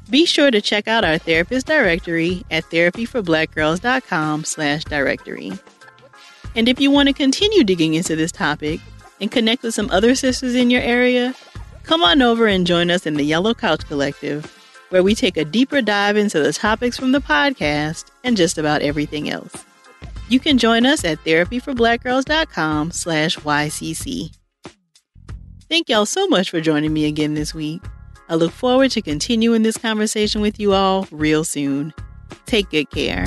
be 0.08 0.24
sure 0.24 0.50
to 0.50 0.62
check 0.62 0.88
out 0.88 1.04
our 1.04 1.18
therapist 1.18 1.66
directory 1.66 2.44
at 2.50 2.64
therapyforblackgirls.com 2.64 4.44
slash 4.44 4.84
directory. 4.84 5.52
And 6.58 6.68
if 6.68 6.80
you 6.80 6.90
want 6.90 7.06
to 7.06 7.12
continue 7.12 7.62
digging 7.62 7.94
into 7.94 8.16
this 8.16 8.32
topic 8.32 8.80
and 9.20 9.30
connect 9.30 9.62
with 9.62 9.74
some 9.74 9.88
other 9.92 10.16
sisters 10.16 10.56
in 10.56 10.70
your 10.70 10.82
area, 10.82 11.32
come 11.84 12.02
on 12.02 12.20
over 12.20 12.48
and 12.48 12.66
join 12.66 12.90
us 12.90 13.06
in 13.06 13.14
the 13.14 13.22
Yellow 13.22 13.54
Couch 13.54 13.86
Collective, 13.86 14.44
where 14.88 15.04
we 15.04 15.14
take 15.14 15.36
a 15.36 15.44
deeper 15.44 15.80
dive 15.80 16.16
into 16.16 16.42
the 16.42 16.52
topics 16.52 16.98
from 16.98 17.12
the 17.12 17.20
podcast 17.20 18.06
and 18.24 18.36
just 18.36 18.58
about 18.58 18.82
everything 18.82 19.30
else. 19.30 19.64
You 20.28 20.40
can 20.40 20.58
join 20.58 20.84
us 20.84 21.04
at 21.04 21.22
therapyforblackgirls.com 21.22 22.90
slash 22.90 23.36
YCC. 23.36 24.36
Thank 25.68 25.88
y'all 25.88 26.06
so 26.06 26.26
much 26.26 26.50
for 26.50 26.60
joining 26.60 26.92
me 26.92 27.04
again 27.04 27.34
this 27.34 27.54
week. 27.54 27.84
I 28.28 28.34
look 28.34 28.50
forward 28.50 28.90
to 28.90 29.00
continuing 29.00 29.62
this 29.62 29.76
conversation 29.76 30.40
with 30.40 30.58
you 30.58 30.72
all 30.72 31.06
real 31.12 31.44
soon. 31.44 31.94
Take 32.46 32.70
good 32.70 32.90
care. 32.90 33.26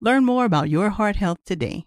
Learn 0.00 0.24
more 0.24 0.44
about 0.44 0.68
your 0.68 0.90
heart 0.90 1.16
health 1.16 1.38
today. 1.46 1.86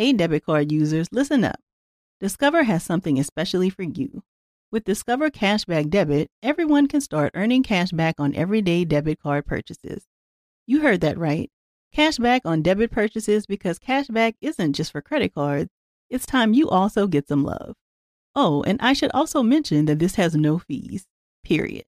Hey, 0.00 0.14
debit 0.14 0.46
card 0.46 0.72
users, 0.72 1.08
listen 1.12 1.44
up. 1.44 1.60
Discover 2.20 2.62
has 2.62 2.82
something 2.82 3.18
especially 3.18 3.68
for 3.68 3.82
you. 3.82 4.22
With 4.70 4.84
Discover 4.84 5.28
Cashback 5.28 5.90
Debit, 5.90 6.30
everyone 6.42 6.88
can 6.88 7.02
start 7.02 7.32
earning 7.34 7.62
cash 7.62 7.90
back 7.90 8.14
on 8.18 8.34
everyday 8.34 8.86
debit 8.86 9.20
card 9.20 9.44
purchases. 9.44 10.06
You 10.66 10.80
heard 10.80 11.02
that 11.02 11.18
right. 11.18 11.50
Cashback 11.94 12.40
on 12.46 12.62
debit 12.62 12.90
purchases 12.90 13.44
because 13.44 13.78
cashback 13.78 14.36
isn't 14.40 14.72
just 14.72 14.90
for 14.90 15.02
credit 15.02 15.34
cards. 15.34 15.68
It's 16.08 16.24
time 16.24 16.54
you 16.54 16.70
also 16.70 17.06
get 17.06 17.28
some 17.28 17.44
love. 17.44 17.74
Oh, 18.34 18.62
and 18.62 18.80
I 18.80 18.94
should 18.94 19.10
also 19.12 19.42
mention 19.42 19.84
that 19.84 19.98
this 19.98 20.14
has 20.14 20.34
no 20.34 20.58
fees. 20.60 21.04
Period. 21.44 21.84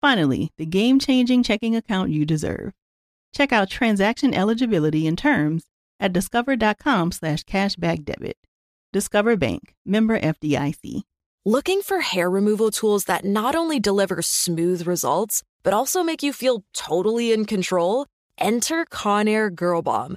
Finally, 0.00 0.52
the 0.58 0.66
game 0.66 1.00
changing 1.00 1.42
checking 1.42 1.74
account 1.74 2.12
you 2.12 2.24
deserve. 2.24 2.72
Check 3.34 3.52
out 3.52 3.68
transaction 3.68 4.32
eligibility 4.32 5.08
and 5.08 5.18
terms 5.18 5.64
at 6.00 6.12
discover.com 6.12 7.12
slash 7.12 7.44
cashback 7.44 8.04
debit. 8.04 8.36
Discover 8.92 9.36
Bank, 9.36 9.74
member 9.84 10.18
FDIC. 10.18 11.02
Looking 11.44 11.82
for 11.82 12.00
hair 12.00 12.28
removal 12.28 12.70
tools 12.70 13.04
that 13.04 13.24
not 13.24 13.54
only 13.54 13.80
deliver 13.80 14.20
smooth 14.22 14.86
results, 14.86 15.42
but 15.62 15.72
also 15.72 16.02
make 16.02 16.22
you 16.22 16.32
feel 16.32 16.64
totally 16.74 17.32
in 17.32 17.44
control? 17.44 18.06
Enter 18.38 18.84
Conair 18.84 19.54
Girl 19.54 19.82
Bomb. 19.82 20.16